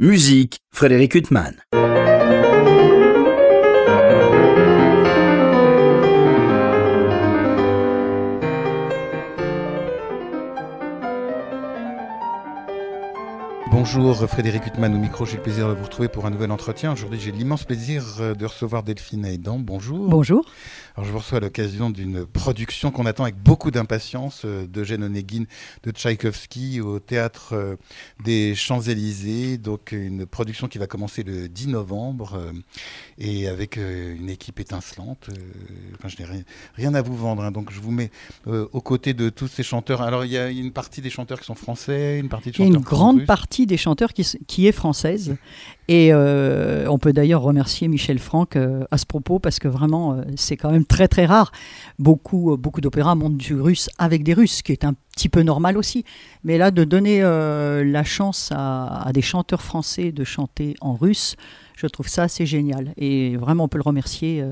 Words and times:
Musique, 0.00 0.58
Frédéric 0.72 1.16
Huttman. 1.16 1.56
Bonjour 13.90 14.28
Frédéric 14.28 14.66
Huttman 14.66 14.94
au 14.94 14.98
micro, 14.98 15.24
j'ai 15.24 15.38
le 15.38 15.42
plaisir 15.42 15.66
de 15.66 15.72
vous 15.72 15.84
retrouver 15.84 16.08
pour 16.08 16.26
un 16.26 16.30
nouvel 16.30 16.50
entretien. 16.50 16.92
Aujourd'hui 16.92 17.18
j'ai 17.18 17.32
l'immense 17.32 17.64
plaisir 17.64 18.04
euh, 18.20 18.34
de 18.34 18.44
recevoir 18.44 18.82
Delphine 18.82 19.24
Aidan. 19.24 19.58
Bonjour. 19.58 20.06
Bonjour. 20.06 20.44
Alors 20.94 21.06
je 21.06 21.10
vous 21.10 21.18
reçois 21.18 21.38
à 21.38 21.40
l'occasion 21.40 21.88
d'une 21.88 22.26
production 22.26 22.90
qu'on 22.90 23.06
attend 23.06 23.22
avec 23.22 23.42
beaucoup 23.42 23.70
d'impatience 23.70 24.42
euh, 24.44 24.66
d'Eugène 24.66 25.04
Onegin 25.04 25.44
de 25.84 25.90
Tchaïkovski 25.90 26.82
au 26.82 26.98
théâtre 26.98 27.54
euh, 27.54 27.76
des 28.22 28.54
Champs-Élysées. 28.54 29.56
Donc 29.56 29.92
une 29.92 30.26
production 30.26 30.68
qui 30.68 30.76
va 30.76 30.86
commencer 30.86 31.22
le 31.22 31.48
10 31.48 31.68
novembre 31.68 32.38
et 33.16 33.48
avec 33.48 33.76
une 33.76 34.28
équipe 34.28 34.60
étincelante. 34.60 35.30
Enfin, 35.94 36.08
je 36.08 36.18
n'ai 36.18 36.28
rien, 36.28 36.42
rien, 36.74 36.94
à 36.94 37.00
vous 37.00 37.16
vendre, 37.16 37.42
hein. 37.42 37.52
donc 37.52 37.72
je 37.72 37.80
vous 37.80 37.90
mets 37.90 38.10
aux 38.46 38.80
côtés 38.82 39.14
de 39.14 39.30
tous 39.30 39.48
ces 39.48 39.62
chanteurs. 39.62 40.02
Alors 40.02 40.26
il 40.26 40.30
y 40.30 40.36
a 40.36 40.50
une 40.50 40.72
partie 40.72 41.00
des 41.00 41.10
chanteurs 41.10 41.40
qui 41.40 41.46
sont 41.46 41.54
français, 41.54 42.18
une 42.18 42.28
partie 42.28 42.50
de 42.50 42.56
chanteurs 42.56 42.66
Il 42.66 42.72
y 42.72 42.76
a 42.76 42.78
une 42.78 42.84
grande 42.84 43.24
partie 43.24 43.66
des 43.66 43.77
chanteurs 43.78 44.12
qui, 44.12 44.66
est 44.66 44.72
française. 44.72 45.36
Et 45.88 46.10
euh, 46.12 46.86
on 46.90 46.98
peut 46.98 47.14
d'ailleurs 47.14 47.40
remercier 47.40 47.88
Michel 47.88 48.18
Franck 48.18 48.56
euh, 48.56 48.84
à 48.90 48.98
ce 48.98 49.06
propos 49.06 49.38
parce 49.38 49.58
que 49.58 49.68
vraiment, 49.68 50.12
euh, 50.12 50.22
c'est 50.36 50.58
quand 50.58 50.70
même 50.70 50.84
très 50.84 51.08
très 51.08 51.24
rare. 51.24 51.50
Beaucoup, 51.98 52.58
beaucoup 52.58 52.82
d'opéras 52.82 53.14
montent 53.14 53.38
du 53.38 53.58
russe 53.58 53.88
avec 53.96 54.22
des 54.22 54.34
Russes, 54.34 54.56
ce 54.56 54.62
qui 54.62 54.72
est 54.72 54.84
un 54.84 54.94
petit 55.14 55.30
peu 55.30 55.42
normal 55.42 55.78
aussi. 55.78 56.04
Mais 56.44 56.58
là, 56.58 56.70
de 56.70 56.84
donner 56.84 57.20
la 57.20 58.04
chance 58.04 58.50
à, 58.52 59.02
à, 59.02 59.12
des 59.12 59.22
chanteurs 59.22 59.62
français 59.62 60.12
de 60.12 60.24
chanter 60.24 60.74
en 60.80 60.94
russe, 60.94 61.36
je 61.76 61.86
trouve 61.86 62.08
ça 62.08 62.24
assez 62.24 62.44
génial. 62.44 62.92
Et 62.98 63.36
vraiment, 63.36 63.64
on 63.64 63.68
peut 63.68 63.78
le 63.78 63.82
remercier. 63.82 64.44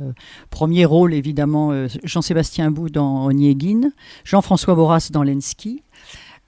premier 0.51 0.85
rôle, 0.87 1.13
évidemment, 1.13 1.87
Jean-Sébastien 2.03 2.71
Bou 2.71 2.89
dans 2.89 3.27
Oniegin, 3.27 3.91
Jean-François 4.25 4.75
Boras 4.75 5.11
dans 5.13 5.23
Lenski. 5.23 5.83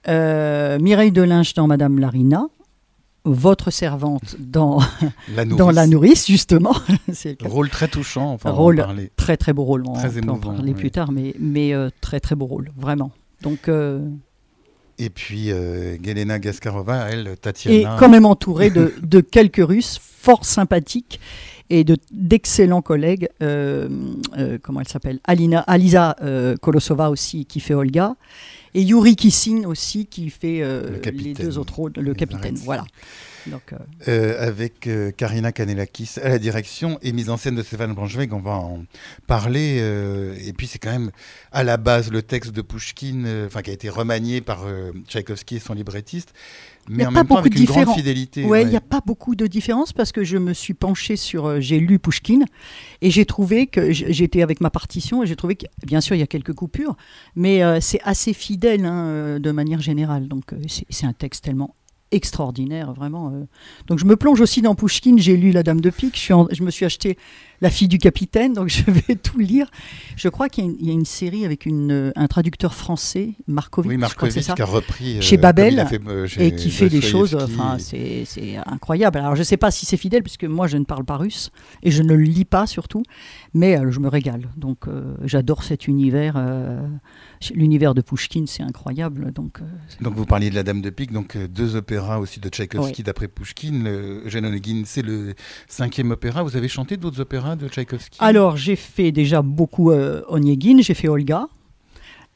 Mireille 0.07 1.11
Delinge 1.11 1.53
dans 1.53 1.67
Madame 1.67 1.99
Larina, 1.99 2.47
votre 3.25 3.71
servante 3.71 4.35
dans 4.39 4.79
la 5.35 5.45
nourrice, 5.45 5.57
dans 5.57 5.71
la 5.71 5.87
nourrice 5.87 6.27
justement. 6.27 6.75
C'est 7.13 7.41
rôle 7.41 7.69
très 7.69 7.87
touchant. 7.87 8.31
Enfin, 8.31 8.51
rôle, 8.51 8.85
très 9.15 9.37
très 9.37 9.53
beau 9.53 9.63
rôle. 9.63 9.83
Très 9.95 10.17
on 10.19 10.37
peut 10.37 10.47
en 10.49 10.53
parler 10.55 10.73
plus 10.73 10.91
tard, 10.91 11.11
mais, 11.11 11.35
mais 11.39 11.73
euh, 11.73 11.89
très 12.01 12.19
très 12.19 12.35
beau 12.35 12.45
rôle, 12.45 12.71
vraiment. 12.77 13.11
Donc. 13.41 13.67
Euh, 13.67 14.07
et 14.97 15.09
puis 15.09 15.51
euh, 15.51 15.95
Galena 15.99 16.39
Gaskarova, 16.39 17.09
elle, 17.09 17.37
Tatiana. 17.41 17.95
Et 17.95 17.99
quand 17.99 18.09
même 18.09 18.25
entourée 18.25 18.69
de, 18.69 18.93
de 19.01 19.21
quelques 19.21 19.65
Russes 19.65 19.99
fort 20.01 20.43
sympathiques 20.43 21.21
et 21.69 21.85
d'excellents 22.11 22.81
collègues. 22.81 23.29
comment 23.39 24.81
elle 24.81 24.87
s'appelle? 24.87 25.19
Alina, 25.23 25.61
Alisa 25.61 26.17
Kolosova 26.61 27.09
aussi, 27.11 27.45
qui 27.45 27.61
fait 27.61 27.75
Olga 27.75 28.15
et 28.73 28.81
Yuri 28.81 29.15
Kissin 29.15 29.63
aussi 29.65 30.05
qui 30.05 30.29
fait 30.29 30.61
euh, 30.61 30.99
les 31.13 31.33
deux 31.33 31.57
autres 31.57 31.75
rôles, 31.75 31.93
le 31.97 32.13
capitaine. 32.13 32.55
Voilà. 32.55 32.85
Donc, 33.47 33.73
euh, 33.73 33.77
euh, 34.09 34.47
avec 34.47 34.89
Karina 35.15 35.51
Kanelakis 35.51 36.15
à 36.21 36.29
la 36.29 36.39
direction 36.39 36.99
et 37.01 37.13
mise 37.13 37.29
en 37.29 37.37
scène 37.37 37.55
de 37.55 37.63
Stéphane 37.63 37.93
Branchweg, 37.93 38.33
on 38.33 38.39
va 38.39 38.51
en 38.51 38.83
parler. 39.27 39.77
et 40.45 40.53
puis 40.53 40.67
c'est 40.67 40.79
quand 40.79 40.91
même 40.91 41.11
à 41.51 41.63
la 41.63 41.77
base 41.77 42.11
le 42.11 42.21
texte 42.21 42.51
de 42.51 42.61
Pushkin, 42.61 43.45
enfin 43.45 43.61
qui 43.61 43.69
a 43.69 43.73
été 43.73 43.89
remanié 43.89 44.41
par 44.41 44.65
Tchaïkovski 45.07 45.55
et 45.55 45.59
son 45.59 45.73
librettiste 45.73 46.33
mais 46.89 47.05
en 47.05 47.11
même 47.11 47.27
temps 47.27 47.37
avec 47.37 47.55
une 47.55 47.65
grande 47.65 47.93
fidélité. 47.93 48.43
Ouais, 48.43 48.63
il 48.63 48.69
n'y 48.69 48.75
a 48.75 48.81
pas 48.81 49.01
beaucoup 49.05 49.35
de 49.35 49.45
différence 49.47 49.93
parce 49.93 50.11
que 50.11 50.23
je 50.23 50.37
me 50.37 50.53
suis 50.53 50.73
penchée 50.73 51.15
sur, 51.15 51.45
euh, 51.45 51.59
j'ai 51.59 51.79
lu 51.79 51.99
Pushkin 51.99 52.39
et 53.01 53.11
j'ai 53.11 53.25
trouvé 53.25 53.67
que 53.67 53.91
j'étais 53.91 54.41
avec 54.41 54.59
ma 54.59 54.71
partition 54.71 55.23
et 55.23 55.27
j'ai 55.27 55.35
trouvé 55.35 55.55
que, 55.55 55.65
bien 55.85 56.01
sûr, 56.01 56.15
il 56.15 56.19
y 56.19 56.23
a 56.23 56.27
quelques 56.27 56.53
coupures, 56.53 56.97
mais 57.35 57.63
euh, 57.63 57.79
c'est 57.79 58.01
assez 58.03 58.33
fidèle 58.33 58.58
hein, 58.65 59.05
euh, 59.05 59.39
de 59.39 59.51
manière 59.51 59.81
générale. 59.81 60.27
Donc 60.27 60.53
c'est 60.89 61.05
un 61.05 61.13
texte 61.13 61.43
tellement 61.43 61.75
extraordinaire, 62.11 62.93
vraiment. 62.93 63.31
Euh. 63.33 63.45
Donc 63.87 63.99
je 63.99 64.05
me 64.05 64.15
plonge 64.15 64.41
aussi 64.41 64.61
dans 64.61 64.75
Pushkin, 64.75 65.15
j'ai 65.17 65.37
lu 65.37 65.51
La 65.51 65.63
Dame 65.63 65.81
de 65.81 65.89
Pique, 65.89 66.17
je, 66.19 66.33
je, 66.51 66.63
me 66.63 66.71
suis 66.71 66.85
acheté 66.85 67.17
La 67.61 67.69
fille 67.69 67.87
du 67.87 67.97
capitaine, 67.97 68.53
donc 68.53 68.69
je 68.69 68.83
vais 68.89 69.15
tout 69.15 69.39
lire. 69.39 69.69
Je 70.15 70.29
crois 70.29 70.49
qu'il 70.49 70.75
y, 70.81 70.89
a 70.89 70.93
une 70.93 71.05
série 71.05 71.45
avec 71.45 71.65
une, 71.65 72.11
un 72.15 72.27
traducteur 72.27 72.73
français, 72.73 73.33
Markovic, 73.47 73.91
oui, 73.91 74.31
qui 74.55 74.61
a 74.61 74.65
repris 74.65 75.17
euh, 75.17 75.21
chez 75.21 75.37
Babel, 75.37 75.87
euh, 76.07 76.27
et 76.37 76.55
qui 76.55 76.71
fait 76.71 76.89
des 76.89 77.01
choses, 77.01 77.35
enfin 77.35 77.77
c'est 77.79 78.25
incroyable. 78.65 79.19
Alors 79.19 79.35
je 79.35 79.41
ne 79.41 79.45
sais 79.45 79.57
pas 79.57 79.71
si 79.71 79.85
c'est 79.85 79.97
fidèle, 79.97 80.23
puisque 80.23 80.45
moi 80.45 80.67
je 80.67 80.77
ne 80.77 80.85
parle 80.85 81.05
pas 81.05 81.17
russe, 81.17 81.51
et 81.83 81.91
je 81.91 82.03
ne 82.03 82.13
le 82.13 82.23
lis 82.23 82.45
pas 82.45 82.67
surtout, 82.67 83.03
mais 83.53 83.77
je 83.89 83.99
me 83.99 84.07
régale. 84.07 84.49
Donc 84.57 84.85
j'adore 85.23 85.63
cet 85.63 85.87
univers 85.87 86.37
l'univers 87.53 87.93
de 87.93 88.01
Pushkin, 88.01 88.45
c'est 88.47 88.63
incroyable. 88.63 89.31
Donc, 89.31 89.59
donc 90.01 90.13
vous 90.13 90.25
parliez 90.25 90.49
de 90.49 90.55
La 90.55 90.63
Dame 90.63 90.81
de 90.81 90.89
Pique, 90.89 91.11
donc 91.11 91.37
deux 91.37 91.75
opéras 91.75 92.19
aussi 92.19 92.39
de 92.39 92.49
Tchaïkovski 92.49 93.03
d'après 93.03 93.27
Pushkin. 93.27 93.85
Eugène 94.25 94.45
Onegin, 94.45 94.83
c'est 94.85 95.01
le 95.01 95.33
cinquième 95.67 96.11
opéra. 96.11 96.43
Vous 96.43 96.57
avez 96.57 96.67
chanté 96.67 96.97
d'autres 96.97 97.21
opéras 97.21 97.48
de 97.55 97.67
Tchaïkovski 97.67 98.17
Alors, 98.19 98.57
j'ai 98.57 98.75
fait 98.75 99.11
déjà 99.11 99.41
beaucoup 99.41 99.91
euh, 99.91 100.21
Onegin, 100.29 100.81
j'ai 100.81 100.93
fait 100.93 101.07
Olga. 101.07 101.47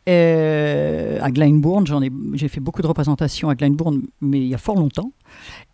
Euh, 0.09 1.17
à 1.21 1.31
Glyndebourne, 1.31 1.87
j'en 1.87 2.01
ai, 2.01 2.11
j'ai 2.33 2.49
fait 2.49 2.59
beaucoup 2.59 2.81
de 2.81 2.87
représentations 2.87 3.47
à 3.47 3.55
Glyndebourne, 3.55 4.01
mais 4.19 4.39
il 4.39 4.47
y 4.47 4.53
a 4.53 4.57
fort 4.57 4.75
longtemps. 4.75 5.13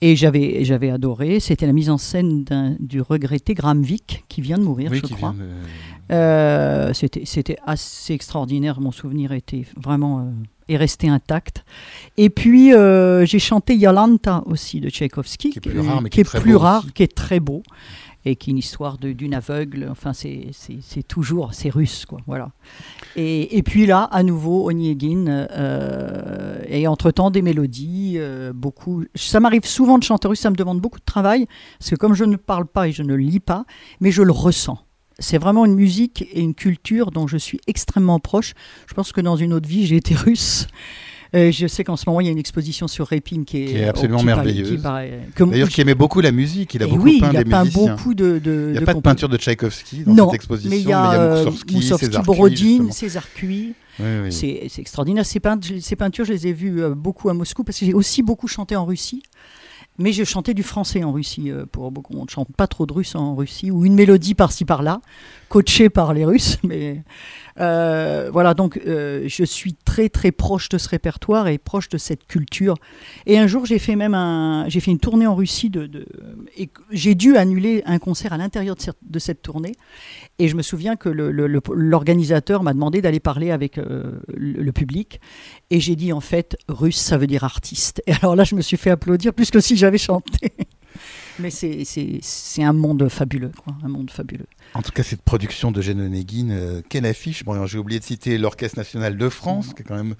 Et 0.01 0.15
j'avais, 0.15 0.63
j'avais 0.65 0.91
adoré. 0.91 1.39
C'était 1.39 1.65
la 1.65 1.73
mise 1.73 1.89
en 1.89 1.97
scène 1.97 2.45
du 2.79 3.01
regretté 3.01 3.55
Gramvik, 3.55 4.25
qui 4.29 4.41
vient 4.41 4.59
de 4.59 4.63
mourir, 4.63 4.93
je 4.93 5.01
crois. 5.01 5.33
Euh, 6.11 6.93
c'était, 6.93 7.23
c'était 7.25 7.57
assez 7.65 8.13
extraordinaire. 8.13 8.79
Mon 8.79 8.91
souvenir 8.91 9.31
était 9.31 9.65
vraiment 9.75 10.19
euh, 10.19 10.23
est 10.67 10.77
resté 10.77 11.09
intact. 11.09 11.65
Et 12.17 12.29
puis 12.29 12.71
j'ai 13.25 13.39
chanté 13.39 13.75
Yolanta 13.75 14.43
aussi 14.45 14.79
de 14.79 14.89
Tchaïkovski, 14.89 15.49
qui 15.49 15.57
est 15.57 15.61
plus 15.61 15.79
rare, 15.79 16.01
mais 16.03 16.09
qui, 16.11 16.21
est, 16.21 16.39
plus 16.39 16.55
rare, 16.55 16.85
qui 16.93 17.01
est 17.01 17.15
très 17.15 17.39
beau 17.39 17.63
et 18.25 18.35
qui 18.35 18.49
est 18.49 18.51
une 18.51 18.57
histoire 18.57 18.97
d'une 18.97 19.33
aveugle. 19.33 19.87
Enfin, 19.89 20.13
c'est 20.13 20.51
toujours, 21.07 21.53
c'est 21.53 21.69
russe, 21.69 22.05
quoi. 22.05 22.19
Voilà. 22.27 22.51
Et, 23.15 23.57
et, 23.57 23.63
puis 23.63 23.85
là, 23.85 24.03
à 24.03 24.23
nouveau, 24.23 24.69
Oniegin, 24.69 25.27
euh, 25.27 26.61
et 26.67 26.87
entre-temps, 26.87 27.31
des 27.31 27.41
mélodies, 27.41 28.15
euh, 28.17 28.51
beaucoup. 28.53 29.03
Ça 29.15 29.39
m'arrive 29.39 29.65
souvent 29.65 29.97
de 29.97 30.03
chanter 30.03 30.27
russe, 30.27 30.39
ça 30.39 30.49
me 30.49 30.55
demande 30.55 30.81
beaucoup 30.81 30.99
de 30.99 31.05
travail, 31.05 31.47
parce 31.79 31.91
que 31.91 31.95
comme 31.95 32.13
je 32.13 32.25
ne 32.25 32.35
parle 32.35 32.65
pas 32.65 32.87
et 32.87 32.91
je 32.91 33.03
ne 33.03 33.15
lis 33.15 33.39
pas, 33.39 33.65
mais 33.99 34.11
je 34.11 34.21
le 34.21 34.31
ressens. 34.31 34.79
C'est 35.17 35.37
vraiment 35.37 35.65
une 35.65 35.75
musique 35.75 36.25
et 36.31 36.39
une 36.39 36.55
culture 36.55 37.11
dont 37.11 37.27
je 37.27 37.37
suis 37.37 37.59
extrêmement 37.67 38.19
proche. 38.19 38.53
Je 38.87 38.93
pense 38.93 39.11
que 39.11 39.19
dans 39.19 39.35
une 39.35 39.51
autre 39.51 39.67
vie, 39.67 39.85
j'ai 39.85 39.97
été 39.97 40.15
russe. 40.15 40.67
Euh, 41.35 41.51
je 41.51 41.67
sais 41.67 41.83
qu'en 41.83 41.95
ce 41.95 42.05
moment, 42.07 42.21
il 42.21 42.25
y 42.25 42.29
a 42.29 42.31
une 42.31 42.39
exposition 42.39 42.87
sur 42.87 43.07
Repin 43.07 43.43
qui 43.43 43.75
est, 43.75 43.87
absolument 43.87 44.23
merveilleuse. 44.23 44.81
D'ailleurs, 44.81 45.69
qui 45.69 45.81
aimait 45.81 45.95
beaucoup 45.95 46.21
la 46.21 46.31
musique. 46.31 46.73
Il 46.73 46.83
a 46.83 46.87
beaucoup 46.87 47.03
oui, 47.03 47.19
peint 47.19 47.29
il 47.31 47.37
a 47.37 47.43
des 47.43 47.49
peint 47.49 47.65
beaucoup 47.65 48.13
de, 48.13 48.39
de 48.39 48.65
Il 48.69 48.71
n'y 48.71 48.77
a 48.79 48.81
pas 48.81 48.95
de 48.95 49.01
peinture 49.01 49.29
de 49.29 49.37
Tchaïkovski 49.37 50.03
dans 50.05 50.25
cette 50.25 50.35
exposition, 50.35 50.69
mais 50.69 50.79
il 50.79 50.87
y 50.87 50.93
a, 50.93 51.35
Moussorski, 51.35 51.81
César 51.83 52.23
Borodine, 52.23 52.91
César 52.91 53.27
Cui. 53.33 53.73
C'est 54.29 54.71
extraordinaire. 54.77 55.25
Ces, 55.25 55.41
ces, 55.81 55.95
peintures, 55.95 56.25
je 56.25 56.33
les 56.33 56.47
ai 56.47 56.53
vues 56.53 56.81
euh, 56.81 56.95
beaucoup 56.95 57.29
à 57.29 57.33
Moscou 57.33 57.63
parce 57.63 57.79
que 57.79 57.85
j'ai 57.85 57.93
aussi 57.93 58.23
beaucoup 58.23 58.47
chanté 58.47 58.75
en 58.75 58.85
Russie. 58.85 59.23
Mais 59.99 60.13
je 60.13 60.23
chantais 60.23 60.53
du 60.53 60.63
français 60.63 61.03
en 61.03 61.11
Russie. 61.11 61.51
Euh, 61.51 61.65
pour 61.65 61.91
beaucoup, 61.91 62.13
on 62.17 62.23
ne 62.23 62.29
chante 62.29 62.47
pas 62.55 62.67
trop 62.67 62.85
de 62.85 62.93
russe 62.93 63.15
en 63.15 63.35
Russie, 63.35 63.69
ou 63.69 63.85
une 63.85 63.95
mélodie 63.95 64.33
par-ci 64.33 64.63
par-là, 64.63 65.01
coachée 65.49 65.89
par 65.89 66.13
les 66.13 66.23
Russes. 66.23 66.57
Mais 66.63 67.03
euh, 67.59 68.29
voilà, 68.31 68.53
donc 68.53 68.79
euh, 68.87 69.25
je 69.27 69.43
suis 69.43 69.73
très 69.73 70.07
très 70.07 70.31
proche 70.31 70.69
de 70.69 70.77
ce 70.77 70.87
répertoire 70.87 71.49
et 71.49 71.57
proche 71.57 71.89
de 71.89 71.97
cette 71.97 72.25
culture. 72.25 72.75
Et 73.25 73.37
un 73.37 73.47
jour, 73.47 73.65
j'ai 73.65 73.77
fait 73.77 73.97
même 73.97 74.13
un, 74.13 74.69
j'ai 74.69 74.79
fait 74.79 74.91
une 74.91 74.99
tournée 74.99 75.27
en 75.27 75.35
Russie 75.35 75.69
de, 75.69 76.05
et 76.55 76.69
j'ai 76.91 77.13
dû 77.13 77.35
annuler 77.35 77.83
un 77.85 77.99
concert 77.99 78.31
à 78.31 78.37
l'intérieur 78.37 78.77
de, 79.01 79.19
cette 79.19 79.41
tournée. 79.41 79.73
Et 80.39 80.47
je 80.47 80.55
me 80.55 80.61
souviens 80.61 80.95
que 80.95 81.09
l'organisateur 81.09 82.63
m'a 82.63 82.73
demandé 82.73 83.01
d'aller 83.01 83.19
parler 83.19 83.51
avec 83.51 83.77
euh, 83.77 84.19
le, 84.33 84.71
public. 84.71 85.19
Et 85.69 85.81
j'ai 85.81 85.97
dit 85.97 86.13
en 86.13 86.21
fait, 86.21 86.57
russe, 86.69 86.97
ça 86.97 87.17
veut 87.17 87.27
dire 87.27 87.43
artiste. 87.43 88.01
Et 88.07 88.13
alors 88.13 88.37
là, 88.37 88.45
je 88.45 88.55
me 88.55 88.61
suis 88.61 88.77
fait 88.77 88.89
applaudir 88.89 89.33
plus 89.33 89.51
que 89.51 89.59
si 89.59 89.75
j'avais 89.75 89.97
chanté. 89.97 90.53
Mais 91.39 91.51
c'est 91.51 92.63
un 92.63 92.73
monde 92.73 93.07
fabuleux, 93.09 93.51
quoi, 93.63 93.73
un 93.83 93.87
monde 93.87 94.11
fabuleux. 94.11 94.47
En 94.73 94.81
tout 94.81 94.91
cas, 94.91 95.03
cette 95.03 95.21
production 95.21 95.71
de 95.71 95.81
Gene 95.81 96.01
Onegin, 96.01 96.49
euh, 96.49 96.81
quelle 96.89 97.05
affiche 97.05 97.45
Bon, 97.45 97.65
j'ai 97.65 97.77
oublié 97.77 97.99
de 97.99 98.05
citer 98.05 98.37
l'Orchestre 98.37 98.77
national 98.77 99.17
de 99.17 99.29
France, 99.29 99.73
qui 99.73 99.81
est 99.81 99.85
quand 99.85 99.95
même. 99.95 100.15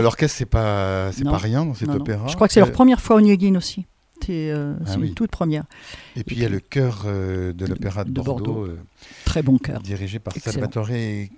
L'orchestre, 0.00 0.36
c'est 0.36 0.46
pas, 0.46 1.10
pas 1.24 1.38
rien 1.38 1.64
dans 1.64 1.74
cet 1.74 1.90
opéra. 1.90 2.26
Je 2.28 2.34
crois 2.34 2.46
que 2.46 2.54
c'est 2.54 2.60
leur 2.60 2.68
euh, 2.68 2.72
première 2.72 3.00
fois 3.00 3.16
Onegin 3.16 3.54
aussi. 3.56 3.86
Et 4.30 4.52
c'est 4.86 4.92
ah 4.92 4.98
une 4.98 5.14
toute 5.14 5.30
première. 5.30 5.64
Et 6.16 6.24
puis 6.24 6.36
il 6.36 6.42
y 6.42 6.44
a 6.44 6.48
le 6.48 6.60
chœur 6.60 7.04
de 7.04 7.66
l'Opéra 7.66 8.04
de, 8.04 8.10
Bordeaux. 8.10 8.68
Très 9.24 9.42
bon 9.42 9.58
chœur. 9.58 9.80
Dirigé 9.80 10.18
par 10.18 10.34
Salvatore 10.34 10.90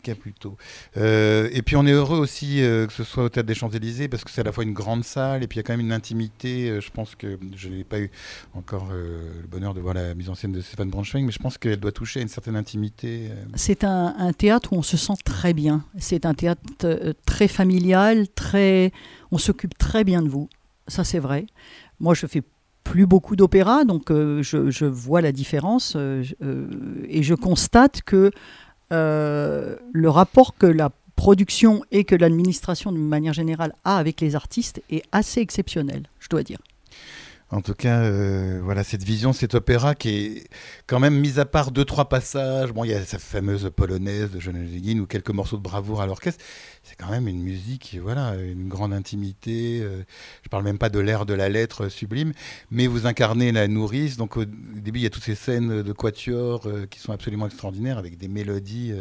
Caputo. 0.03 0.57
et 0.97 1.63
puis 1.65 1.77
on 1.77 1.87
est 1.87 1.93
heureux 1.93 2.19
aussi 2.19 2.57
que 2.59 2.93
ce 2.93 3.05
soit 3.05 3.25
au 3.25 3.29
Théâtre 3.29 3.47
des 3.47 3.55
Champs-Élysées 3.55 4.09
parce 4.09 4.25
que 4.25 4.31
c'est 4.31 4.41
à 4.41 4.45
la 4.45 4.53
fois 4.53 4.65
une 4.65 4.75
grande 4.75 5.05
salle 5.05 5.43
et 5.43 5.47
puis 5.47 5.57
il 5.57 5.61
y 5.61 5.61
a 5.61 5.63
quand 5.63 5.73
même 5.73 5.87
une 5.87 5.93
intimité. 5.93 6.81
je 6.81 6.91
pense 6.91 7.15
que 7.15 7.39
je 7.57 7.69
n'ai 7.69 7.85
pas 7.85 8.01
eu 8.01 8.11
encore 8.55 8.89
le 8.91 9.47
bonheur 9.49 9.75
de 9.75 9.81
voir 9.81 9.95
la 9.95 10.15
mise 10.15 10.29
en 10.29 10.35
scène 10.35 10.53
de 10.53 10.61
Stéphane 10.61 10.91
Braunschweig, 10.91 11.25
mais 11.25 11.33
je 11.33 11.39
pense 11.39 11.59
qu'elle 11.59 11.81
doit 11.81 11.93
toucher 11.93 12.21
à 12.21 12.23
une 12.23 12.29
certaine 12.29 12.57
intimité. 12.57 13.31
C'est 13.55 13.85
un, 13.85 14.15
un, 14.19 14.33
théâtre 14.33 14.73
où 14.73 14.77
on 14.77 14.83
se 14.83 14.97
sent 14.97 15.15
très 15.25 15.53
bien. 15.53 15.85
C'est 15.99 16.27
un 16.27 16.35
théâtre 16.35 16.63
très 17.27 17.49
familial, 17.49 18.29
très, 18.29 18.93
on 19.31 19.39
s'occupe 19.39 19.77
très 19.79 20.05
bien 20.05 20.23
de 20.23 20.29
vous. 20.29 20.49
Ça, 20.89 21.05
c'est 21.05 21.19
vrai. 21.19 21.47
Moi, 22.01 22.15
je 22.15 22.27
fais 22.27 22.43
plus 22.85 23.07
beaucoup 23.07 23.35
d'opéra, 23.35 23.85
donc 23.85 24.11
euh, 24.11 24.43
je, 24.43 24.85
vois 24.85 25.21
la 25.21 25.33
différence 25.33 25.95
euh, 25.97 26.23
euh, 26.43 26.69
et 27.09 27.23
je 27.23 27.35
constate 27.35 28.03
que 28.03 28.31
le 28.91 30.09
rapport 30.09 30.57
que 30.57 30.67
la 30.67 30.91
production 31.17 31.83
et 31.91 32.05
que 32.05 32.15
l'administration, 32.15 32.93
de 32.93 32.99
manière 32.99 33.33
générale, 33.33 33.75
a 33.85 33.97
avec 33.97 34.21
les 34.21 34.37
artistes 34.37 34.83
est 34.91 35.03
assez 35.11 35.41
exceptionnel, 35.41 36.05
je 36.21 36.29
dois 36.29 36.45
dire. 36.45 36.59
En 37.51 37.61
tout 37.61 37.75
cas, 37.75 38.11
voilà 38.61 38.83
cette 38.83 39.05
vision, 39.05 39.33
cet 39.33 39.55
opéra 39.55 39.95
qui 39.95 40.09
est 40.09 40.45
quand 40.87 40.99
même 40.99 41.19
mis 41.19 41.39
à 41.39 41.45
part 41.45 41.71
deux 41.71 41.85
trois 41.85 42.09
passages. 42.09 42.73
Bon, 42.73 42.85
il 42.85 42.91
y 42.91 42.95
a 42.95 43.05
sa 43.05 43.19
fameuse 43.19 43.71
polonaise 43.75 44.31
de 44.31 44.41
Jeanne 44.41 45.01
ou 45.01 45.07
quelques 45.07 45.31
morceaux 45.31 45.57
de 45.57 45.63
bravoure 45.63 46.01
à 46.01 46.07
l'orchestre 46.07 46.43
c'est 46.85 46.97
quand 46.97 47.11
même 47.11 47.29
une 47.29 47.43
musique, 47.43 47.99
voilà, 48.03 48.35
une 48.35 48.69
grande 48.69 48.93
intimité. 48.93 49.81
Euh, 49.83 50.03
je 50.43 50.49
parle 50.51 50.65
même 50.65 50.77
pas 50.77 50.91
de 50.91 50.99
l'air 50.99 51.25
de 51.25 51.33
la 51.33 51.49
lettre 51.49 51.89
sublime, 51.89 52.33
mais 52.71 52.87
vous 52.87 53.07
incarnez 53.07 53.53
la 53.53 53.69
nourrice. 53.69 54.19
Donc 54.19 54.37
au 54.37 54.45
début, 54.45 54.99
il 54.99 55.03
y 55.03 55.07
a 55.07 55.11
toutes 55.11 55.23
ces 55.23 55.35
scènes 55.35 55.83
de 55.83 55.93
quatuor 55.93 56.67
euh, 56.67 56.87
qui 56.89 57.01
sont 57.01 57.13
absolument 57.13 57.47
extraordinaires 57.47 57.97
avec 57.97 58.19
des 58.19 58.29
mélodies. 58.29 58.93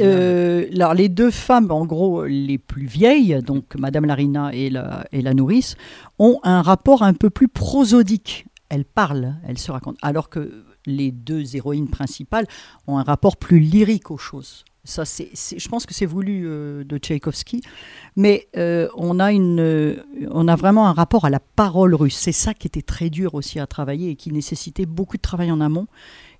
Euh, 0.00 0.66
alors 0.74 0.92
les 0.92 1.08
deux 1.08 1.30
femmes, 1.30 1.70
en 1.70 1.86
gros, 1.86 2.26
les 2.26 2.58
plus 2.58 2.84
vieilles, 2.84 3.40
donc 3.42 3.74
Madame 3.78 4.04
Larina 4.04 4.50
et 4.52 4.68
la, 4.68 5.06
et 5.10 5.22
la 5.22 5.32
nourrice, 5.32 5.76
ont 6.18 6.40
un 6.42 6.60
rapport 6.60 7.02
un 7.02 7.14
peu 7.14 7.30
plus 7.30 7.48
Elles 8.68 8.84
parlent, 8.84 9.34
elles 9.46 9.58
se 9.58 9.72
racontent, 9.72 9.98
alors 10.00 10.30
que 10.30 10.64
les 10.86 11.10
deux 11.10 11.56
héroïnes 11.56 11.88
principales 11.88 12.46
ont 12.86 12.98
un 12.98 13.02
rapport 13.02 13.36
plus 13.36 13.58
lyrique 13.58 14.10
aux 14.10 14.18
choses. 14.18 14.64
Ça, 14.84 15.04
c'est, 15.04 15.30
je 15.34 15.68
pense 15.68 15.84
que 15.84 15.92
c'est 15.92 16.06
voulu 16.06 16.44
euh, 16.46 16.84
de 16.84 16.96
Tchaïkovski, 16.96 17.60
mais 18.16 18.48
euh, 18.56 18.88
on, 18.96 19.20
a 19.20 19.30
une, 19.30 19.60
euh, 19.60 19.96
on 20.30 20.48
a 20.48 20.56
vraiment 20.56 20.88
un 20.88 20.92
rapport 20.92 21.26
à 21.26 21.30
la 21.30 21.38
parole 21.38 21.94
russe. 21.94 22.16
C'est 22.16 22.32
ça 22.32 22.54
qui 22.54 22.66
était 22.66 22.80
très 22.80 23.10
dur 23.10 23.34
aussi 23.34 23.60
à 23.60 23.66
travailler 23.66 24.10
et 24.10 24.16
qui 24.16 24.32
nécessitait 24.32 24.86
beaucoup 24.86 25.18
de 25.18 25.22
travail 25.22 25.52
en 25.52 25.60
amont 25.60 25.86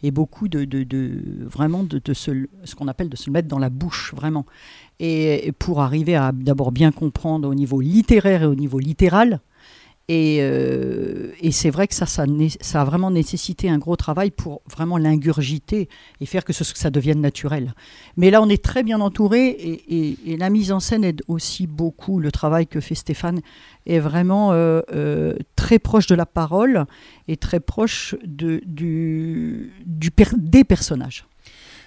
et 0.02 0.10
beaucoup 0.10 0.48
de, 0.48 0.64
de, 0.64 1.22
vraiment 1.44 1.84
de 1.84 2.14
se, 2.14 2.46
ce 2.64 2.74
qu'on 2.74 2.88
appelle 2.88 3.10
de 3.10 3.16
se 3.16 3.28
mettre 3.28 3.46
dans 3.46 3.58
la 3.58 3.68
bouche, 3.68 4.14
vraiment. 4.14 4.46
Et, 5.00 5.52
pour 5.58 5.82
arriver 5.82 6.16
à 6.16 6.32
d'abord 6.32 6.72
bien 6.72 6.92
comprendre 6.92 7.46
au 7.46 7.54
niveau 7.54 7.82
littéraire 7.82 8.44
et 8.44 8.46
au 8.46 8.54
niveau 8.54 8.78
littéral, 8.78 9.40
euh, 10.12 11.32
et, 11.40 11.52
c'est 11.52 11.70
vrai 11.70 11.86
que 11.86 11.94
ça, 11.94 12.06
ça, 12.06 12.24
a 12.24 12.84
vraiment 12.84 13.10
nécessité 13.10 13.68
un 13.68 13.78
gros 13.78 13.96
travail 13.96 14.30
pour 14.30 14.62
vraiment 14.68 14.98
l'ingurgiter 14.98 15.88
et 16.20 16.26
faire 16.26 16.44
que, 16.44 16.52
ça 16.52 16.90
devienne 16.90 17.20
naturel. 17.20 17.74
Mais 18.16 18.30
là, 18.30 18.42
on 18.42 18.48
est 18.48 18.62
très 18.62 18.82
bien 18.82 19.00
entouré 19.00 19.48
et, 19.88 20.36
la 20.36 20.50
mise 20.50 20.72
en 20.72 20.80
scène 20.80 21.04
aide 21.04 21.22
aussi 21.28 21.66
beaucoup. 21.66 22.18
Le 22.18 22.32
travail 22.32 22.66
que 22.66 22.80
fait 22.80 22.94
Stéphane 22.94 23.40
est 23.86 23.98
vraiment 23.98 24.52
euh, 24.52 24.80
euh, 24.92 25.34
très 25.54 25.78
proche 25.78 26.06
de 26.06 26.14
la 26.14 26.26
parole 26.26 26.86
et 27.28 27.36
très 27.36 27.60
proche 27.60 28.16
de, 28.24 28.62
du, 28.66 29.72
du 29.84 30.10
des 30.38 30.64
personnages. 30.64 31.26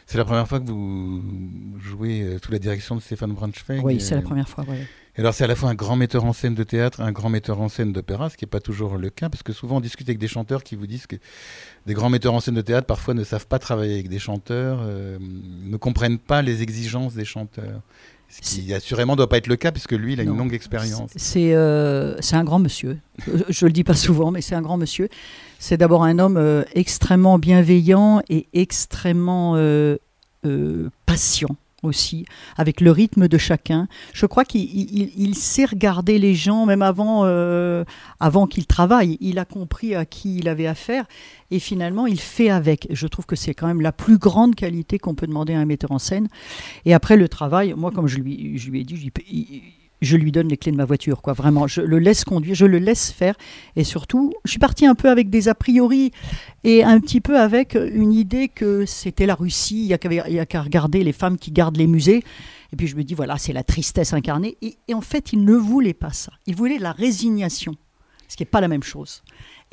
C'est 0.06 0.18
la 0.18 0.26
première 0.26 0.48
fois 0.48 0.60
que 0.60 0.70
vous 0.70 1.22
jouez 1.80 2.38
sous 2.44 2.52
la 2.52 2.60
direction 2.60 2.96
de 2.96 3.02
Stéphane 3.02 3.34
Braunschweig 3.34 3.84
Oui, 3.84 4.00
c'est 4.00 4.16
la 4.16 4.22
première 4.22 4.48
fois. 4.48 4.66
Ouais. 4.66 4.86
Et 5.16 5.20
alors 5.20 5.34
c'est 5.34 5.44
à 5.44 5.48
la 5.48 5.56
fois 5.56 5.70
un 5.70 5.76
grand 5.76 5.96
metteur 5.96 6.26
en 6.26 6.34
scène 6.34 6.56
de 6.56 6.64
théâtre, 6.64 7.02
un 7.02 7.12
grand 7.12 7.30
metteur 7.30 7.62
en 7.62 7.70
scène 7.70 7.94
d'opéra, 7.94 8.30
ce 8.32 8.38
qui 8.38 8.46
n'est 8.46 8.50
pas 8.50 8.60
toujours 8.60 8.98
le 8.98 9.10
cas, 9.12 9.30
parce 9.30 9.44
que 9.44 9.54
souvent 9.54 9.78
on 9.78 9.80
discute 9.80 10.10
avec 10.10 10.18
des 10.18 10.28
chanteurs 10.28 10.64
qui 10.64 10.76
vous 10.76 10.88
disent 10.88 11.06
que 11.06 11.18
des 11.86 11.94
grands 11.94 12.10
metteurs 12.10 12.34
en 12.34 12.40
scène 12.40 12.56
de 12.56 12.62
théâtre 12.62 12.88
parfois 12.88 13.14
ne 13.14 13.24
savent 13.24 13.46
pas 13.46 13.60
travailler 13.60 13.94
avec 13.94 14.10
des 14.10 14.18
chanteurs, 14.18 14.80
euh, 14.82 15.20
ne 15.20 15.78
comprennent 15.78 16.18
pas 16.18 16.42
les 16.42 16.64
exigences 16.64 17.14
des 17.14 17.26
chanteurs. 17.26 17.82
Ce 18.30 18.42
qui 18.42 18.74
assurément 18.74 19.14
ne 19.14 19.18
doit 19.18 19.30
pas 19.30 19.38
être 19.38 19.46
le 19.46 19.58
cas, 19.58 19.72
puisque 19.72 19.92
lui, 19.92 20.14
il 20.14 20.20
a 20.20 20.24
une 20.24 20.36
longue 20.36 20.56
expérience. 20.56 21.12
Euh, 21.36 22.16
c'est 22.20 22.36
un 22.36 22.44
grand 22.44 22.58
monsieur. 22.58 22.98
Je 23.28 23.66
ne 23.66 23.70
le 23.70 23.72
dis 23.72 23.84
pas 23.84 23.94
souvent, 23.94 24.32
mais 24.32 24.42
c'est 24.42 24.56
un 24.56 24.64
grand 24.64 24.78
monsieur. 24.78 25.08
C'est 25.60 25.78
d'abord 25.78 26.04
un 26.04 26.18
homme 26.18 26.38
euh, 26.38 26.64
extrêmement 26.74 27.38
bienveillant 27.38 28.24
et 28.30 28.48
extrêmement 28.54 29.56
patient 31.06 31.56
aussi, 31.84 32.26
avec 32.58 32.82
le 32.82 32.92
rythme 32.92 33.28
de 33.28 33.38
chacun. 33.38 33.88
Je 34.14 34.26
crois 34.26 34.46
qu'il 34.46 35.36
sait 35.36 35.66
regarder 35.66 36.20
les 36.20 36.36
gens, 36.36 36.66
même 36.66 36.82
avant, 36.82 37.22
euh, 37.26 37.84
avant 38.20 38.48
qu'il 38.48 38.66
travaille. 38.66 39.18
Il 39.22 39.40
a 39.40 39.46
compris 39.46 39.96
à 39.96 40.06
qui 40.06 40.38
il 40.38 40.50
avait 40.50 40.68
affaire 40.68 41.06
et 41.52 41.60
finalement 41.60 42.08
il 42.08 42.20
fait 42.20 42.50
avec. 42.50 42.88
Je 42.90 43.08
trouve 43.08 43.26
que 43.26 43.36
c'est 43.36 43.54
quand 43.54 43.68
même 43.68 43.82
la 43.82 43.92
plus 43.92 44.18
grande 44.18 44.56
qualité 44.56 45.00
qu'on 45.00 45.16
peut 45.16 45.28
demander 45.28 45.54
à 45.54 45.60
un 45.60 45.66
metteur 45.66 45.92
en 45.92 46.00
scène. 46.00 46.28
Et 46.86 46.94
après 46.94 47.18
le 47.18 47.28
travail, 47.30 47.74
moi 47.78 47.92
comme 47.92 48.08
je 48.08 48.18
lui, 48.18 48.58
je 48.58 48.70
lui 48.70 48.82
ai 48.82 48.84
dit, 48.84 49.12
je 50.06 50.18
lui 50.18 50.32
donne 50.32 50.48
les 50.48 50.58
clés 50.58 50.72
de 50.72 50.78
ma 50.78 50.86
voiture, 50.86 51.22
quoi. 51.22 51.34
Vraiment, 51.34 51.68
je 51.68 51.82
le 51.82 52.00
laisse 52.00 52.24
conduire, 52.24 52.56
je 52.56 52.66
le 52.66 52.80
laisse 52.80 53.12
faire. 53.12 53.36
Et 53.76 53.84
surtout, 53.84 54.34
je 54.46 54.52
suis 54.52 54.60
partie 54.60 54.86
un 54.86 54.96
peu 54.96 55.10
avec 55.10 55.30
des 55.30 55.48
a 55.48 55.56
priori 55.56 56.12
et 56.64 56.84
un 56.84 57.00
petit 57.00 57.22
peu 57.22 57.40
avec 57.40 57.76
une 57.76 58.14
idée 58.14 58.48
que 58.48 58.86
c'était 58.86 59.26
la 59.26 59.36
Russie, 59.36 59.84
il 59.84 59.88
n'y 59.88 60.40
a 60.40 60.46
qu'à 60.46 60.62
regarder 60.62 61.04
les 61.04 61.14
femmes 61.14 61.38
qui 61.38 61.52
gardent 61.52 61.78
les 61.78 61.88
musées. 61.88 62.24
Et 62.72 62.76
puis 62.76 62.88
je 62.88 62.96
me 62.96 63.04
dis, 63.04 63.14
voilà, 63.14 63.38
c'est 63.38 63.54
la 63.54 63.64
tristesse 63.64 64.14
incarnée. 64.14 64.58
Et, 64.62 64.78
et 64.88 64.94
en 64.94 65.02
fait, 65.02 65.34
il 65.34 65.46
ne 65.46 65.54
voulait 65.54 65.94
pas 65.94 66.12
ça. 66.12 66.34
Il 66.48 66.56
voulait 66.56 66.80
la 66.80 66.92
résignation, 66.92 67.76
ce 68.28 68.36
qui 68.36 68.42
n'est 68.42 68.50
pas 68.50 68.62
la 68.62 68.68
même 68.68 68.84
chose. 68.84 69.24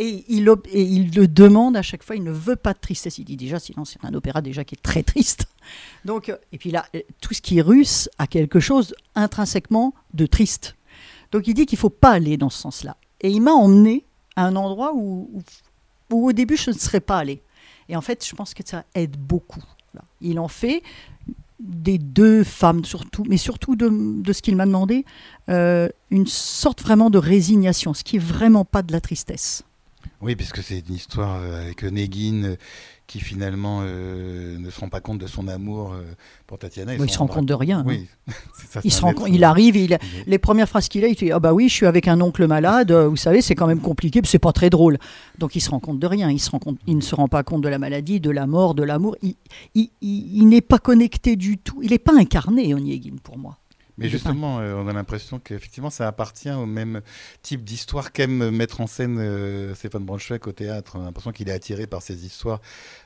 Et 0.03 0.25
il, 0.29 0.47
le 0.47 1.27
demande 1.27 1.77
à 1.77 1.83
chaque 1.83 2.03
fois, 2.03 2.17
il 2.17 2.25
ne 2.25 2.31
veut 2.31 2.57
pas 2.57 2.73
de 2.73 2.79
tristesse. 2.79 3.19
Il 3.19 3.25
dit 3.25 3.37
déjà, 3.37 3.61
sinon 3.61 3.85
c'est 3.85 4.03
un 4.03 4.15
opéra 4.15 4.41
déjà 4.41 4.65
qui 4.65 4.75
est 4.75 4.83
très 4.83 5.03
triste. 5.03 5.47
Donc, 6.07 6.35
et 6.53 6.57
puis 6.57 6.71
là, 6.71 6.87
tout 7.21 7.35
ce 7.35 7.43
qui 7.43 7.59
est 7.59 7.63
russe 7.63 8.09
a 8.17 8.27
quelque 8.27 8.61
chose 8.61 8.95
intrinsèquement 9.15 9.93
de 10.15 10.25
triste. 10.25 10.75
Donc 11.33 11.47
il 11.49 11.53
dit 11.53 11.67
qu'il 11.67 11.77
ne 11.77 11.81
faut 11.81 11.91
pas 11.91 12.13
aller 12.13 12.39
dans 12.39 12.49
ce 12.49 12.59
sens-là. 12.63 12.97
Et 13.21 13.29
il 13.29 13.43
m'a 13.43 13.53
emmené 13.53 14.07
à 14.37 14.47
un 14.47 14.57
endroit 14.57 14.93
où, 14.95 15.31
où, 16.11 16.29
au 16.29 16.33
début 16.33 16.57
je 16.57 16.71
ne 16.71 16.77
serais 16.77 17.01
pas 17.01 17.19
allé. 17.19 17.43
Et 17.91 17.95
en 17.95 18.01
fait, 18.01 18.27
je 18.27 18.35
pense 18.35 18.55
que 18.55 18.63
ça 18.65 18.85
aide 18.95 19.19
beaucoup. 19.19 19.63
Il 20.23 20.39
en 20.39 20.49
fait 20.49 20.83
des 21.59 21.99
deux 21.99 22.43
femmes 22.43 22.87
surtout, 22.87 23.25
mais 23.29 23.37
surtout 23.37 23.77
de, 23.77 23.91
de 24.23 24.33
ce 24.33 24.41
qu'il 24.41 24.57
m'a 24.57 24.65
demandé, 24.65 25.05
euh, 25.51 25.91
une 26.11 26.27
sorte 26.27 26.81
vraiment 26.81 27.11
de 27.11 27.19
résignation, 27.19 27.93
ce 27.93 28.03
qui 28.03 28.17
est 28.17 28.21
vraiment 28.21 28.65
pas 28.65 28.83
de 28.83 28.93
la 28.93 29.03
tristesse. 29.03 29.63
Oui, 30.23 30.37
puisque 30.37 30.63
c'est 30.63 30.81
une 30.87 30.95
histoire 30.95 31.41
euh, 31.41 31.63
avec 31.63 31.83
Negin 31.83 32.45
euh, 32.45 32.57
qui 33.07 33.21
finalement 33.21 33.81
euh, 33.83 34.59
ne 34.59 34.69
se 34.69 34.79
rend 34.79 34.91
pas 34.91 35.01
compte 35.01 35.19
de 35.19 35.27
son 35.27 35.49
amour 35.49 35.95
pour 36.47 36.59
Tatiana. 36.59 36.95
Il, 36.95 37.11
se 37.11 37.19
rend 37.19 37.27
compte 37.27 37.47
de 37.47 37.55
rien. 37.55 37.83
Oui, 37.87 38.07
ça, 38.69 38.81
il, 38.85 38.93
se 38.93 39.01
rend, 39.01 39.15
il 39.27 39.43
arrive, 39.45 39.77
il, 39.77 39.99
les 40.27 40.39
premières 40.39 40.69
phrases 40.69 40.89
qu'il 40.89 41.05
a, 41.05 41.09
il 41.09 41.17
dit 41.17 41.33
Ah 41.33 41.41
bah 41.41 41.55
oui, 41.55 41.69
je 41.69 41.75
suis 41.75 41.87
avec 41.87 42.07
un 42.07 42.21
oncle 42.21 42.47
malade, 42.47 42.93
vous 42.93 43.17
savez, 43.17 43.41
c'est 43.41 43.55
quand 43.55 43.67
même 43.67 43.81
compliqué, 43.81 44.21
c'est 44.25 44.39
pas 44.39 44.53
très 44.53 44.71
drôle. 44.71 44.99
Donc 45.39 45.57
il 45.57 45.61
se 45.61 45.71
rend 45.71 45.81
compte 45.81 45.99
de 45.99 46.07
rien, 46.07 46.31
il, 46.31 46.39
se 46.39 46.51
rend 46.51 46.59
compte, 46.59 46.79
il 46.87 46.97
ne 46.97 47.03
se 47.03 47.15
rend 47.15 47.27
pas 47.27 47.43
compte 47.43 47.63
de 47.63 47.69
la 47.69 47.79
maladie, 47.79 48.21
de 48.21 48.31
la 48.31 48.47
mort, 48.47 48.75
de 48.75 48.83
l'amour. 48.83 49.17
Il, 49.23 49.89
il 50.03 50.49
n'est 50.49 50.61
pas 50.61 50.79
connecté 50.79 51.35
du 51.35 51.59
tout, 51.59 51.81
il 51.83 51.91
n'est 51.91 51.99
pas 51.99 52.15
incarné, 52.15 52.75
Onegin, 52.75 53.17
pour 53.23 53.39
moi. 53.39 53.59
Mais 53.99 54.09
justement, 54.09 54.61
euh, 54.61 54.75
on 54.75 54.89
a 54.89 54.93
l'impression 54.93 55.39
qu'effectivement, 55.39 55.91
ça 55.91 56.07
appartient 56.07 56.51
au 56.51 56.67
même 56.67 57.03
type 57.43 57.65
d'histoire 57.65 58.13
qu'aime 58.13 58.51
mettre 58.51 58.81
en 58.81 58.87
scène 58.87 59.19
euh, 59.19 59.75
Stéphane 59.75 60.05
Braunschweig 60.05 60.47
au 60.47 60.53
théâtre. 60.53 60.97
On 60.97 61.03
a 61.03 61.05
l'impression 61.05 61.33
qu'il 61.33 61.49
est 61.49 61.53
attiré 61.53 61.87
par 61.87 62.03
ces 62.03 62.25
histoires 62.25 62.61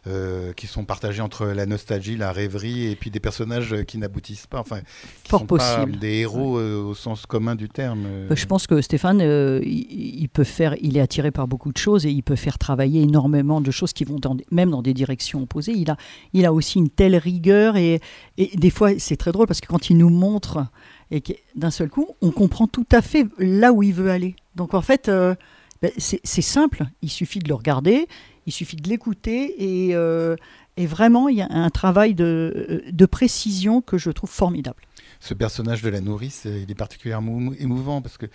euh, 0.07 0.53
qui 0.53 0.67
sont 0.67 0.85
partagées 0.85 1.23
entre 1.23 1.47
la 1.47 1.67
nostalgie, 1.67 2.17
la 2.17 2.33
rêverie 2.33 2.87
et 2.87 2.97
puis 2.97 3.11
des 3.11 3.21
personnages 3.21 3.85
qui 3.85 3.99
n'aboutissent 3.99 4.47
pas. 4.47 4.61
Enfin, 4.61 4.81
qui 5.23 5.31
Fort 5.31 5.41
sont 5.41 5.47
possible. 5.47 5.93
Pas 5.93 5.99
des 5.99 6.19
héros 6.21 6.59
au 6.59 6.95
sens 6.95 7.27
commun 7.27 7.55
du 7.55 7.69
terme. 7.69 8.07
Je 8.31 8.47
pense 8.47 8.67
que 8.67 8.81
Stéphane, 8.81 9.21
il, 9.63 10.29
peut 10.33 10.45
faire, 10.45 10.75
il 10.81 10.97
est 10.97 11.01
attiré 11.01 11.31
par 11.31 11.49
beaucoup 11.49 11.73
de 11.73 11.79
choses 11.79 12.07
et 12.07 12.11
il 12.11 12.23
peut 12.23 12.37
faire 12.37 12.59
travailler 12.59 13.03
énormément 13.03 13.61
de 13.61 13.71
choses 13.71 13.93
qui 13.93 14.05
vont 14.05 14.21
même 14.51 14.71
dans 14.71 14.83
des 14.83 14.95
directions 14.95 15.43
opposées. 15.43 15.73
Il 15.73 15.91
a, 15.91 15.97
il 16.33 16.47
a 16.47 16.53
aussi 16.53 16.79
une 16.79 16.91
telle 16.91 17.17
rigueur 17.17 17.77
et, 17.77 18.01
et 18.37 18.57
des 18.57 18.71
fois, 18.71 18.91
c'est 18.99 19.17
très 19.17 19.33
drôle 19.33 19.47
parce 19.47 19.61
que 19.61 19.67
quand 19.67 19.91
il 19.91 19.99
nous 19.99 20.11
montre 20.11 20.67
et 21.11 21.23
d'un 21.55 21.71
seul 21.71 21.89
coup, 21.89 22.09
on 22.23 22.31
comprend 22.31 22.67
tout 22.67 22.87
à 22.93 23.03
fait 23.03 23.27
là 23.39 23.73
où 23.73 23.83
il 23.83 23.95
veut 23.95 24.11
aller. 24.11 24.37
Donc 24.57 24.75
en 24.75 24.83
fait, 24.83 25.09
euh, 25.09 25.35
ben, 25.83 25.91
c'est 25.97 26.25
simple, 26.25 26.85
il 27.03 27.11
suffit 27.11 27.39
de 27.39 27.49
le 27.49 27.55
regarder, 27.55 28.09
il 28.47 28.53
suffit 28.53 28.77
de 28.77 28.89
l'écouter, 28.89 29.89
et, 29.89 29.95
euh, 29.95 30.37
vraiment, 30.77 31.29
il 31.29 31.39
y 31.39 31.43
a 31.43 31.49
un 31.51 31.71
travail 31.71 32.15
de, 32.15 32.85
de, 32.91 33.07
précision 33.07 33.81
que 33.81 33.97
je 33.97 34.11
trouve 34.11 34.31
formidable. 34.31 34.83
ce 35.21 35.35
personnage 35.35 35.83
de 35.83 35.89
la 35.89 36.01
nourrice, 36.01 36.47
il 36.47 36.71
est 36.71 36.75
particulièrement 36.75 37.53
émouvant 37.59 38.03
parce 38.03 38.19
que 38.19 38.27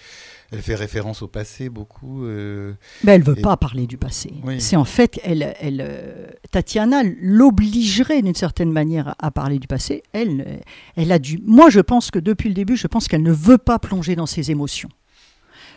elle 0.52 0.62
fait 0.62 0.76
référence 0.76 1.22
au 1.22 1.28
passé 1.28 1.70
beaucoup. 1.70 2.24
Euh, 2.24 2.74
Mais 3.04 3.14
elle 3.14 3.24
veut 3.24 3.36
pas 3.36 3.58
parler 3.58 3.88
du 3.88 3.98
passé. 3.98 4.34
C'est 4.60 4.78
en 4.78 4.86
fait, 4.86 5.20
elle, 5.24 5.54
elle, 5.60 5.86
euh, 5.86 6.28
Tatiana 6.52 7.04
l'obligerait 7.22 8.22
d'une 8.22 8.36
certaine 8.36 8.72
manière 8.72 9.16
à 9.20 9.32
parler 9.32 9.60
du 9.60 9.68
passé. 9.68 10.04
Elle, 10.14 10.62
elle 10.96 11.12
a 11.12 11.20
dû. 11.20 11.40
Moi, 11.46 11.70
je 11.70 11.82
pense 11.82 12.10
que 12.10 12.20
depuis 12.20 12.50
le 12.50 12.56
début, 12.56 12.78
je 12.78 12.88
pense 12.88 13.08
qu'elle 13.08 13.24
ne 13.24 13.34
veut 13.34 13.58
pas 13.58 13.80
plonger 13.80 14.16
dans 14.16 14.26
ses 14.26 14.50
émotions. 14.50 14.90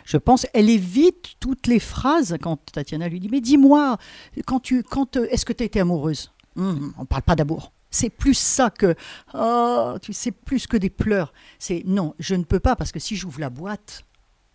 Je 0.03 0.17
pense, 0.17 0.45
elle 0.53 0.69
évite 0.69 1.35
toutes 1.39 1.67
les 1.67 1.79
phrases 1.79 2.37
quand 2.41 2.57
Tatiana 2.71 3.07
lui 3.07 3.19
dit 3.19 3.29
Mais 3.29 3.41
dis-moi, 3.41 3.97
quand 4.45 4.59
tu, 4.59 4.83
quand, 4.83 5.17
euh, 5.17 5.27
est-ce 5.31 5.45
que 5.45 5.53
tu 5.53 5.63
été 5.63 5.79
amoureuse? 5.79 6.31
Hum, 6.55 6.93
On 6.97 7.01
ne 7.01 7.07
parle 7.07 7.23
pas 7.23 7.35
d'amour. 7.35 7.71
C'est 7.89 8.09
plus 8.09 8.33
ça 8.33 8.69
que 8.71 8.95
oh, 9.35 9.95
tu 10.01 10.13
sais 10.13 10.31
plus 10.31 10.65
que 10.65 10.77
des 10.77 10.89
pleurs. 10.89 11.31
C'est 11.59 11.83
non, 11.85 12.15
je 12.19 12.35
ne 12.35 12.43
peux 12.43 12.59
pas 12.59 12.75
parce 12.75 12.91
que 12.91 12.99
si 12.99 13.15
j'ouvre 13.15 13.39
la 13.39 13.51
boîte, 13.51 14.03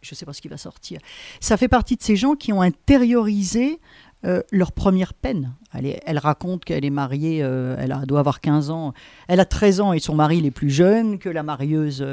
je 0.01 0.13
ne 0.13 0.17
sais 0.17 0.27
pas 0.27 0.33
ce 0.33 0.41
qui 0.41 0.49
va 0.49 0.57
sortir. 0.57 1.01
Ça 1.41 1.57
fait 1.57 1.69
partie 1.69 1.97
de 1.97 2.03
ces 2.03 2.17
gens 2.17 2.35
qui 2.35 2.53
ont 2.53 2.63
intériorisé 2.63 3.81
euh, 4.25 4.43
leur 4.51 4.73
première 4.73 5.15
peine. 5.15 5.55
Elle, 5.73 6.19
raconte 6.19 6.65
qu'elle 6.65 6.85
est 6.85 6.91
mariée, 6.91 7.41
euh, 7.43 7.77
elle 7.79 7.95
doit 8.07 8.21
avoir 8.21 8.41
15 8.41 8.71
ans, 8.71 8.95
elle 9.29 9.39
a 9.39 9.45
13 9.45 9.81
ans 9.81 9.93
et 9.93 10.01
son 10.01 10.15
mari 10.15 10.45
est 10.45 10.51
plus 10.51 10.71
jeune, 10.71 11.19
que 11.19 11.29
la 11.29 11.43
marieuse 11.43 12.05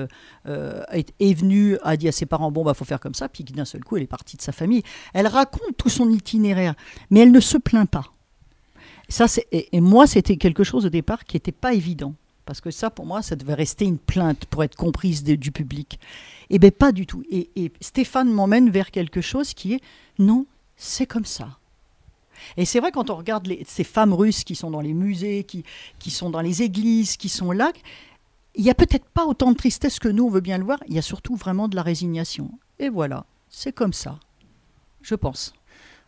euh, 0.48 0.84
est, 0.92 1.34
venue, 1.34 1.78
a 1.84 1.98
dit 1.98 2.08
à 2.08 2.12
ses 2.12 2.26
parents, 2.26 2.52
bon, 2.52 2.64
bah 2.64 2.74
faut 2.74 2.86
faire 2.86 3.00
comme 3.00 3.16
ça, 3.16 3.30
puis 3.30 3.44
d'un 3.44 3.66
seul 3.66 3.84
coup, 3.84 3.98
elle 3.98 4.04
est 4.04 4.08
partie 4.08 4.38
de 4.38 4.42
sa 4.42 4.52
famille. 4.52 4.84
Elle 5.14 5.28
raconte 5.28 5.78
tout 5.78 5.90
son 5.90 6.10
itinéraire, 6.10 6.76
mais 7.10 7.22
elle 7.22 7.32
ne 7.32 7.40
se 7.40 7.58
plaint 7.58 7.90
pas. 7.90 8.06
Ça, 9.08 9.26
et, 9.52 9.76
et 9.76 9.82
moi, 9.82 10.06
c'était 10.06 10.38
quelque 10.38 10.64
chose 10.64 10.86
au 10.86 10.90
départ 10.90 11.24
qui 11.24 11.36
n'était 11.36 11.52
pas 11.52 11.74
évident. 11.74 12.14
Parce 12.46 12.62
que 12.62 12.72
ça, 12.72 12.90
pour 12.90 13.06
moi, 13.06 13.22
ça 13.22 13.36
devait 13.36 13.56
rester 13.56 13.86
une 13.86 13.98
plainte 13.98 14.46
pour 14.46 14.64
être 14.64 14.76
comprise 14.76 15.24
du 15.24 15.52
public. 15.52 16.00
Eh 16.50 16.60
bien, 16.60 16.70
pas 16.70 16.92
du 16.92 17.08
tout. 17.08 17.24
Et, 17.30 17.72
Stéphane 17.82 18.32
m'emmène 18.32 18.70
vers 18.70 18.92
quelque 18.92 19.22
chose 19.22 19.54
qui 19.54 19.74
est 19.74 19.82
non, 20.20 20.46
c'est 20.78 21.08
comme 21.08 21.26
ça. 21.26 21.58
Et 22.58 22.66
c'est 22.66 22.80
vrai, 22.80 22.92
quand 22.92 23.10
on 23.10 23.16
regarde 23.16 23.48
ces 23.66 23.84
femmes 23.84 24.14
russes 24.14 24.44
qui 24.44 24.56
sont 24.56 24.72
dans 24.72 24.82
les 24.82 24.94
musées, 24.94 25.44
qui, 25.44 25.64
qui 26.00 26.12
sont 26.12 26.30
dans 26.30 26.42
les 26.42 26.62
églises, 26.62 27.18
qui 27.18 27.30
sont 27.30 27.52
là, 27.52 27.72
il 28.56 28.64
n'y 28.64 28.70
a 28.70 28.76
peut-être 28.76 29.06
pas 29.06 29.26
autant 29.26 29.52
de 29.52 29.58
tristesse 29.58 30.00
que 30.00 30.08
nous, 30.08 30.26
on 30.26 30.30
veut 30.30 30.42
bien 30.42 30.58
le 30.58 30.64
voir, 30.64 30.80
il 30.88 30.96
y 30.96 31.00
a 31.00 31.02
surtout 31.02 31.36
vraiment 31.36 31.68
de 31.68 31.76
la 31.76 31.84
résignation. 31.84 32.52
Et 32.80 32.90
voilà, 32.90 33.26
c'est 33.50 33.74
comme 33.74 33.94
ça, 33.94 34.20
je 35.02 35.16
pense. 35.16 35.54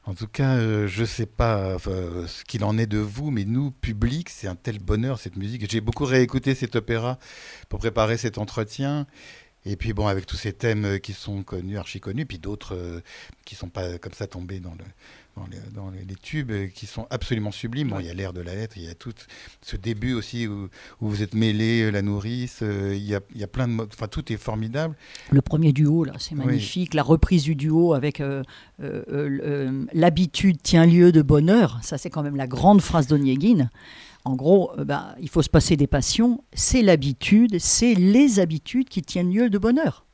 En 0.05 0.13
tout 0.13 0.27
cas, 0.27 0.55
euh, 0.55 0.87
je 0.87 1.01
ne 1.01 1.05
sais 1.05 1.25
pas 1.25 1.77
ce 1.79 2.45
qu'il 2.45 2.63
en 2.63 2.77
est 2.77 2.87
de 2.87 2.97
vous, 2.97 3.29
mais 3.29 3.43
nous, 3.43 3.71
public, 3.71 4.29
c'est 4.29 4.47
un 4.47 4.55
tel 4.55 4.79
bonheur 4.79 5.19
cette 5.19 5.35
musique. 5.35 5.69
J'ai 5.69 5.81
beaucoup 5.81 6.05
réécouté 6.05 6.55
cet 6.55 6.77
opéra 6.77 7.19
pour 7.67 7.79
préparer 7.79 8.17
cet 8.17 8.37
entretien. 8.37 9.05
Et 9.65 9.75
puis 9.75 9.91
bon, 9.91 10.07
avec 10.07 10.25
tous 10.25 10.37
ces 10.37 10.53
thèmes 10.53 11.01
qui 11.01 11.11
sont 11.11 11.43
connus, 11.43 11.77
archi 11.77 11.99
connus, 11.99 12.25
puis 12.25 12.39
d'autres 12.39 12.73
euh, 12.73 13.01
qui 13.43 13.55
ne 13.55 13.59
sont 13.59 13.69
pas 13.69 13.97
comme 13.97 14.13
ça 14.13 14.27
tombés 14.27 14.61
dans 14.61 14.75
le, 14.75 14.85
dans 15.73 15.89
les, 15.89 16.15
tubes 16.15 16.51
qui 16.73 16.85
sont 16.85 17.05
absolument 17.09 17.51
sublimes. 17.51 17.93
il 17.99 18.05
y 18.05 18.09
a 18.09 18.13
l'air 18.13 18.33
de 18.33 18.41
la 18.41 18.55
lettre, 18.55 18.77
il 18.77 18.83
y 18.83 18.89
a 18.89 18.95
tout 18.95 19.13
ce 19.61 19.77
début 19.77 20.13
aussi 20.13 20.47
où, 20.47 20.69
vous 20.99 21.21
êtes 21.21 21.35
mêlé, 21.35 21.83
euh, 21.83 21.91
la 21.91 22.01
nourrice, 22.01 22.59
euh, 22.63 22.95
il, 22.95 23.03
y 23.03 23.15
a, 23.15 23.21
il, 23.33 23.39
y 23.39 23.43
a, 23.43 23.47
plein 23.47 23.67
de 23.67 23.73
modes, 23.73 23.89
enfin 23.93 24.07
tout 24.07 24.31
est 24.31 24.37
formidable. 24.37 24.95
Le 25.31 25.41
premier 25.41 25.73
duo, 25.73 26.03
là, 26.03 26.13
c'est 26.17 26.35
magnifique. 26.35 26.93
La 26.93 27.03
reprise 27.03 27.43
du 27.43 27.55
duo 27.55 27.93
avec 27.93 28.21
euh, 28.21 28.43
l'habitude 29.93 30.61
tient 30.61 30.85
lieu 30.85 31.11
de 31.11 31.21
bonheur, 31.21 31.79
ça 31.81 31.97
c'est 31.97 32.09
quand 32.09 32.23
même 32.23 32.35
la 32.35 32.47
grande 32.47 32.81
phrase 32.81 33.07
d'Oniegin. 33.07 33.69
En 34.25 34.35
gros, 34.35 34.71
ben, 34.77 35.15
il 35.21 35.29
faut 35.29 35.41
se 35.41 35.49
passer 35.49 35.77
des 35.77 35.87
passions, 35.87 36.43
c'est 36.53 36.81
l'habitude, 36.81 37.57
c'est 37.59 37.93
les 37.93 38.39
habitudes 38.39 38.89
qui 38.89 39.01
tiennent 39.01 39.31
lieu 39.31 39.49
de 39.49 39.57
bonheur. 39.57 40.05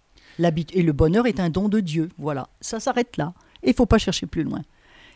Et 0.74 0.82
le 0.82 0.94
bonheur 0.94 1.28
est 1.28 1.40
un 1.40 1.50
don 1.50 1.70
de 1.70 1.80
Dieu. 1.80 2.10
Voilà, 2.18 2.48
ça 2.62 2.80
s'arrête 2.80 3.18
là. 3.18 3.34
Il 3.64 3.70
ne 3.70 3.74
faut 3.74 3.86
pas 3.86 3.98
chercher 3.98 4.26
plus 4.26 4.44
loin. 4.44 4.62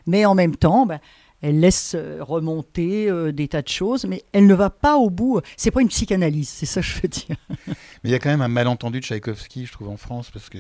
Mais 0.08 0.26
en 0.26 0.36
même 0.36 0.56
temps, 0.56 0.86
ben, 0.86 1.00
elle 1.42 1.60
laisse 1.60 1.94
euh, 1.96 2.18
remonter 2.22 3.10
euh, 3.10 3.32
des 3.32 3.48
tas 3.48 3.62
de 3.62 3.68
choses, 3.68 4.06
mais 4.06 4.24
elle 4.34 4.48
ne 4.48 4.56
va 4.56 4.70
pas 4.70 4.96
au 4.96 5.10
bout. 5.10 5.40
C'est 5.56 5.70
pas 5.70 5.82
une 5.82 5.88
psychanalyse, 5.90 6.50
c'est 6.50 6.66
ça 6.66 6.82
que 6.82 6.88
je 6.88 7.02
veux 7.02 7.08
dire. 7.08 7.36
mais 7.68 7.76
il 8.06 8.12
y 8.12 8.16
a 8.16 8.20
quand 8.20 8.30
même 8.30 8.42
un 8.42 8.48
malentendu 8.48 9.00
de 9.00 9.06
Tchaïkovski, 9.06 9.68
je 9.68 9.72
trouve, 9.72 9.90
en 9.90 9.98
France, 9.98 10.32
parce 10.32 10.50
que 10.50 10.58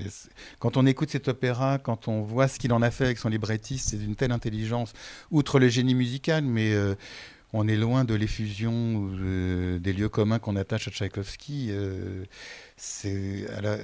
quand 0.59 0.77
on 0.77 0.85
écoute 0.85 1.09
cet 1.09 1.27
opéra, 1.27 1.79
quand 1.79 2.07
on 2.07 2.21
voit 2.21 2.47
ce 2.47 2.59
qu'il 2.59 2.73
en 2.73 2.81
a 2.81 2.91
fait 2.91 3.05
avec 3.05 3.17
son 3.17 3.29
librettiste, 3.29 3.89
c'est 3.89 3.97
d'une 3.97 4.15
telle 4.15 4.31
intelligence, 4.31 4.93
outre 5.31 5.59
le 5.59 5.67
génie 5.67 5.95
musical, 5.95 6.43
mais 6.43 6.73
euh, 6.73 6.93
on 7.53 7.67
est 7.67 7.77
loin 7.77 8.03
de 8.03 8.13
l'effusion 8.13 9.09
des 9.79 9.93
lieux 9.93 10.09
communs 10.09 10.39
qu'on 10.39 10.55
attache 10.55 10.87
à 10.87 10.91
Tchaïkovski. 10.91 11.71
c'est 12.75 13.47
à 13.55 13.61
la, 13.61 13.77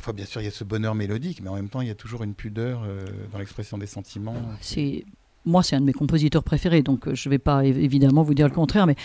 fois, 0.00 0.12
bien 0.12 0.24
sûr, 0.24 0.40
il 0.40 0.44
y 0.44 0.48
a 0.48 0.50
ce 0.50 0.64
bonheur 0.64 0.94
mélodique, 0.94 1.40
mais 1.42 1.48
en 1.48 1.54
même 1.54 1.68
temps, 1.68 1.80
il 1.80 1.88
y 1.88 1.92
a 1.92 1.94
toujours 1.94 2.22
une 2.22 2.34
pudeur 2.34 2.82
dans 3.32 3.38
l'expression 3.38 3.76
des 3.76 3.86
sentiments. 3.86 4.36
C'est 4.60 5.04
moi, 5.44 5.62
c'est 5.62 5.76
un 5.76 5.80
de 5.80 5.86
mes 5.86 5.92
compositeurs 5.92 6.44
préférés, 6.44 6.82
donc 6.82 7.08
euh, 7.08 7.14
je 7.14 7.28
ne 7.28 7.30
vais 7.30 7.38
pas 7.38 7.64
évidemment 7.64 8.22
vous 8.22 8.34
dire 8.34 8.46
le 8.46 8.54
contraire, 8.54 8.86
mais 8.86 8.96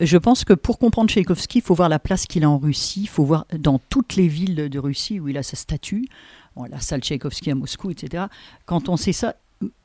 je 0.00 0.18
pense 0.18 0.44
que 0.44 0.52
pour 0.52 0.78
comprendre 0.78 1.10
Tchaïkovski, 1.10 1.58
il 1.58 1.62
faut 1.62 1.74
voir 1.74 1.88
la 1.88 1.98
place 1.98 2.26
qu'il 2.26 2.44
a 2.44 2.50
en 2.50 2.58
Russie, 2.58 3.02
il 3.02 3.08
faut 3.08 3.24
voir 3.24 3.46
dans 3.56 3.78
toutes 3.78 4.16
les 4.16 4.26
villes 4.26 4.68
de 4.68 4.78
Russie 4.78 5.20
où 5.20 5.28
il 5.28 5.38
a 5.38 5.42
sa 5.42 5.56
statue, 5.56 6.06
la 6.68 6.80
salle 6.80 7.00
Tchaïkovski 7.00 7.50
à 7.50 7.54
Moscou, 7.54 7.90
etc. 7.90 8.24
Quand 8.66 8.88
on 8.88 8.96
sait 8.96 9.12
ça, 9.12 9.36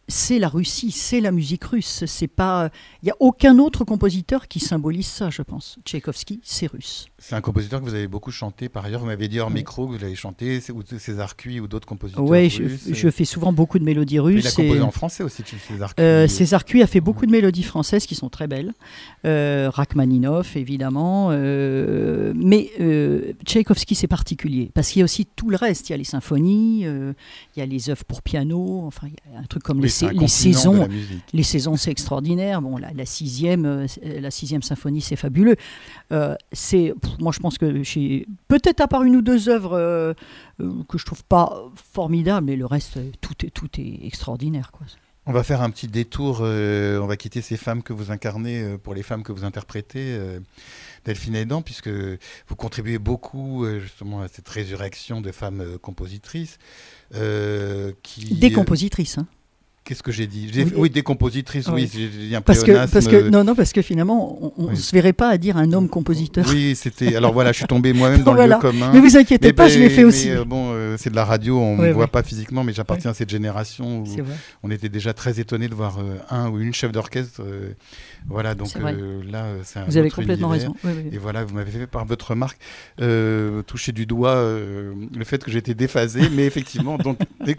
c'est 0.10 0.40
la 0.40 0.50
Russie, 0.50 0.92
c'est 0.92 1.22
la 1.22 1.32
musique 1.32 1.64
russe. 1.64 2.04
C'est 2.06 2.28
pas, 2.28 2.70
il 3.02 3.08
y 3.08 3.12
a 3.12 3.16
aucun 3.20 3.58
autre 3.60 3.86
compositeur 3.86 4.48
qui 4.48 4.60
symbolise 4.60 5.08
ça, 5.08 5.30
je 5.30 5.42
pense. 5.42 5.80
Tchaïkovski, 5.86 6.42
c'est 6.44 6.68
russe. 6.68 7.08
C'est 7.18 7.36
un 7.36 7.42
compositeur 7.42 7.80
que 7.80 7.86
vous 7.86 7.94
avez 7.94 8.08
beaucoup 8.08 8.32
chanté. 8.32 8.70
Par 8.70 8.86
ailleurs, 8.86 9.02
vous 9.02 9.08
m'avez 9.08 9.28
dit 9.28 9.40
hors 9.40 9.52
micro 9.52 9.88
que 9.88 9.94
vous 9.94 9.98
l'avez 9.98 10.16
chanté, 10.16 10.62
ou 10.74 10.84
César 10.98 11.36
Cui 11.36 11.60
ou 11.60 11.68
d'autres 11.68 11.88
compositeurs. 11.88 12.24
Oui, 12.24 12.50
je, 12.50 13.10
fais 13.10 13.26
souvent 13.26 13.54
beaucoup 13.54 13.80
de 13.80 13.84
mélodies 13.84 14.20
russes. 14.20 14.44
il 14.44 14.48
a 14.48 14.52
composé 14.52 14.82
en 14.82 14.92
français 14.92 15.24
aussi, 15.24 15.44
César 15.68 15.96
Cui. 15.96 16.04
Euh, 16.04 16.28
César 16.28 16.66
Cui 16.66 16.82
a 16.82 16.88
fait 16.88 17.02
beaucoup 17.02 17.26
de 17.26 17.32
mélodies 17.32 17.64
françaises 17.64 18.06
qui 18.06 18.16
sont 18.16 18.30
très 18.30 18.48
belles. 18.48 18.74
Euh, 19.26 19.70
Rachmaninoff, 19.70 20.56
évidemment. 20.56 21.30
Euh, 21.32 22.34
mais 22.36 22.72
euh, 22.80 23.34
Tchaïkovski, 23.46 23.96
c'est 23.96 24.08
particulier 24.08 24.72
parce 24.74 24.90
qu'il 24.90 25.00
y 25.00 25.04
a 25.04 25.06
aussi 25.06 25.26
tout 25.26 25.50
le 25.50 25.58
reste. 25.58 25.90
Il 25.90 25.94
y 25.94 25.96
a 25.96 25.98
les 25.98 26.04
symphonies, 26.04 26.82
il 26.82 27.16
y 27.58 27.62
a 27.62 27.66
les 27.66 27.90
œuvres 27.90 28.06
pour 28.06 28.22
piano. 28.22 28.84
Enfin, 28.86 29.08
il 29.08 29.34
y 29.34 29.36
a 29.36 29.40
un 29.40 29.44
truc 29.44 29.64
comme 29.64 29.82
les 29.82 29.90
les 30.08 30.28
saisons, 30.28 30.88
les 31.34 31.44
saisons, 31.44 31.76
c'est 31.76 31.92
extraordinaire. 31.92 32.62
Bon, 32.62 32.78
la, 32.78 33.06
sixième, 33.06 33.66
euh, 33.66 33.88
la 34.04 34.32
sixième 34.32 34.62
symphonie, 34.62 35.02
c'est 35.02 35.16
fabuleux. 35.16 35.56
Euh, 36.12 36.36
c'est, 36.52 36.94
moi, 37.20 37.32
je 37.32 37.40
pense 37.40 37.58
que 37.58 37.84
j'ai 37.84 38.28
peut-être 38.48 38.82
à 38.82 38.88
part 38.88 39.04
une 39.04 39.16
ou 39.16 39.22
deux 39.22 39.50
œuvres 39.50 39.78
euh, 39.78 40.14
que 40.88 40.98
je 40.98 41.06
trouve 41.06 41.24
pas 41.24 41.70
formidables, 41.94 42.46
mais 42.46 42.56
le 42.56 42.66
reste, 42.66 43.00
tout 43.22 43.46
est, 43.46 43.50
tout 43.50 43.70
est 43.78 44.06
extraordinaire, 44.06 44.72
quoi. 44.72 44.86
On 45.26 45.32
va 45.32 45.44
faire 45.44 45.62
un 45.62 45.70
petit 45.70 45.88
détour. 45.88 46.40
on 46.42 47.06
va 47.06 47.16
quitter 47.16 47.42
ces 47.42 47.58
femmes 47.58 47.84
que 47.84 47.94
vous 47.94 48.10
incarnez 48.10 48.78
pour 48.82 48.96
les 48.96 49.04
femmes 49.04 49.22
que 49.22 49.32
vous 49.32 49.44
interprétez. 49.44 50.18
Delphine 51.06 51.36
Aidan, 51.36 51.62
puisque 51.62 51.90
vous 51.90 52.56
contribuez 52.58 52.98
beaucoup 52.98 53.64
justement 53.80 54.22
à 54.22 54.28
cette 54.28 54.50
résurrection 54.50 55.22
de 55.22 55.32
femmes 55.32 55.78
compositrices. 55.84 56.58
qui, 58.02 58.34
Des 58.34 58.52
compositrices, 58.52 59.20
hein 59.20 59.28
Qu'est-ce 59.84 60.04
que 60.04 60.12
j'ai 60.12 60.28
dit 60.28 60.52
oui, 60.76 60.90
des 60.90 61.02
compositrices, 61.02 61.68
oui, 61.70 61.90
j'ai 61.92 62.08
dit 62.08 62.36
un 62.36 62.42
parce 62.42 62.64
que, 62.64 62.92
parce 62.92 63.08
que 63.08 63.30
Non, 63.30 63.44
non, 63.44 63.56
parce 63.56 63.72
que 63.74 63.82
finalement, 63.82 64.54
on 64.58 64.70
ne 64.70 64.76
se 64.76 64.92
verrait 64.92 65.14
pas 65.14 65.30
à 65.30 65.38
dire 65.38 65.58
un 65.58 65.74
homme 65.74 65.90
compositeur. 65.90 66.46
Oui, 66.48 66.76
c'était. 66.76 67.16
Alors 67.16 67.34
voilà, 67.34 67.52
je 67.52 67.58
suis 67.58 67.68
tombé 67.68 67.94
moi-même 67.94 68.24
dans 68.24 68.34
le 68.34 68.46
lieu 68.46 68.56
commun. 68.60 68.92
Ne 68.94 69.00
vous 69.00 69.18
inquiétez 69.18 69.54
pas, 69.54 69.68
je 69.68 69.80
l'ai 69.80 69.90
fait 69.90 70.04
aussi. 70.04 70.30
Euh, 70.30 70.46
bon, 70.46 70.72
euh, 70.74 70.96
c'est 70.98 71.10
de 71.10 71.16
la 71.16 71.26
radio, 71.26 71.58
on 71.58 71.78
ne 71.78 71.88
me 71.88 71.92
voit 71.92 72.08
pas 72.08 72.24
physiquement, 72.24 72.64
mais 72.64 72.74
j'appartiens 72.74 73.12
à 73.12 73.14
cette 73.14 73.30
génération 73.30 74.04
où 74.04 74.06
on 74.64 74.72
était 74.72 74.90
déjà 74.90 75.14
très 75.14 75.40
étonné 75.40 75.68
de 75.68 75.76
voir 75.76 76.00
euh, 76.00 76.18
un 76.30 76.50
ou 76.50 76.60
une 76.60 76.74
chef 76.74 76.92
d'orchestre. 76.92 77.42
voilà, 78.28 78.56
donc 78.56 78.70
là, 78.76 79.46
c'est 79.64 79.80
un 79.80 79.86
Vous 79.86 79.98
avez 79.98 80.12
complètement 80.12 80.50
raison. 80.50 80.76
Et 81.12 81.18
voilà, 81.18 81.44
vous 81.46 81.56
m'avez 81.56 81.72
fait 81.72 81.88
par 81.88 82.06
votre 82.06 82.32
remarque 82.32 82.60
toucher 83.66 83.92
du 83.92 84.06
doigt 84.06 84.36
le 84.44 85.24
fait 85.24 85.44
que 85.44 85.52
j'étais 85.52 85.74
déphasé, 85.74 86.22
mais 86.32 86.46
effectivement, 86.46 86.98
donc 86.98 87.18
des 87.46 87.56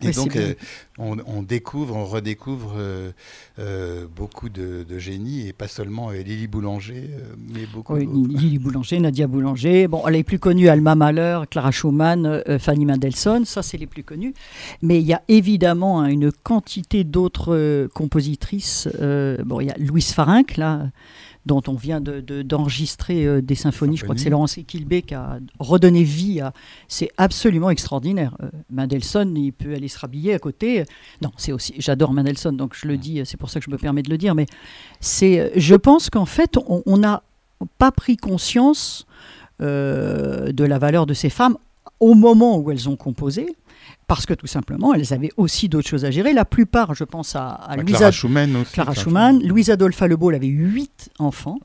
et 0.00 0.10
donc, 0.12 0.36
euh, 0.36 0.54
on, 0.98 1.42
découvre, 1.42 1.96
on 1.96 2.04
redécouvre 2.04 2.74
euh, 2.76 3.10
euh, 3.58 4.06
beaucoup 4.14 4.48
de, 4.48 4.84
génies, 4.98 5.48
et 5.48 5.52
pas 5.52 5.66
seulement 5.66 6.10
Lily 6.10 6.46
Boulanger, 6.46 7.10
mais 7.36 7.66
beaucoup 7.66 7.94
oui, 7.94 8.08
Lily 8.28 8.58
Boulanger, 8.58 9.00
Nadia 9.00 9.26
Boulanger. 9.26 9.88
Bon, 9.88 10.06
les 10.06 10.22
plus 10.22 10.38
connues, 10.38 10.68
Alma 10.68 10.94
Mahler, 10.94 11.40
Clara 11.50 11.72
Schumann, 11.72 12.42
Fanny 12.60 12.86
Mendelssohn, 12.86 13.44
ça, 13.44 13.62
c'est 13.62 13.76
les 13.76 13.86
plus 13.86 14.04
connus. 14.04 14.34
Mais 14.82 15.00
il 15.00 15.06
y 15.06 15.14
a 15.14 15.22
évidemment 15.26 16.00
hein, 16.00 16.06
une 16.06 16.30
quantité 16.30 17.02
d'autres 17.02 17.88
compositrices. 17.94 18.88
bon, 19.44 19.60
il 19.60 19.66
y 19.66 19.70
a 19.70 19.76
Louise 19.78 20.12
Farinck, 20.12 20.56
là 20.56 20.90
dont 21.48 21.62
on 21.66 21.74
vient 21.74 22.00
d'enregistrer 22.00 23.24
de, 23.24 23.28
euh, 23.28 23.42
des 23.42 23.56
symphonies. 23.56 23.96
Je 23.96 24.04
crois 24.04 24.14
que 24.14 24.20
c'est 24.20 24.30
Laurence 24.30 24.58
Equilbé 24.58 25.02
qui 25.02 25.14
a 25.14 25.38
redonné 25.58 26.04
vie 26.04 26.40
à. 26.40 26.52
C'est 26.86 27.10
absolument 27.16 27.70
extraordinaire. 27.70 28.36
Euh, 28.42 28.50
Mendelssohn, 28.70 29.36
il 29.36 29.52
peut 29.52 29.74
aller 29.74 29.88
se 29.88 29.98
rhabiller 29.98 30.34
à 30.34 30.38
côté. 30.38 30.84
Non, 31.22 31.32
c'est 31.36 31.52
aussi. 31.52 31.74
J'adore 31.78 32.12
Mendelssohn, 32.12 32.56
donc 32.56 32.74
je 32.76 32.86
le 32.86 32.96
dis. 32.96 33.22
C'est 33.24 33.38
pour 33.38 33.50
ça 33.50 33.58
que 33.58 33.66
je 33.66 33.70
me 33.70 33.78
permets 33.78 34.02
de 34.02 34.10
le 34.10 34.18
dire. 34.18 34.34
Mais 34.34 34.46
c'est. 35.00 35.50
Je 35.56 35.74
pense 35.74 36.10
qu'en 36.10 36.26
fait, 36.26 36.56
on 36.68 36.96
n'a 36.98 37.22
pas 37.78 37.90
pris 37.90 38.16
conscience 38.16 39.06
de 39.58 40.64
la 40.64 40.78
valeur 40.78 41.06
de 41.06 41.14
ces 41.14 41.30
femmes 41.30 41.56
au 41.98 42.14
moment 42.14 42.58
où 42.58 42.70
elles 42.70 42.88
ont 42.88 42.96
composé 42.96 43.56
parce 44.08 44.24
que 44.24 44.32
tout 44.32 44.46
simplement, 44.46 44.94
elles 44.94 45.12
avaient 45.12 45.30
aussi 45.36 45.68
d'autres 45.68 45.86
choses 45.86 46.06
à 46.06 46.10
gérer. 46.10 46.32
La 46.32 46.46
plupart, 46.46 46.94
je 46.94 47.04
pense 47.04 47.36
à, 47.36 47.50
à 47.50 47.76
bah, 47.76 47.84
Clara 47.84 48.10
Schumann 48.10 48.56
aussi. 48.56 48.72
Clara 48.72 48.94
Schumann. 48.94 49.46
Louise 49.46 49.70
Adolphe 49.70 50.00
Lebeau, 50.00 50.30
elle 50.30 50.36
avait 50.36 50.46
huit 50.46 51.10
enfants 51.18 51.58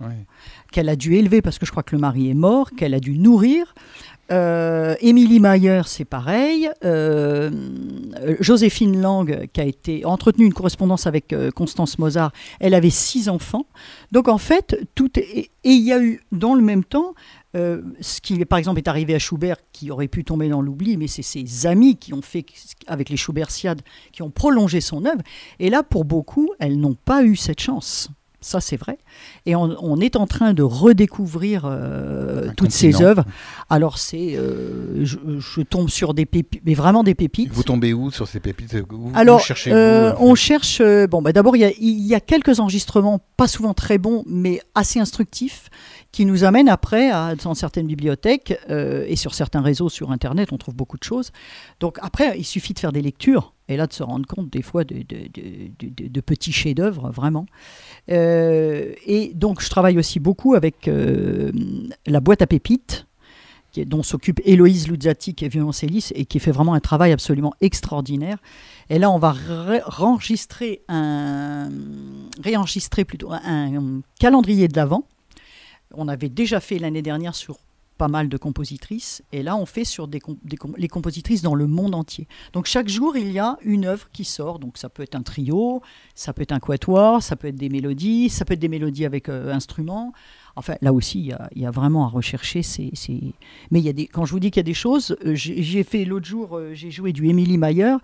qu'elle 0.71 0.89
a 0.89 0.97
dû 0.97 1.15
élever 1.15 1.41
parce 1.41 1.57
que 1.57 1.65
je 1.65 1.71
crois 1.71 1.83
que 1.83 1.95
le 1.95 2.01
mari 2.01 2.29
est 2.29 2.33
mort, 2.33 2.71
qu'elle 2.71 2.93
a 2.93 2.99
dû 2.99 3.17
nourrir. 3.17 3.73
Euh, 4.33 4.95
Émilie 4.99 5.39
Mayer, 5.39 5.81
c'est 5.85 6.05
pareil. 6.05 6.67
Euh, 6.83 7.51
Joséphine 8.39 8.99
Lang, 8.99 9.47
qui 9.53 9.61
a 9.61 9.65
été 9.65 10.05
entretenu 10.05 10.45
une 10.45 10.53
correspondance 10.53 11.05
avec 11.05 11.33
euh, 11.33 11.51
Constance 11.51 11.99
Mozart, 11.99 12.31
elle 12.59 12.73
avait 12.73 12.89
six 12.89 13.29
enfants. 13.29 13.67
Donc 14.11 14.27
en 14.27 14.39
fait, 14.39 14.75
tout 14.95 15.11
et 15.19 15.51
il 15.63 15.81
y 15.81 15.93
a 15.93 16.01
eu 16.01 16.21
dans 16.31 16.55
le 16.55 16.61
même 16.61 16.83
temps 16.83 17.13
ce 17.55 18.19
qui, 18.19 18.43
par 18.45 18.57
exemple, 18.57 18.79
est 18.79 18.87
arrivé 18.87 19.13
à 19.13 19.19
Schubert, 19.19 19.57
qui 19.73 19.91
aurait 19.91 20.07
pu 20.07 20.23
tomber 20.23 20.49
dans 20.49 20.59
l'oubli, 20.59 20.97
mais 20.97 21.05
c'est 21.05 21.21
ses 21.21 21.67
amis 21.67 21.97
qui 21.97 22.11
ont 22.11 22.23
fait, 22.23 22.43
avec 22.87 23.09
les 23.09 23.15
Schubertiades, 23.15 23.83
qui 24.11 24.23
ont 24.23 24.31
prolongé 24.31 24.81
son 24.81 25.05
œuvre. 25.05 25.21
Et 25.59 25.69
là, 25.69 25.83
pour 25.83 26.03
beaucoup, 26.03 26.49
elles 26.57 26.79
n'ont 26.79 26.95
pas 26.95 27.23
eu 27.23 27.35
cette 27.35 27.59
chance. 27.59 28.09
Ça, 28.43 28.61
c'est 28.61 28.77
vrai. 28.77 28.97
Et 29.45 29.55
on, 29.55 29.99
est 29.99 30.15
en 30.15 30.27
train 30.27 30.53
de 30.53 30.63
redécouvrir 30.63 31.63
euh, 31.65 32.49
toutes 32.57 32.71
ces 32.71 33.01
œuvres. 33.01 33.23
Alors, 33.69 33.97
c'est, 33.97 34.35
euh, 34.35 35.05
je, 35.05 35.61
tombe 35.61 35.89
sur 35.89 36.13
des 36.13 36.25
pépites, 36.25 36.61
mais 36.65 36.73
vraiment 36.73 37.03
des 37.03 37.15
pépites. 37.15 37.51
Vous 37.51 37.63
tombez 37.63 37.93
où 37.93 38.11
sur 38.11 38.27
ces 38.27 38.39
pépites? 38.39 38.75
Alors, 39.13 39.41
on 40.19 40.35
cherche. 40.35 40.81
Bon, 41.09 41.21
bah, 41.21 41.31
d'abord, 41.31 41.55
il 41.55 41.73
y, 41.79 42.07
y, 42.07 42.15
a 42.15 42.19
quelques 42.19 42.59
enregistrements, 42.59 43.19
pas 43.37 43.47
souvent 43.47 43.73
très 43.73 43.97
bons, 43.97 44.23
mais 44.27 44.61
assez 44.75 44.99
instructifs 44.99 45.69
qui 46.13 46.25
nous 46.25 46.43
amène 46.43 46.69
après, 46.69 47.09
à, 47.09 47.35
dans 47.35 47.55
certaines 47.55 47.87
bibliothèques 47.87 48.57
euh, 48.69 49.03
et 49.07 49.15
sur 49.15 49.33
certains 49.33 49.61
réseaux 49.61 49.89
sur 49.89 50.11
Internet, 50.11 50.53
on 50.53 50.57
trouve 50.57 50.75
beaucoup 50.75 50.97
de 50.97 51.03
choses. 51.03 51.31
Donc 51.79 51.97
après, 52.01 52.37
il 52.37 52.45
suffit 52.45 52.73
de 52.73 52.79
faire 52.79 52.91
des 52.91 53.01
lectures 53.01 53.53
et 53.67 53.77
là 53.77 53.87
de 53.87 53.93
se 53.93 54.03
rendre 54.03 54.27
compte 54.27 54.49
des 54.49 54.61
fois 54.61 54.83
de, 54.83 55.03
de, 55.03 56.21
petits 56.21 56.51
chefs-d'œuvre, 56.51 57.09
vraiment. 57.09 57.47
Euh, 58.11 58.93
et 59.05 59.31
donc 59.33 59.61
je 59.61 59.69
travaille 59.69 59.97
aussi 59.97 60.19
beaucoup 60.19 60.55
avec 60.55 60.87
euh, 60.87 61.51
la 62.05 62.19
boîte 62.19 62.41
à 62.41 62.47
pépites 62.47 63.07
dont 63.87 64.03
s'occupe 64.03 64.39
Héloïse 64.45 64.87
Luzzati, 64.87 65.33
qui 65.33 65.45
est 65.45 65.47
violoncelliste 65.47 66.13
et 66.15 66.25
qui 66.25 66.39
fait 66.39 66.51
vraiment 66.51 66.75
un 66.75 66.79
travail 66.79 67.11
absolument 67.11 67.55
extraordinaire. 67.59 68.37
Et 68.91 68.99
là, 68.99 69.09
on 69.09 69.17
va 69.17 69.31
réenregistrer 69.31 70.83
un, 70.89 71.71
plutôt 73.07 73.31
un 73.31 74.01
calendrier 74.19 74.67
de 74.67 74.75
l'Avent 74.75 75.05
on 75.93 76.07
avait 76.07 76.29
déjà 76.29 76.59
fait 76.59 76.79
l'année 76.79 77.01
dernière 77.01 77.35
sur 77.35 77.57
pas 78.03 78.09
mal 78.09 78.27
de 78.27 78.35
compositrices, 78.35 79.23
et 79.31 79.43
là 79.43 79.55
on 79.55 79.65
fait 79.65 79.85
sur 79.85 80.09
des, 80.09 80.19
les 80.75 80.89
compositrices 80.89 81.41
dans 81.41 81.55
le 81.55 81.67
monde 81.67 81.95
entier. 81.95 82.27
Donc 82.51 82.65
chaque 82.65 82.89
jour 82.89 83.15
il 83.15 83.31
y 83.31 83.39
a 83.39 83.57
une 83.61 83.85
œuvre 83.85 84.09
qui 84.11 84.25
sort, 84.25 84.59
donc 84.59 84.77
ça 84.77 84.89
peut 84.89 85.03
être 85.03 85.15
un 85.15 85.21
trio, 85.21 85.81
ça 86.13 86.33
peut 86.33 86.41
être 86.41 86.51
un 86.51 86.59
quatuor, 86.59 87.23
ça 87.23 87.37
peut 87.37 87.47
être 87.47 87.55
des 87.55 87.69
mélodies, 87.69 88.27
ça 88.27 88.43
peut 88.43 88.55
être 88.55 88.59
des 88.59 88.67
mélodies 88.67 89.05
avec 89.05 89.29
euh, 89.29 89.53
instruments. 89.53 90.11
Enfin 90.57 90.75
là 90.81 90.91
aussi 90.91 91.19
il 91.21 91.61
y, 91.61 91.65
a, 91.65 91.71
vraiment 91.71 92.03
à 92.03 92.09
rechercher. 92.09 92.59
Mais 93.71 93.79
il 93.79 93.85
y 93.85 93.89
a 93.89 93.93
des... 93.93 94.07
quand 94.07 94.25
je 94.25 94.33
vous 94.33 94.41
dis 94.41 94.51
qu'il 94.51 94.59
y 94.59 94.67
a 94.67 94.71
des 94.73 94.73
choses, 94.73 95.15
euh, 95.25 95.33
j'ai 95.33 95.83
fait 95.83 96.03
l'autre 96.03 96.25
jour, 96.25 96.57
euh, 96.57 96.73
j'ai 96.73 96.91
joué 96.91 97.13
du 97.13 97.29
Emily 97.29 97.57
Mayer, 97.57 97.95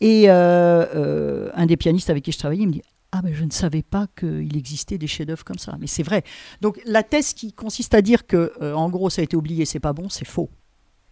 et 0.00 0.28
un 0.28 1.66
des 1.66 1.76
pianistes 1.76 2.10
avec 2.10 2.24
qui 2.24 2.32
je 2.32 2.38
travaillais 2.38 2.66
me 2.66 2.72
dit 2.72 2.82
ah 3.16 3.22
ben 3.22 3.32
je 3.32 3.44
ne 3.44 3.50
savais 3.52 3.82
pas 3.82 4.08
qu'il 4.18 4.56
existait 4.56 4.98
des 4.98 5.06
chefs-d'œuvre 5.06 5.44
comme 5.44 5.58
ça. 5.58 5.76
Mais 5.78 5.86
c'est 5.86 6.02
vrai. 6.02 6.24
Donc 6.60 6.80
la 6.84 7.04
thèse 7.04 7.32
qui 7.32 7.52
consiste 7.52 7.94
à 7.94 8.02
dire 8.02 8.26
que 8.26 8.52
euh, 8.60 8.74
en 8.74 8.90
gros 8.90 9.08
ça 9.08 9.20
a 9.20 9.24
été 9.24 9.36
oublié, 9.36 9.64
c'est 9.66 9.78
pas 9.78 9.92
bon, 9.92 10.08
c'est 10.08 10.26
faux. 10.26 10.50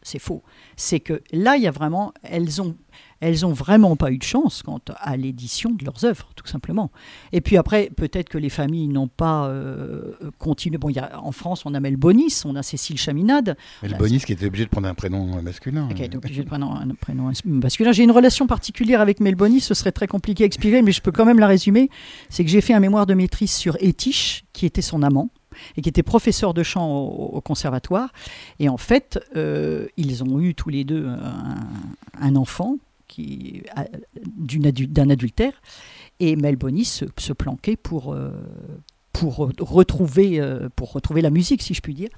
C'est 0.03 0.19
faux. 0.19 0.43
C'est 0.77 1.01
que 1.01 1.23
là 1.33 1.57
il 1.57 1.63
y 1.63 1.67
a 1.67 1.71
vraiment, 1.71 2.13
elles 2.23 2.61
ont, 2.61 2.77
elles 3.21 3.47
ont 3.47 3.53
vraiment 3.53 3.95
pas 3.95 4.11
eu 4.11 4.19
de 4.19 4.23
chance 4.25 4.63
quant 4.63 4.81
à 4.97 5.17
l'édition 5.17 5.71
de 5.71 5.85
leurs 5.85 6.05
œuvres, 6.05 6.31
tout 6.35 6.47
simplement. 6.47 6.91
Et 7.31 7.41
puis 7.41 7.57
après, 7.57 7.91
peut-être 7.97 8.29
que 8.29 8.37
les 8.37 8.49
familles 8.49 8.89
n'ont 8.89 9.07
pas 9.07 9.47
euh, 9.47 10.15
continué. 10.39 10.77
Bon, 10.77 10.91
y 10.91 10.99
a, 10.99 11.21
en 11.23 11.31
France, 11.31 11.65
on 11.65 11.73
a 11.75 11.79
Melbonis, 11.81 12.43
on 12.45 12.57
a 12.57 12.65
Cécile 12.65 12.99
Chaminade. 12.99 13.57
Melbonis 13.83 14.21
qui 14.21 14.33
était 14.33 14.47
obligé 14.47 14.65
de 14.65 14.71
prendre 14.71 14.89
un 14.89 14.95
prénom 14.95 15.41
masculin. 15.41 15.89
Qui 15.95 16.03
était 16.03 16.17
obligé 16.17 16.43
de 16.43 16.49
prendre 16.49 16.73
un 16.73 16.89
prénom 17.01 17.31
masculin. 17.45 17.93
J'ai 17.93 18.03
une 18.03 18.11
relation 18.11 18.49
particulière 18.49 19.01
avec 19.01 19.21
Melbonis, 19.21 19.61
ce 19.61 19.75
serait 19.75 19.93
très 19.93 20.09
compliqué 20.09 20.43
à 20.43 20.47
expliquer, 20.47 20.83
mais 20.83 20.93
je 20.93 21.01
peux 21.01 21.13
quand 21.13 21.25
même 21.25 21.39
la 21.39 21.47
résumer. 21.47 21.91
C'est 22.29 22.45
que 22.45 22.51
j'ai 22.51 22.61
fait 22.61 22.75
un 22.75 22.81
mémoire 22.81 23.07
de 23.07 23.15
maîtrise 23.15 23.53
sur 23.53 23.77
Etiche, 23.77 24.45
qui 24.53 24.67
était 24.67 24.83
son 24.83 25.03
amant 25.03 25.31
et 25.77 25.83
qui 25.83 25.89
était 25.89 26.03
professeur 26.03 26.55
de 26.55 26.63
chant 26.63 26.91
au, 26.91 27.41
conservatoire. 27.41 28.13
Et 28.59 28.69
en 28.69 28.77
fait, 28.77 29.19
euh, 29.37 29.87
ils 29.97 30.23
ont 30.23 30.41
eu 30.41 30.55
tous 30.55 30.69
les 30.69 30.85
deux 30.85 31.09
un 32.21 32.37
enfant 32.37 32.77
d'un 34.37 35.11
adultère, 35.11 35.53
et 36.21 36.37
Mel 36.37 36.57
se, 36.85 37.05
se 37.19 37.33
planquait 37.33 37.77
pour, 37.77 38.13
euh, 38.13 38.31
pour, 39.13 39.51
retrouver, 39.59 40.41
euh, 40.41 40.69
pour 40.75 40.93
retrouver 40.93 41.23
la 41.23 41.31
musique, 41.31 41.63
si 41.63 41.75
je 41.75 41.81
puis 41.81 41.95
dire. 41.95 42.11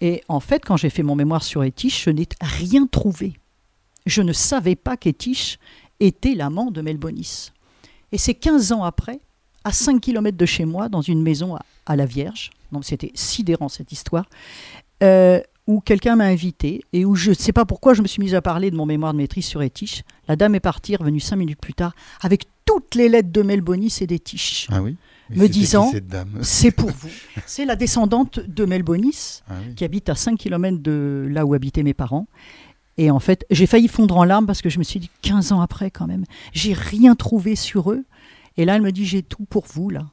Et 0.00 0.22
en 0.28 0.40
fait, 0.40 0.64
quand 0.64 0.76
j'ai 0.76 0.90
fait 0.90 1.02
mon 1.02 1.14
mémoire 1.14 1.42
sur 1.42 1.62
Etiche, 1.62 2.04
je 2.04 2.10
n'ai 2.10 2.28
rien 2.40 2.86
trouvé. 2.86 3.34
Je 4.06 4.22
ne 4.22 4.32
savais 4.32 4.76
pas 4.76 4.96
qu'Etiche 4.96 5.58
était 6.00 6.34
l'amant 6.34 6.70
de 6.70 6.82
Mel 6.82 6.98
Et 8.12 8.18
c'est 8.18 8.34
15 8.34 8.72
ans 8.72 8.84
après, 8.84 9.20
à 9.64 9.72
5 9.72 10.00
km 10.00 10.36
de 10.36 10.46
chez 10.46 10.64
moi, 10.64 10.88
dans 10.88 11.00
une 11.00 11.22
maison 11.22 11.56
à, 11.86 11.96
la 11.96 12.06
Vierge, 12.06 12.50
c'était 12.82 13.12
sidérant 13.14 13.68
cette 13.68 13.92
histoire, 13.92 14.26
euh, 15.02 15.40
où 15.66 15.80
quelqu'un 15.80 16.16
m'a 16.16 16.26
invité 16.26 16.82
et 16.92 17.04
où 17.04 17.14
je 17.14 17.30
ne 17.30 17.34
sais 17.34 17.52
pas 17.52 17.64
pourquoi 17.64 17.94
je 17.94 18.02
me 18.02 18.06
suis 18.06 18.20
mise 18.20 18.34
à 18.34 18.42
parler 18.42 18.70
de 18.70 18.76
mon 18.76 18.86
mémoire 18.86 19.12
de 19.12 19.18
maîtrise 19.18 19.46
sur 19.46 19.62
Etiche. 19.62 20.02
La 20.28 20.36
dame 20.36 20.54
est 20.54 20.60
partie, 20.60 20.96
revenue 20.96 21.20
cinq 21.20 21.36
minutes 21.36 21.60
plus 21.60 21.74
tard, 21.74 21.94
avec 22.20 22.44
toutes 22.64 22.94
les 22.94 23.08
lettres 23.08 23.32
de 23.32 23.42
Melbonis 23.42 23.98
et 24.00 24.06
d'Etiche. 24.06 24.68
Ah 24.70 24.82
oui 24.82 24.96
me 25.30 25.46
disant 25.48 25.90
c'est 26.42 26.70
pour 26.70 26.90
vous. 26.90 27.08
C'est 27.46 27.64
la 27.64 27.76
descendante 27.76 28.40
de 28.40 28.64
Melbonis 28.64 29.42
ah 29.48 29.54
qui 29.76 29.84
habite 29.84 30.08
à 30.08 30.14
5 30.14 30.38
km 30.38 30.78
de 30.78 31.26
là 31.30 31.46
où 31.46 31.54
habitaient 31.54 31.82
mes 31.82 31.94
parents. 31.94 32.26
Et 32.96 33.10
en 33.10 33.18
fait, 33.18 33.44
j'ai 33.50 33.66
failli 33.66 33.88
fondre 33.88 34.16
en 34.16 34.24
larmes 34.24 34.46
parce 34.46 34.62
que 34.62 34.68
je 34.68 34.78
me 34.78 34.84
suis 34.84 35.00
dit 35.00 35.10
15 35.22 35.52
ans 35.52 35.60
après 35.60 35.90
quand 35.90 36.06
même, 36.06 36.24
j'ai 36.52 36.72
rien 36.72 37.14
trouvé 37.14 37.56
sur 37.56 37.90
eux. 37.90 38.04
Et 38.56 38.64
là, 38.64 38.76
elle 38.76 38.82
me 38.82 38.92
dit 38.92 39.04
j'ai 39.04 39.22
tout 39.22 39.44
pour 39.44 39.64
vous 39.66 39.90
là. 39.90 40.06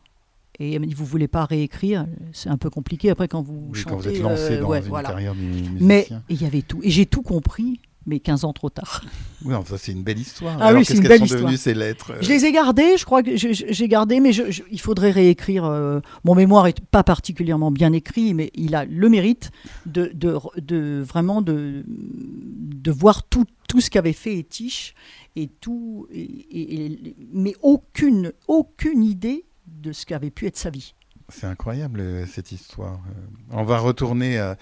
Et 0.62 0.74
elle 0.74 0.82
me 0.82 0.86
dit, 0.86 0.94
vous 0.94 1.06
voulez 1.06 1.28
pas 1.28 1.46
réécrire? 1.46 2.06
C'est 2.34 2.50
un 2.50 2.58
peu 2.58 2.70
compliqué 2.70 3.10
après 3.10 3.28
quand 3.28 3.42
vous 3.42 3.74
chantez. 3.74 3.90
Quand 3.90 3.98
vous 3.98 4.08
êtes 4.08 4.22
lancé 4.22 4.54
euh, 4.54 4.62
dans 4.62 4.74
une 4.76 4.92
carrière 5.04 5.34
musicien. 5.34 5.72
Mais 5.80 6.08
il 6.30 6.40
y 6.40 6.46
avait 6.46 6.62
tout. 6.62 6.80
Et 6.84 6.92
j'ai 6.92 7.08
tout 7.08 7.24
compris, 7.24 7.80
mais 8.06 8.20
15 8.20 8.46
ans 8.46 8.54
trop 8.54 8.70
tard. 8.70 9.04
Oui, 9.44 9.56
ça 9.66 9.80
c'est 9.80 9.92
une 9.92 10.04
belle 10.04 10.20
histoire. 10.20 10.58
Ah 10.60 10.72
oui, 10.76 10.86
c'est 10.86 10.98
une 10.98 11.08
belle 11.08 11.24
histoire. 11.24 11.52
ces 11.58 11.74
lettres 11.74 12.14
Je 12.22 12.30
les 12.30 12.46
ai 12.46 12.52
gardées, 12.52 12.96
je 12.96 13.06
crois 13.06 13.24
que 13.24 13.32
j'ai 13.36 13.88
gardé, 13.88 14.20
mais 14.20 14.36
il 14.36 14.80
faudrait 14.80 15.10
réécrire. 15.10 15.66
Euh, 15.66 16.00
mon 16.24 16.36
mémoire 16.36 16.68
est 16.68 16.80
pas 16.80 17.04
particulièrement 17.04 17.72
bien 17.72 17.92
écrit, 17.92 18.36
mais 18.36 18.52
il 18.54 18.76
a 18.76 18.86
le 18.86 19.10
mérite 19.10 19.50
de, 19.88 20.12
de, 20.14 20.38
de 20.58 21.04
vraiment 21.04 21.42
de, 21.42 21.84
de 21.88 22.92
voir 22.92 23.24
tout, 23.24 23.46
tout 23.68 23.82
ce 23.82 23.90
qu'avait 23.90 24.14
fait 24.14 24.38
Etiche 24.38 24.94
et 25.36 25.48
tout, 25.48 26.08
et, 26.14 27.00
mais 27.34 27.56
aucune, 27.62 28.32
aucune 28.48 29.04
idée 29.04 29.46
de 29.72 29.92
ce 29.92 30.06
qu'avait 30.06 30.32
pu 30.32 30.48
être 30.48 30.58
sa 30.58 30.70
vie. 30.70 30.94
C'est 31.32 31.48
incroyable 31.48 32.02
euh, 32.02 32.26
cette 32.26 32.52
histoire. 32.52 33.00
Euh, 33.08 33.52
on 33.52 33.64
va 33.64 33.78
retourner 33.78 34.38
à 34.38 34.58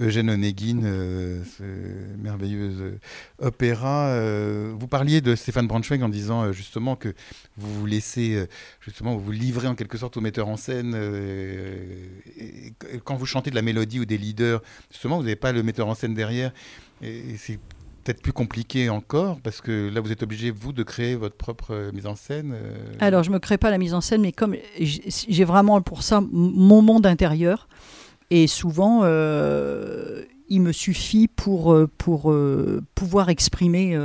Eugène 0.00 0.30
Onegin, 0.30 0.82
euh, 0.82 1.44
ce 1.58 1.62
merveilleux 2.16 2.98
opéra. 3.38 4.18
vous 4.72 4.88
parliez 4.88 5.20
de 5.20 5.34
Stéphane 5.34 5.66
Braunschweig 5.66 6.02
en 6.02 6.08
disant 6.08 6.50
justement 6.52 6.96
que 6.96 7.14
vous 7.56 7.80
vous 7.80 7.86
laissez, 7.86 8.46
justement, 8.80 9.14
vous 9.14 9.24
vous 9.24 9.32
livrez 9.32 9.68
en 9.68 9.74
quelque 9.74 9.98
sorte 9.98 10.16
au 10.16 10.20
metteur 10.20 10.48
en 10.48 10.56
scène. 10.56 10.96
quand 13.04 13.16
vous 13.16 13.26
chantez 13.26 13.50
de 13.50 13.54
la 13.54 13.62
mélodie 13.62 14.00
ou 14.00 14.04
des 14.04 14.18
leaders, 14.18 14.62
justement, 14.90 15.16
vous 15.16 15.22
n'avez 15.22 15.36
pas 15.36 15.52
le 15.52 15.62
metteur 15.62 15.86
en 15.88 15.94
scène 15.94 16.14
derrière. 16.14 16.52
Et 17.02 17.36
c'est 17.36 17.58
peut-être 18.04 18.22
plus 18.22 18.32
compliqué 18.32 18.88
encore 18.90 19.40
parce 19.40 19.60
que 19.60 19.88
là 19.88 20.00
vous 20.00 20.12
êtes 20.12 20.22
obligé 20.22 20.50
vous 20.50 20.72
de 20.72 20.82
créer 20.82 21.16
votre 21.16 21.36
propre 21.36 21.72
euh, 21.72 21.92
mise 21.92 22.06
en 22.06 22.14
scène. 22.14 22.54
Euh. 22.54 22.94
Alors 23.00 23.22
je 23.22 23.30
me 23.30 23.38
crée 23.38 23.58
pas 23.58 23.70
la 23.70 23.78
mise 23.78 23.94
en 23.94 24.00
scène 24.00 24.22
mais 24.22 24.32
comme 24.32 24.54
j'ai 24.78 25.44
vraiment 25.44 25.80
pour 25.80 26.02
ça 26.02 26.22
mon 26.30 26.82
monde 26.82 27.06
intérieur 27.06 27.68
et 28.30 28.46
souvent 28.46 29.00
euh, 29.04 30.22
il 30.48 30.60
me 30.60 30.72
suffit 30.72 31.28
pour 31.28 31.76
pour 31.96 32.34
pouvoir 32.94 33.30
exprimer 33.30 33.98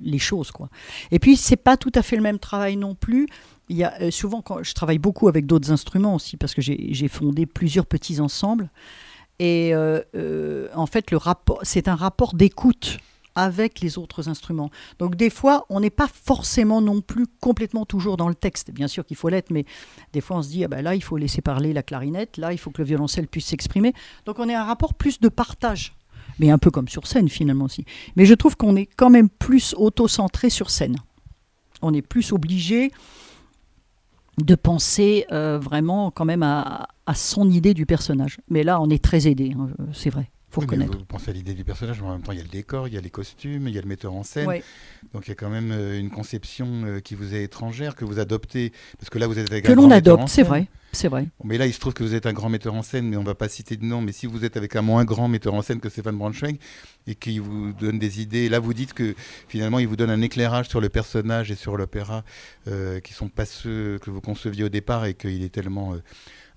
les 0.00 0.18
choses 0.18 0.52
quoi. 0.52 0.68
Et 1.10 1.18
puis 1.18 1.36
c'est 1.36 1.56
pas 1.56 1.76
tout 1.76 1.92
à 1.94 2.02
fait 2.02 2.16
le 2.16 2.22
même 2.22 2.38
travail 2.38 2.76
non 2.76 2.94
plus. 2.94 3.26
Il 3.68 3.76
y 3.76 3.84
a 3.84 4.10
souvent 4.10 4.40
quand 4.42 4.62
je 4.62 4.72
travaille 4.74 4.98
beaucoup 4.98 5.28
avec 5.28 5.46
d'autres 5.46 5.72
instruments 5.72 6.14
aussi 6.14 6.36
parce 6.36 6.54
que 6.54 6.62
j'ai 6.62 7.08
fondé 7.08 7.46
plusieurs 7.46 7.86
petits 7.86 8.20
ensembles. 8.20 8.70
Et 9.38 9.74
euh, 9.74 10.00
euh, 10.14 10.68
en 10.74 10.86
fait, 10.86 11.10
le 11.10 11.16
rapport, 11.16 11.60
c'est 11.62 11.88
un 11.88 11.96
rapport 11.96 12.34
d'écoute 12.34 12.98
avec 13.34 13.80
les 13.80 13.98
autres 13.98 14.28
instruments. 14.28 14.70
Donc 14.98 15.16
des 15.16 15.30
fois, 15.30 15.64
on 15.70 15.80
n'est 15.80 15.90
pas 15.90 16.08
forcément 16.08 16.80
non 16.80 17.00
plus 17.00 17.26
complètement 17.40 17.86
toujours 17.86 18.16
dans 18.16 18.28
le 18.28 18.34
texte. 18.34 18.70
Bien 18.70 18.88
sûr 18.88 19.06
qu'il 19.06 19.16
faut 19.16 19.28
l'être, 19.28 19.50
mais 19.50 19.64
des 20.12 20.20
fois 20.20 20.36
on 20.36 20.42
se 20.42 20.50
dit, 20.50 20.64
ah 20.64 20.68
ben 20.68 20.82
là, 20.82 20.94
il 20.94 21.02
faut 21.02 21.16
laisser 21.16 21.40
parler 21.40 21.72
la 21.72 21.82
clarinette, 21.82 22.36
là, 22.36 22.52
il 22.52 22.58
faut 22.58 22.70
que 22.70 22.82
le 22.82 22.86
violoncelle 22.86 23.28
puisse 23.28 23.46
s'exprimer. 23.46 23.94
Donc 24.26 24.38
on 24.38 24.48
est 24.48 24.54
un 24.54 24.64
rapport 24.64 24.94
plus 24.94 25.18
de 25.20 25.28
partage, 25.28 25.94
mais 26.38 26.50
un 26.50 26.58
peu 26.58 26.70
comme 26.70 26.88
sur 26.88 27.06
scène 27.06 27.28
finalement 27.28 27.64
aussi. 27.64 27.84
Mais 28.16 28.26
je 28.26 28.34
trouve 28.34 28.56
qu'on 28.56 28.76
est 28.76 28.86
quand 28.86 29.10
même 29.10 29.30
plus 29.30 29.74
auto-centré 29.78 30.50
sur 30.50 30.70
scène. 30.70 30.96
On 31.80 31.94
est 31.94 32.02
plus 32.02 32.32
obligé 32.32 32.90
de 34.38 34.54
penser 34.54 35.26
euh, 35.30 35.58
vraiment 35.58 36.10
quand 36.10 36.24
même 36.24 36.42
à, 36.42 36.88
son 37.14 37.50
idée 37.50 37.74
du 37.74 37.84
personnage. 37.84 38.38
Mais 38.48 38.62
là, 38.62 38.80
on 38.80 38.88
est 38.88 39.02
très 39.02 39.28
aidé, 39.28 39.54
hein, 39.58 39.68
c'est 39.92 40.10
vrai. 40.10 40.30
Faut 40.48 40.60
reconnaître. 40.60 40.98
Vous 40.98 41.04
pensez 41.06 41.30
à 41.30 41.32
l'idée 41.32 41.54
du 41.54 41.64
personnage, 41.64 42.00
mais 42.02 42.08
en 42.08 42.12
même 42.12 42.22
temps, 42.22 42.32
il 42.32 42.38
y 42.38 42.40
a 42.40 42.44
le 42.44 42.48
décor, 42.50 42.86
il 42.86 42.92
y 42.92 42.98
a 42.98 43.00
les 43.00 43.10
costumes, 43.10 43.68
il 43.68 43.74
y 43.74 43.78
a 43.78 43.80
le 43.80 43.88
metteur 43.88 44.12
en 44.12 44.22
scène. 44.22 44.46
Donc 45.14 45.26
il 45.26 45.28
y 45.28 45.32
a 45.32 45.34
quand 45.34 45.48
même 45.48 45.70
euh, 45.72 45.98
une 45.98 46.10
conception 46.10 46.66
euh, 46.84 47.00
qui 47.00 47.14
vous 47.14 47.34
est 47.34 47.42
étrangère, 47.42 47.94
que 47.94 48.04
vous 48.04 48.18
adoptez. 48.18 48.70
Parce 48.98 49.08
que 49.08 49.18
là, 49.18 49.26
vous 49.26 49.38
êtes 49.38 49.50
avec 49.50 49.64
Que 49.64 49.72
l'on 49.72 49.90
adopte, 49.90 50.28
c'est 50.28 50.42
vrai. 50.42 50.68
C'est 50.92 51.08
vrai. 51.08 51.26
Mais 51.42 51.56
là, 51.56 51.66
il 51.66 51.72
se 51.72 51.80
trouve 51.80 51.94
que 51.94 52.04
vous 52.04 52.14
êtes 52.14 52.26
un 52.26 52.34
grand 52.34 52.50
metteur 52.50 52.74
en 52.74 52.82
scène, 52.82 53.08
mais 53.08 53.16
on 53.16 53.22
ne 53.22 53.26
va 53.26 53.34
pas 53.34 53.48
citer 53.48 53.76
de 53.76 53.84
nom. 53.84 54.02
Mais 54.02 54.12
si 54.12 54.26
vous 54.26 54.44
êtes 54.44 54.58
avec 54.58 54.76
un 54.76 54.82
moins 54.82 55.04
grand 55.04 55.26
metteur 55.26 55.54
en 55.54 55.62
scène 55.62 55.80
que 55.80 55.88
Stéphane 55.88 56.16
Braunschweig 56.16 56.58
et 57.06 57.14
qui 57.14 57.38
vous 57.38 57.72
donne 57.72 57.98
des 57.98 58.20
idées, 58.20 58.48
là, 58.50 58.58
vous 58.58 58.74
dites 58.74 58.92
que 58.92 59.14
finalement, 59.48 59.78
il 59.78 59.88
vous 59.88 59.96
donne 59.96 60.10
un 60.10 60.20
éclairage 60.20 60.68
sur 60.68 60.80
le 60.80 60.90
personnage 60.90 61.50
et 61.50 61.54
sur 61.54 61.78
l'opéra 61.78 62.24
euh, 62.68 63.00
qui 63.00 63.12
ne 63.12 63.16
sont 63.16 63.28
pas 63.28 63.46
ceux 63.46 63.98
que 64.02 64.10
vous 64.10 64.20
conceviez 64.20 64.64
au 64.64 64.68
départ 64.68 65.06
et 65.06 65.14
qu'il 65.14 65.42
est 65.42 65.48
tellement 65.52 65.96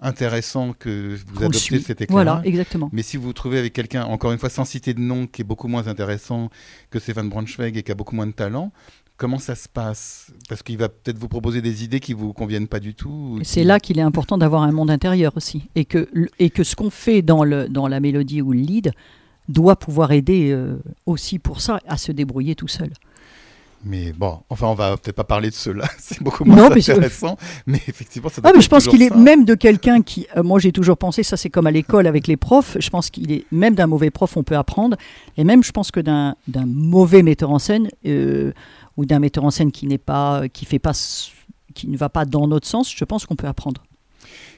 intéressant 0.01 0.73
que 0.73 1.17
vous 1.27 1.37
adoptez 1.43 1.79
cet 1.79 2.01
éclairage. 2.01 2.25
Voilà, 2.25 2.41
exactement. 2.43 2.89
Mais 2.91 3.01
si 3.01 3.17
vous 3.17 3.23
vous 3.23 3.33
trouvez 3.33 3.59
avec 3.59 3.73
quelqu'un, 3.73 4.03
encore 4.03 4.31
une 4.31 4.39
fois, 4.39 4.49
sans 4.49 4.65
citer 4.65 4.93
de 4.93 4.99
nom, 4.99 5.27
qui 5.27 5.41
est 5.41 5.45
beaucoup 5.45 5.67
moins 5.67 5.87
intéressant 5.87 6.49
que 6.89 6.99
Stéphane 6.99 7.29
Braunschweig 7.29 7.77
et 7.77 7.83
qui 7.83 7.91
a 7.91 7.95
beaucoup 7.95 8.15
moins 8.15 8.27
de 8.27 8.33
talent, 8.33 8.71
comment 9.17 9.39
ça 9.39 9.55
se 9.55 9.67
passe? 9.67 10.31
Parce 10.49 10.63
qu'il 10.63 10.77
va 10.77 10.89
peut-être 10.89 11.17
vous 11.17 11.27
proposer 11.27 11.61
des 11.61 11.83
idées 11.83 11.99
qui 11.99 12.13
vous 12.13 12.33
conviennent 12.33 12.67
pas 12.67 12.79
du 12.79 12.93
tout. 12.93 13.39
C'est 13.43 13.63
là 13.63 13.79
qu'il 13.79 13.99
est 13.99 14.03
important 14.03 14.37
d'avoir 14.37 14.63
un 14.63 14.71
monde 14.71 14.89
intérieur 14.89 15.33
aussi. 15.35 15.69
Et 15.75 15.85
que, 15.85 16.09
et 16.39 16.49
que 16.49 16.63
ce 16.63 16.75
qu'on 16.75 16.89
fait 16.89 17.21
dans, 17.21 17.43
le, 17.43 17.67
dans 17.69 17.87
la 17.87 17.99
mélodie 17.99 18.41
ou 18.41 18.51
le 18.51 18.59
lead 18.59 18.91
doit 19.47 19.75
pouvoir 19.75 20.11
aider 20.11 20.51
euh, 20.51 20.77
aussi 21.05 21.39
pour 21.39 21.61
ça 21.61 21.79
à 21.87 21.97
se 21.97 22.11
débrouiller 22.11 22.55
tout 22.55 22.67
seul. 22.67 22.91
Mais 23.87 24.13
bon, 24.13 24.39
enfin, 24.49 24.65
on 24.65 24.73
va 24.73 24.97
peut-être 24.97 25.15
pas 25.15 25.23
parler 25.23 25.51
de 25.51 25.53
cela, 25.53 25.85
c'est 25.99 26.19
beaucoup 26.19 26.43
moins 26.43 26.71
intéressant. 26.71 27.37
Mais 27.67 27.79
effectivement, 27.87 28.29
ça 28.29 28.41
ah, 28.43 28.51
mais 28.55 28.61
je 28.61 28.67
pense 28.67 28.87
qu'il 28.87 29.03
est 29.03 29.15
même 29.15 29.45
de 29.45 29.53
quelqu'un 29.53 30.01
qui. 30.01 30.25
Euh, 30.35 30.41
moi, 30.41 30.57
j'ai 30.59 30.71
toujours 30.71 30.97
pensé, 30.97 31.21
ça 31.21 31.37
c'est 31.37 31.51
comme 31.51 31.67
à 31.67 31.71
l'école 31.71 32.07
avec 32.07 32.25
les 32.25 32.35
profs, 32.35 32.77
je 32.79 32.89
pense 32.89 33.11
qu'il 33.11 33.31
est 33.31 33.45
même 33.51 33.75
d'un 33.75 33.85
mauvais 33.85 34.09
prof, 34.09 34.35
on 34.37 34.43
peut 34.43 34.57
apprendre. 34.57 34.97
Et 35.37 35.43
même, 35.43 35.63
je 35.63 35.71
pense 35.71 35.91
que 35.91 35.99
d'un 35.99 36.35
mauvais 36.65 37.21
metteur 37.21 37.51
en 37.51 37.59
scène, 37.59 37.89
euh, 38.07 38.53
ou 38.97 39.05
d'un 39.05 39.19
metteur 39.19 39.43
en 39.43 39.51
scène 39.51 39.71
qui, 39.71 39.87
n'est 39.87 39.97
pas, 39.97 40.43
pas, 40.81 40.91
qui 41.73 41.87
ne 41.87 41.97
va 41.97 42.09
pas 42.09 42.25
dans 42.25 42.47
notre 42.47 42.67
sens, 42.67 42.93
je 42.93 43.05
pense 43.05 43.25
qu'on 43.25 43.35
peut 43.35 43.47
apprendre. 43.47 43.83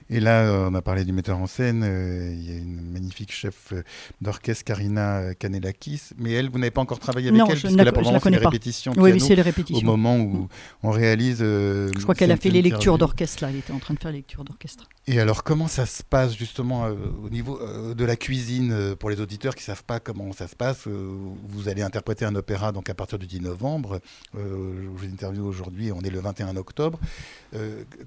Et 0.09 0.21
là, 0.21 0.43
euh, 0.43 0.69
on 0.69 0.73
a 0.73 0.81
parlé 0.81 1.03
du 1.03 1.11
metteur 1.11 1.37
en 1.37 1.47
scène. 1.47 1.83
Euh, 1.83 2.31
il 2.33 2.49
y 2.49 2.53
a 2.53 2.57
une 2.57 2.91
magnifique 2.91 3.31
chef 3.31 3.73
euh, 3.73 3.83
d'orchestre, 4.21 4.63
Karina 4.63 5.33
Kanelakis. 5.35 6.01
Mais 6.17 6.31
elle, 6.31 6.49
vous 6.49 6.59
n'avez 6.59 6.71
pas 6.71 6.81
encore 6.81 6.99
travaillé 6.99 7.27
avec 7.29 7.41
elle 7.41 7.59
puisque 7.59 7.75
là, 7.75 7.91
pour 7.91 8.05
c'est 8.05 8.29
les 8.29 8.37
répétitions. 8.37 8.93
Oui, 8.95 9.19
c'est 9.19 9.35
les 9.35 9.41
répétitions. 9.41 9.85
Au 9.85 9.97
moment 9.97 10.17
où 10.17 10.47
on 10.81 10.91
réalise. 10.91 11.39
je 11.39 12.01
crois 12.03 12.15
qu'elle 12.15 12.31
a 12.31 12.37
fait 12.37 12.49
les 12.49 12.61
lectures 12.61 12.97
d'orchestre, 12.97 13.43
là. 13.43 13.49
Elle 13.49 13.57
était 13.57 13.73
en 13.73 13.79
train 13.79 13.93
de 13.93 13.99
faire 13.99 14.11
les 14.11 14.19
lectures 14.19 14.45
d'orchestre. 14.45 14.87
Et 15.07 15.19
alors, 15.19 15.43
comment 15.43 15.67
ça 15.67 15.85
se 15.85 16.03
passe, 16.03 16.37
justement, 16.37 16.87
au 17.23 17.29
niveau 17.29 17.59
de 17.93 18.05
la 18.05 18.15
cuisine, 18.15 18.95
pour 18.99 19.09
les 19.09 19.19
auditeurs 19.19 19.55
qui 19.55 19.61
ne 19.61 19.75
savent 19.75 19.83
pas 19.83 19.99
comment 19.99 20.31
ça 20.33 20.47
se 20.47 20.55
passe 20.55 20.87
Vous 20.87 21.69
allez 21.69 21.81
interpréter 21.81 22.25
un 22.25 22.35
opéra 22.35 22.71
donc 22.71 22.89
à 22.89 22.93
partir 22.93 23.19
du 23.19 23.25
10 23.25 23.41
novembre. 23.41 23.99
je 24.33 24.39
vous 24.39 25.05
interview 25.05 25.45
aujourd'hui, 25.45 25.91
on 25.91 26.01
est 26.01 26.09
le 26.09 26.19
21 26.19 26.55
octobre. 26.55 26.99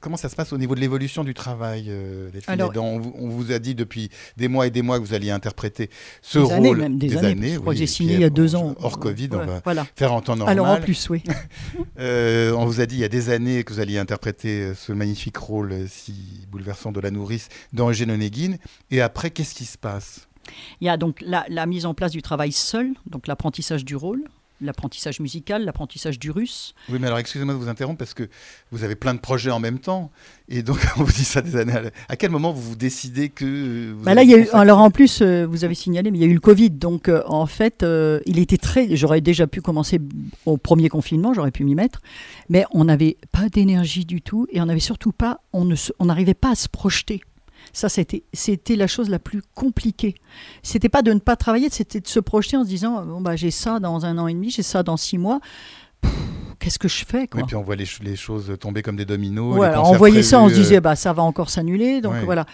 comment 0.00 0.16
ça 0.16 0.28
se 0.28 0.36
passe 0.36 0.52
au 0.52 0.58
niveau 0.58 0.74
de 0.74 0.80
l'évolution 0.80 1.24
du 1.24 1.34
travail 1.34 1.89
euh, 1.90 2.31
on, 2.76 3.29
vous 3.29 3.53
a 3.53 3.59
dit 3.59 3.74
depuis 3.74 4.11
des 4.37 4.48
mois 4.48 4.66
et 4.66 4.70
des 4.70 4.83
mois 4.83 4.98
que 4.98 5.05
vous 5.05 5.14
alliez 5.14 5.31
interpréter 5.31 5.90
ce 6.22 6.38
rôle. 6.38 6.96
des, 6.96 7.16
années. 7.16 7.55
Je 7.55 7.59
crois 7.59 7.72
que 7.72 7.79
j'ai 7.79 7.87
signé 7.87 8.14
il 8.14 8.20
y 8.20 8.24
a 8.24 8.31
deux 8.31 8.57
ans. 8.57 8.74
Hors 8.81 8.98
Covid, 8.98 9.29
on 9.33 9.46
va 9.46 9.62
faire 9.96 10.12
en 10.12 10.20
temps 10.20 10.37
normal. 10.37 10.53
Alors 10.53 10.66
en 10.68 10.81
plus, 10.81 11.09
oui. 11.11 11.22
Euh, 11.98 12.53
on 12.53 12.64
vous 12.64 12.81
a 12.81 12.87
dit 12.87 12.96
il 12.96 13.00
y 13.00 13.05
a 13.05 13.09
des 13.09 13.29
années 13.29 13.62
que 13.62 13.72
vous 13.72 13.81
alliez 13.81 13.98
interpréter 13.98 14.62
euh, 14.62 14.74
ce 14.74 14.92
magnifique 14.92 15.37
rôle 15.37 15.74
si 15.88 16.46
bouleversant 16.50 16.92
de 16.92 17.00
la 17.00 17.11
nourrice 17.11 17.48
dans 17.72 17.90
Eugène 17.90 18.11
Onegin. 18.11 18.57
Et 18.90 19.00
après, 19.00 19.31
qu'est-ce 19.31 19.55
qui 19.55 19.66
se 19.66 19.76
passe? 19.76 20.29
Il 20.81 20.87
y 20.87 20.90
a 20.90 20.96
donc 20.96 21.20
la, 21.20 21.66
mise 21.66 21.87
en 21.87 21.94
place 21.94 22.12
du 22.12 22.22
travail 22.22 22.53
seul, 22.53 22.94
donc 23.07 23.26
l'apprentissage 23.26 23.85
du 23.85 23.96
rôle, 23.96 24.24
l'apprentissage 24.61 25.20
musical, 25.20 25.64
l'apprentissage 25.64 26.18
du 26.18 26.31
russe. 26.31 26.75
Oui, 26.88 26.99
mais 27.01 27.07
alors 27.07 27.18
excusez-moi 27.18 27.55
de 27.55 27.59
vous 27.59 27.68
interrompre 27.68 27.99
parce 27.99 28.14
que 28.14 28.29
vous 28.70 28.85
avez 28.85 28.94
plein 28.94 29.14
de 29.14 29.20
projets 29.20 29.51
en 29.51 29.61
même 29.61 29.79
temps. 29.79 30.11
Et 30.49 30.62
donc, 30.62 30.79
on 30.99 31.05
vous 31.05 31.12
dit 31.12 31.25
ça 31.25 31.42
des 31.42 31.57
années. 31.57 31.73
À, 32.09 32.16
quel 32.16 32.31
moment 32.31 32.53
vous 32.53 32.62
vous 32.62 32.77
décidez 32.77 33.29
que. 33.29 33.94
bah 34.03 34.14
là, 34.14 34.23
il 34.23 34.31
y 34.31 34.35
a 34.35 34.38
eu, 34.38 34.49
alors 34.53 34.79
en 34.79 34.90
plus, 34.90 35.23
euh, 35.23 35.46
vous 35.46 35.64
avez 35.64 35.75
signalé, 35.75 36.11
mais 36.11 36.18
il 36.18 36.20
y 36.20 36.25
a 36.25 36.29
eu 36.29 36.35
le 36.35 36.40
Covid. 36.40 36.70
Donc, 36.70 37.09
euh, 37.09 37.23
en 37.27 37.46
fait, 37.46 37.83
euh, 37.83 38.20
il 38.27 38.38
était 38.38 38.59
très. 38.59 38.96
J'aurais 38.96 39.20
déjà 39.20 39.46
pu 39.46 39.61
commencer 39.61 40.01
au 40.46 40.57
premier 40.57 40.88
confinement, 40.88 41.33
j'aurais 41.33 41.53
pu 41.53 41.64
m'y 41.64 41.75
mettre. 41.75 42.01
Mais 42.49 42.64
on 42.73 42.85
n'avait 42.85 43.16
pas 43.33 43.49
d'énergie 43.49 44.05
du 44.05 44.23
tout 44.23 44.46
et 44.51 44.61
on 44.61 44.66
n'avait 44.66 44.81
surtout 44.81 45.12
pas. 45.12 45.40
On 45.53 45.64
n'arrivait 46.05 46.33
on 46.33 46.40
pas 46.40 46.53
à 46.53 46.55
se 46.55 46.68
projeter. 46.68 47.23
Ça, 47.72 47.88
c'était, 47.88 48.24
c'était 48.33 48.76
la 48.76 48.87
chose 48.87 49.09
la 49.09 49.18
plus 49.18 49.42
compliquée. 49.54 50.14
C'était 50.62 50.88
pas 50.88 51.02
de 51.02 51.12
ne 51.12 51.18
pas 51.18 51.37
travailler, 51.37 51.68
c'était 51.70 52.00
de 52.00 52.09
se 52.09 52.20
projeter 52.20 52.56
en 52.56 52.64
se 52.64 52.68
disant 52.68 53.04
bon, 53.04 53.20
bah, 53.20 53.37
j'ai 53.37 53.50
ça 53.50 53.80
dans 53.80 54.04
un 54.04 54.18
an 54.18 54.26
et 54.26 54.35
demi, 54.35 54.50
j'ai 54.50 54.62
ça 54.62 54.83
dans 54.83 54.96
six 54.96 55.18
mois. 55.18 55.40
Qu'est-ce 56.59 56.78
que 56.78 56.88
je 56.88 57.04
fais 57.06 57.26
quoi? 57.26 57.40
Et 57.40 57.44
puis 57.44 57.56
on 57.56 57.62
voit 57.62 57.76
les, 57.76 57.87
les, 58.02 58.16
choses 58.16 58.54
tomber 58.61 58.83
comme 58.83 58.96
des 58.96 59.06
dominos. 59.06 59.59
on 59.59 59.96
voyait 59.96 60.22
ça, 60.22 60.40
on 60.42 60.48
se 60.48 60.54
disait 60.54 60.76
euh, 60.76 60.80
bah, 60.80 60.94
ça 60.94 61.12
va 61.12 61.22
encore 61.22 61.48
s'annuler. 61.48 62.00
Donc 62.00 62.14
voilà. 62.24 62.44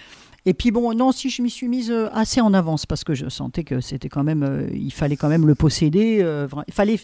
Et 0.46 0.54
puis 0.54 0.70
bon, 0.70 0.94
non, 0.94 1.12
si 1.12 1.28
je 1.28 1.42
m'y 1.42 1.50
suis 1.50 1.68
mise 1.68 1.90
euh, 1.90 2.08
assez 2.14 2.40
en 2.40 2.54
avance 2.54 2.86
parce 2.86 3.04
que 3.04 3.14
je 3.14 3.28
sentais 3.28 3.64
que 3.64 3.80
c'était 3.80 4.08
quand 4.08 4.24
même, 4.24 4.42
euh, 4.42 4.68
il 4.72 4.92
fallait 4.92 5.16
quand 5.16 5.28
même 5.28 5.46
le 5.46 5.54
posséder. 5.54 6.24
il 6.68 6.72
fallait 6.72 7.00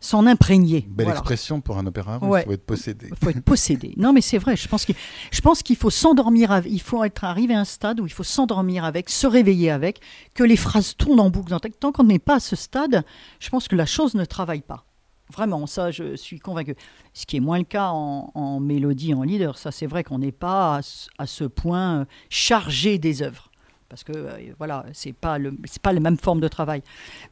s'en 0.00 0.26
imprégner. 0.26 0.86
Belle 0.88 1.10
expression 1.10 1.60
pour 1.60 1.78
un 1.78 1.86
opéra, 1.86 2.18
il 2.22 2.44
faut 2.44 2.52
être 2.52 2.66
possédé. 2.66 3.08
Il 3.10 3.16
faut 3.16 3.30
être 3.30 3.42
possédé. 3.42 3.94
Non, 3.96 4.12
mais 4.12 4.20
c'est 4.20 4.38
vrai, 4.38 4.56
je 4.56 4.66
pense 4.66 4.84
qu'il, 4.84 4.94
je 5.30 5.40
pense 5.40 5.62
qu'il 5.62 5.76
faut 5.76 5.90
s'endormir, 5.90 6.62
il 6.66 6.80
faut 6.80 7.04
être 7.04 7.24
arrivé 7.24 7.54
à 7.54 7.60
un 7.60 7.64
stade 7.64 8.00
où 8.00 8.06
il 8.06 8.12
faut 8.12 8.24
s'endormir 8.24 8.84
avec, 8.84 9.10
se 9.10 9.26
réveiller 9.26 9.70
avec, 9.70 10.00
que 10.34 10.44
les 10.44 10.56
phrases 10.56 10.96
tournent 10.96 11.20
en 11.20 11.30
boucle 11.30 11.50
dans 11.50 11.60
Tant 11.80 11.92
qu'on 11.92 12.04
n'est 12.04 12.18
pas 12.18 12.36
à 12.36 12.40
ce 12.40 12.54
stade, 12.54 13.04
je 13.40 13.50
pense 13.50 13.68
que 13.68 13.76
la 13.76 13.86
chose 13.86 14.14
ne 14.14 14.24
travaille 14.24 14.62
pas. 14.62 14.86
Vraiment, 15.32 15.66
ça, 15.66 15.90
je 15.90 16.14
suis 16.14 16.38
convaincu. 16.38 16.76
Ce 17.12 17.26
qui 17.26 17.36
est 17.36 17.40
moins 17.40 17.58
le 17.58 17.64
cas 17.64 17.90
en, 17.90 18.60
mélodie, 18.60 19.12
en 19.14 19.22
leader. 19.22 19.58
Ça, 19.58 19.72
c'est 19.72 19.86
vrai 19.86 20.04
qu'on 20.04 20.18
n'est 20.18 20.32
pas 20.32 20.80
à, 21.18 21.26
ce 21.26 21.44
point 21.44 22.00
euh, 22.00 22.04
chargé 22.30 22.98
des 22.98 23.22
œuvres 23.22 23.50
parce 23.88 24.02
que 24.02 24.12
euh, 24.12 24.52
voilà, 24.58 24.84
c'est 24.92 25.12
pas 25.12 25.38
le 25.38 25.56
c'est 25.64 25.80
pas 25.80 25.92
la 25.92 26.00
même 26.00 26.16
forme 26.16 26.40
de 26.40 26.48
travail. 26.48 26.82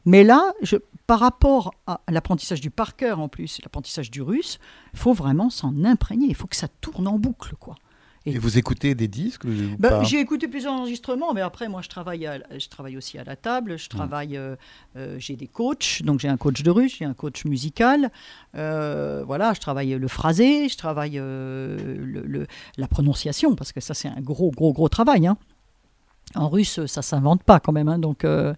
Mais 0.05 0.23
là, 0.23 0.53
par 1.05 1.19
rapport 1.19 1.73
à 1.85 1.99
l'apprentissage 2.09 2.61
du 2.61 2.69
par 2.69 2.95
cœur 2.95 3.19
en 3.19 3.27
plus, 3.27 3.59
l'apprentissage 3.63 4.09
du 4.09 4.21
russe, 4.21 4.59
il 4.93 4.99
faut 4.99 5.13
vraiment 5.13 5.49
s'en 5.49 5.83
imprégner. 5.83 6.27
Il 6.27 6.35
faut 6.35 6.47
que 6.47 6.55
ça 6.55 6.67
tourne 6.67 7.07
en 7.07 7.19
boucle, 7.19 7.55
quoi. 7.59 7.75
Et, 8.25 8.37
vous 8.37 8.57
écoutez 8.57 8.95
des 8.95 9.07
disques 9.07 9.45
ben, 9.45 10.03
J'ai 10.03 10.19
écouté 10.19 10.47
plusieurs 10.47 10.73
enregistrements, 10.73 11.33
mais 11.33 11.41
après, 11.41 11.67
moi, 11.69 11.81
je 11.81 11.89
travaille, 11.89 12.29
je 12.57 12.67
travaille 12.69 12.97
aussi 12.97 13.17
à 13.17 13.23
la 13.23 13.35
table. 13.35 13.77
Je 13.77 13.85
mmh. 13.85 13.89
travaille, 13.89 14.37
euh, 14.37 14.55
euh, 14.95 15.15
j'ai 15.19 15.35
des 15.35 15.47
coachs, 15.47 16.01
donc 16.03 16.19
j'ai 16.19 16.27
un 16.27 16.37
coach 16.37 16.63
de 16.63 16.71
russe, 16.71 16.97
j'ai 16.97 17.05
un 17.05 17.13
coach 17.13 17.45
musical. 17.45 18.09
voilà, 18.53 19.53
je 19.53 19.59
travaille 19.59 19.91
le 19.91 20.07
phrasé, 20.07 20.69
je 20.69 20.77
travaille 20.77 21.15
le, 21.15 22.47
la 22.77 22.87
prononciation, 22.87 23.55
parce 23.55 23.71
que 23.71 23.81
ça, 23.81 23.93
c'est 23.93 24.07
un 24.07 24.21
gros, 24.21 24.51
gros, 24.51 24.73
gros 24.73 24.89
travail. 24.89 25.27
Hein. 25.27 25.37
En 26.33 26.49
russe, 26.49 26.85
ça 26.87 27.01
s'invente 27.01 27.43
pas 27.43 27.59
quand 27.59 27.71
même. 27.71 27.87
Hein, 27.87 27.99
donc, 27.99 28.25
euh, 28.25 28.53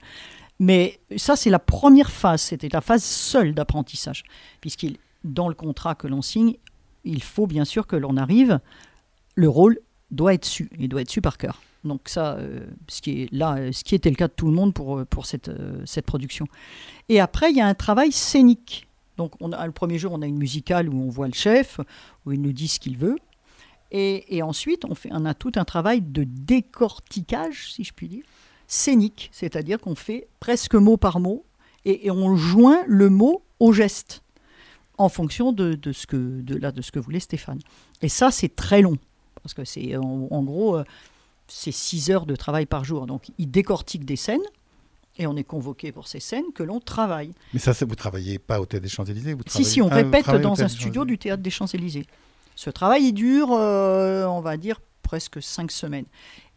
mais 0.60 1.00
ça, 1.18 1.36
c'est 1.36 1.50
la 1.50 1.60
première 1.60 2.10
phase. 2.10 2.42
C'était 2.42 2.70
la 2.72 2.82
phase 2.82 3.04
seule 3.04 3.54
d'apprentissage. 3.54 4.24
Puisqu'il, 4.62 4.98
dans 5.24 5.50
le 5.50 5.54
contrat 5.54 5.94
que 5.96 6.08
l'on 6.08 6.22
signe, 6.22 6.56
il 7.04 7.22
faut 7.22 7.48
bien 7.48 7.66
sûr 7.66 7.86
que 7.86 7.96
l'on 7.96 8.18
arrive. 8.18 8.60
Le 9.38 9.48
rôle 9.48 9.80
doit 10.10 10.34
être 10.34 10.46
su. 10.46 10.70
Il 10.80 10.90
doit 10.90 11.02
être 11.02 11.12
su 11.12 11.22
par 11.22 11.38
cœur. 11.38 11.62
Donc 11.84 12.10
ça, 12.10 12.34
euh, 12.38 12.66
ce 12.88 13.02
qui 13.02 13.22
est 13.22 13.32
là, 13.32 13.72
ce 13.72 13.84
qui 13.84 13.94
était 13.94 14.10
le 14.10 14.16
cas 14.16 14.28
de 14.28 14.34
tout 14.34 14.48
le 14.48 14.54
monde 14.54 14.74
pour, 14.74 15.06
pour 15.06 15.28
cette, 15.28 15.50
euh, 15.50 16.02
production. 16.06 16.48
Et 17.08 17.20
après, 17.20 17.52
il 17.52 17.58
y 17.58 17.62
a 17.62 17.68
un 17.68 17.76
travail 17.76 18.12
scénique. 18.12 18.88
Donc 19.16 19.34
on 19.40 19.52
a, 19.52 19.66
le 19.66 19.72
premier 19.72 20.00
jour, 20.00 20.12
on 20.12 20.22
a 20.24 20.26
une 20.26 20.38
musicale 20.38 20.90
où 20.90 21.00
on 21.00 21.10
voit 21.10 21.28
le 21.28 21.34
chef, 21.34 21.80
où 22.26 22.32
il 22.32 22.42
nous 22.42 22.52
dit 22.52 22.68
ce 22.68 22.80
qu'il 22.80 22.98
veut. 22.98 23.18
Et, 23.92 24.42
ensuite, 24.42 24.84
on, 24.84 24.96
fait, 24.96 25.10
a 25.12 25.34
tout 25.34 25.54
un 25.56 25.64
travail 25.64 26.02
de 26.02 26.26
décortiquage, 26.26 27.72
si 27.74 27.86
je 27.86 27.94
puis 27.94 28.10
dire, 28.10 28.26
scénique, 28.68 29.30
c'est-à-dire 29.32 29.80
qu'on 29.80 29.96
fait 29.96 30.28
presque 30.42 30.76
mot 30.76 30.98
par 30.98 31.22
mot 31.22 31.46
et, 31.86 32.12
on 32.12 32.36
joint 32.36 32.84
le 32.86 33.10
mot 33.10 33.44
au 33.62 33.72
geste 33.72 34.24
en 34.98 35.08
fonction 35.08 35.54
de, 35.54 35.80
ce, 35.94 36.06
que, 36.06 36.42
de 36.42 36.82
ce 36.82 36.92
que 36.92 37.00
voulait 37.00 37.22
Stéphane. 37.22 37.60
Et 38.02 38.10
ça, 38.10 38.30
c'est 38.30 38.56
très 38.56 38.82
long, 38.82 38.98
parce 39.48 39.54
que 39.54 39.64
c'est 39.64 39.96
en, 39.96 40.44
gros, 40.44 40.76
euh, 40.76 40.84
c'est 41.48 41.72
6 41.72 42.12
heures 42.12 42.26
de 42.26 42.36
travail 42.36 42.66
par 42.66 42.84
jour. 42.84 43.08
Donc, 43.08 43.28
il 43.38 43.50
décortique 43.50 44.04
des 44.04 44.18
scènes 44.18 44.44
et 45.18 45.26
on 45.26 45.38
est 45.38 45.46
convoqué 45.46 45.94
pour 45.94 46.08
ces 46.08 46.20
scènes 46.20 46.52
que 46.54 46.64
l'on 46.64 46.82
travaille. 46.82 47.32
Mais 47.54 47.60
ça, 47.60 47.72
vous 47.86 47.96
travaillez 47.96 48.40
pas 48.40 48.60
au 48.60 48.66
Théâtre 48.66 48.84
des 48.84 48.90
Champs-Élysées 48.90 49.38
Si, 49.48 49.64
si, 49.64 49.82
on 49.82 49.88
ah, 49.90 49.96
répète 49.96 50.30
dans 50.42 50.62
un 50.62 50.68
studio 50.68 51.06
du 51.06 51.18
Théâtre 51.18 51.42
des 51.42 51.50
Champs-Élysées. 51.50 52.06
Ce 52.56 52.70
travail, 52.70 53.06
il 53.06 53.14
dure, 53.14 53.54
euh, 53.54 54.26
on 54.26 54.42
va 54.42 54.58
dire, 54.58 54.82
presque 55.02 55.42
cinq 55.42 55.72
semaines. 55.72 56.06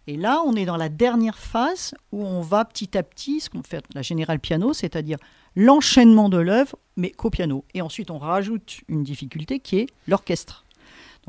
Et 0.08 0.16
là, 0.16 0.42
on 0.44 0.56
est 0.56 0.64
dans 0.64 0.76
la 0.76 0.88
dernière 0.88 1.38
phase 1.38 1.94
où 2.10 2.26
on 2.26 2.40
va 2.40 2.64
petit 2.64 2.98
à 2.98 3.04
petit, 3.04 3.38
ce 3.38 3.50
qu'on 3.50 3.62
fait 3.62 3.84
la 3.94 4.02
générale 4.02 4.40
piano, 4.40 4.72
c'est-à-dire 4.72 5.18
l'enchaînement 5.54 6.28
de 6.28 6.38
l'œuvre, 6.38 6.76
mais 6.96 7.12
qu'au 7.12 7.30
piano. 7.30 7.64
Et 7.74 7.82
ensuite, 7.82 8.10
on 8.10 8.18
rajoute 8.18 8.80
une 8.88 9.04
difficulté 9.04 9.60
qui 9.60 9.78
est 9.78 9.86
l'orchestre. 10.08 10.64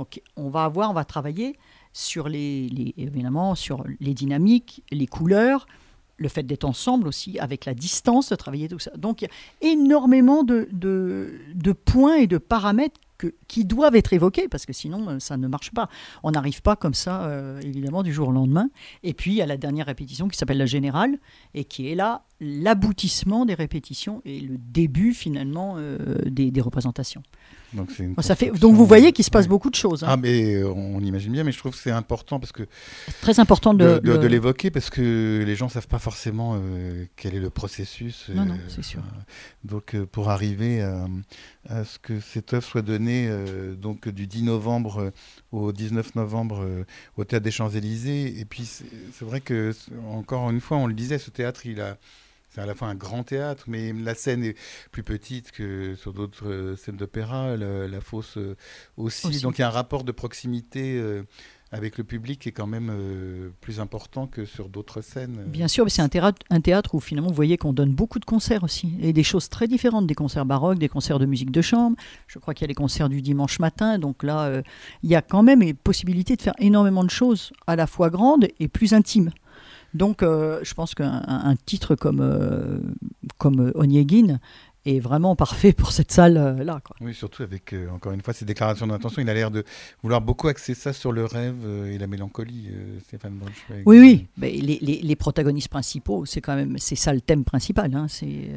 Donc, 0.02 0.20
on 0.36 0.50
va 0.50 0.64
avoir, 0.64 0.90
on 0.90 0.94
va 0.96 1.06
travailler 1.06 1.60
sur 1.94 2.28
les, 2.28 2.96
évidemment 2.98 3.54
sur 3.54 3.84
les 4.00 4.16
dynamiques, 4.16 4.84
les 4.90 5.06
couleurs, 5.06 5.68
le 6.18 6.28
fait 6.28 6.42
d'être 6.42 6.66
ensemble 6.66 7.08
aussi, 7.08 7.38
avec 7.38 7.66
la 7.66 7.76
distance, 7.76 8.30
de 8.30 8.36
travailler 8.36 8.68
tout 8.68 8.80
ça. 8.80 8.90
Donc 8.98 9.22
il 9.22 9.26
y 9.26 9.28
a 9.28 9.72
énormément 9.72 10.44
de, 10.44 10.68
points 11.86 12.16
et 12.16 12.26
de 12.26 12.40
paramètres 12.40 13.00
qui 13.48 13.64
doivent 13.64 13.96
être 13.96 14.12
évoqués, 14.14 14.48
parce 14.48 14.66
que 14.66 14.74
sinon, 14.74 15.08
euh, 15.08 15.20
ça 15.20 15.38
ne 15.38 15.48
marche 15.48 15.70
pas. 15.70 15.88
On 16.24 16.32
n'arrive 16.32 16.64
pas 16.64 16.76
comme 16.76 16.96
ça, 16.96 17.26
euh, 17.26 17.62
évidemment, 17.62 18.02
du 18.02 18.12
jour 18.12 18.30
au 18.30 18.32
lendemain. 18.32 18.72
Et 19.04 19.14
puis, 19.14 19.34
il 19.34 19.36
y 19.36 19.44
a 19.44 19.46
la 19.46 19.58
dernière 19.58 19.86
répétition 19.86 20.28
qui 20.28 20.40
s'appelle 20.40 20.58
la 20.58 20.66
générale, 20.66 21.20
et 21.54 21.64
qui 21.64 21.92
est 21.92 21.94
là 21.94 22.24
l'aboutissement 22.40 23.46
des 23.46 23.54
répétitions 23.54 24.24
et 24.26 24.40
le 24.40 24.58
début, 24.58 25.14
finalement, 25.14 25.76
euh, 25.78 26.18
des, 26.26 26.62
représentations. 26.62 27.22
Donc, 27.74 27.90
ça 28.20 28.36
fait, 28.36 28.52
donc 28.52 28.76
vous 28.76 28.86
voyez 28.86 29.12
qu'il 29.12 29.26
se 29.26 29.32
passe 29.32 29.48
beaucoup 29.48 29.70
de 29.70 29.76
choses. 29.76 30.04
Hein. 30.04 30.08
Ah, 30.10 30.18
mais 30.18 30.64
on 30.64 31.00
imagine 31.00 31.32
bien, 31.32 31.44
mais 31.44 31.52
je 31.52 31.58
trouve 31.58 31.72
que 31.72 31.78
c'est 31.78 31.92
important 31.92 32.40
parce 32.40 32.52
que. 32.52 32.64
Très 33.22 33.40
important 33.40 33.74
de, 33.74 34.00
de, 34.00 34.28
l'évoquer 34.28 34.72
parce 34.72 34.90
que 34.90 35.44
les 35.46 35.56
gens 35.56 35.66
ne 35.66 35.72
savent 35.72 35.88
pas 35.88 36.00
forcément 36.00 36.62
quel 37.16 37.36
est 37.36 37.40
le 37.40 37.50
processus. 37.50 38.30
Non, 38.34 38.46
non, 38.46 38.58
c'est 38.68 38.84
sûr. 38.84 39.02
donc, 39.64 39.96
pour 40.12 40.30
arriver 40.30 40.82
à 41.70 41.86
ce 41.86 42.00
que 42.00 42.20
cette 42.20 42.54
œuvre 42.54 42.66
soit 42.66 42.82
donnée 42.82 43.28
euh, 43.30 43.76
donc 43.76 44.10
du 44.10 44.28
10 44.28 44.44
novembre 44.44 45.02
euh, 45.02 45.12
au 45.52 45.72
19 45.72 46.16
novembre 46.16 46.64
euh, 46.64 46.86
au 47.18 47.24
théâtre 47.24 47.44
des 47.44 47.52
Champs-Élysées. 47.52 48.40
Et 48.40 48.46
puis 48.46 48.66
c'est 48.66 49.26
vrai 49.26 49.42
que 49.42 49.74
encore 50.10 50.50
une 50.50 50.62
fois, 50.62 50.78
on 50.78 50.88
le 50.88 50.94
disait, 50.94 51.18
ce 51.18 51.30
théâtre, 51.30 51.66
il 51.66 51.82
a 51.82 51.98
c'est 52.54 52.62
à 52.62 52.66
la 52.66 52.76
fois 52.76 52.90
un 52.90 52.96
grand 52.96 53.24
théâtre, 53.24 53.64
mais 53.68 53.94
la 53.94 54.14
scène 54.14 54.44
est 54.44 54.56
plus 54.92 55.04
petite 55.04 55.52
que 55.52 55.96
sur 55.96 56.14
d'autres 56.14 56.76
scènes 56.78 56.98
d'opéra, 56.98 57.56
la, 57.58 58.02
fosse 58.02 58.38
aussi. 58.98 59.42
Donc 59.42 59.58
il 59.58 59.62
y 59.62 59.64
a 59.64 59.68
un 59.68 59.72
rapport 59.72 60.04
de 60.04 60.12
proximité 60.12 61.02
avec 61.72 61.98
le 61.98 62.04
public 62.04 62.46
est 62.48 62.52
quand 62.52 62.68
même 62.68 62.90
euh, 62.92 63.50
plus 63.62 63.80
important 63.80 64.28
que 64.28 64.44
sur 64.46 64.68
d'autres 64.68 65.02
scènes. 65.02 65.46
Bien 65.48 65.68
sûr, 65.68 65.86
mais 65.86 65.90
c'est 65.90 66.02
un 66.02 66.10
théâtre, 66.10 66.46
un 66.50 66.60
théâtre 66.60 66.96
où 66.96 67.00
finalement 67.00 67.30
vous 67.30 67.36
voyez 67.36 67.58
qu'on 67.58 67.72
donne 67.72 67.94
beaucoup 67.94 68.20
de 68.20 68.26
concerts 68.26 68.64
aussi, 68.64 68.94
et 69.02 69.14
des 69.14 69.24
choses 69.24 69.48
très 69.48 69.68
différentes, 69.68 70.06
des 70.06 70.16
concerts 70.16 70.46
baroques, 70.46 70.80
des 70.80 70.90
concerts 70.90 71.20
de 71.20 71.26
musique 71.26 71.52
de 71.52 71.62
chambre. 71.62 71.96
Je 72.28 72.40
crois 72.40 72.54
qu'il 72.54 72.64
y 72.64 72.66
a 72.66 72.68
les 72.68 72.76
concerts 72.76 73.08
du 73.08 73.22
dimanche 73.22 73.60
matin, 73.60 74.00
donc 74.00 74.24
là, 74.24 74.46
euh, 74.46 74.62
il 75.04 75.10
y 75.10 75.16
a 75.16 75.22
quand 75.22 75.44
même 75.44 75.62
une 75.62 75.74
possibilité 75.74 76.36
de 76.36 76.42
faire 76.42 76.56
énormément 76.60 77.06
de 77.06 77.10
choses, 77.10 77.54
à 77.68 77.78
la 77.78 77.88
fois 77.88 78.10
grandes 78.10 78.48
et 78.60 78.68
plus 78.68 78.94
intimes. 78.94 79.32
Donc, 79.94 80.24
euh, 80.24 80.60
je 80.64 80.74
pense 80.74 80.96
qu'un 80.96 81.56
titre 81.66 81.96
comme, 81.96 82.94
comme 83.38 83.72
Onyegin 83.76 84.40
est 84.86 85.00
vraiment 85.00 85.36
parfait 85.36 85.74
pour 85.74 85.92
cette 85.92 86.12
salle-là. 86.12 86.82
oui, 87.02 87.14
surtout 87.14 87.44
avec, 87.44 87.74
euh, 87.74 87.90
encore 87.90 88.12
une 88.14 88.22
fois, 88.22 88.34
ces 88.34 88.46
déclarations 88.46 88.88
d'intention. 88.88 89.22
Il 89.22 89.30
a 89.30 89.34
l'air 89.34 89.52
de 89.52 89.64
vouloir 90.02 90.22
beaucoup 90.22 90.48
axer 90.48 90.74
ça 90.74 90.94
sur 90.94 91.12
le 91.12 91.26
rêve 91.26 91.56
euh, 91.66 91.94
et 91.94 91.98
la 91.98 92.08
mélancolie, 92.08 92.70
euh, 92.72 93.00
Stéphane 93.02 93.34
Braunschweig. 93.34 93.84
Oui, 93.86 94.00
oui. 94.00 94.28
Mais 94.38 94.52
les, 94.52 94.80
les, 94.82 95.02
les, 95.02 95.16
protagonistes 95.16 95.70
principaux, 95.70 96.26
c'est 96.26 96.42
quand 96.42 96.56
même 96.56 96.78
c'est 96.78 96.96
ça 96.96 97.14
le 97.14 97.22
thème 97.22 97.44
principal. 97.44 97.94
Hein. 97.96 98.08
C'est 98.10 98.50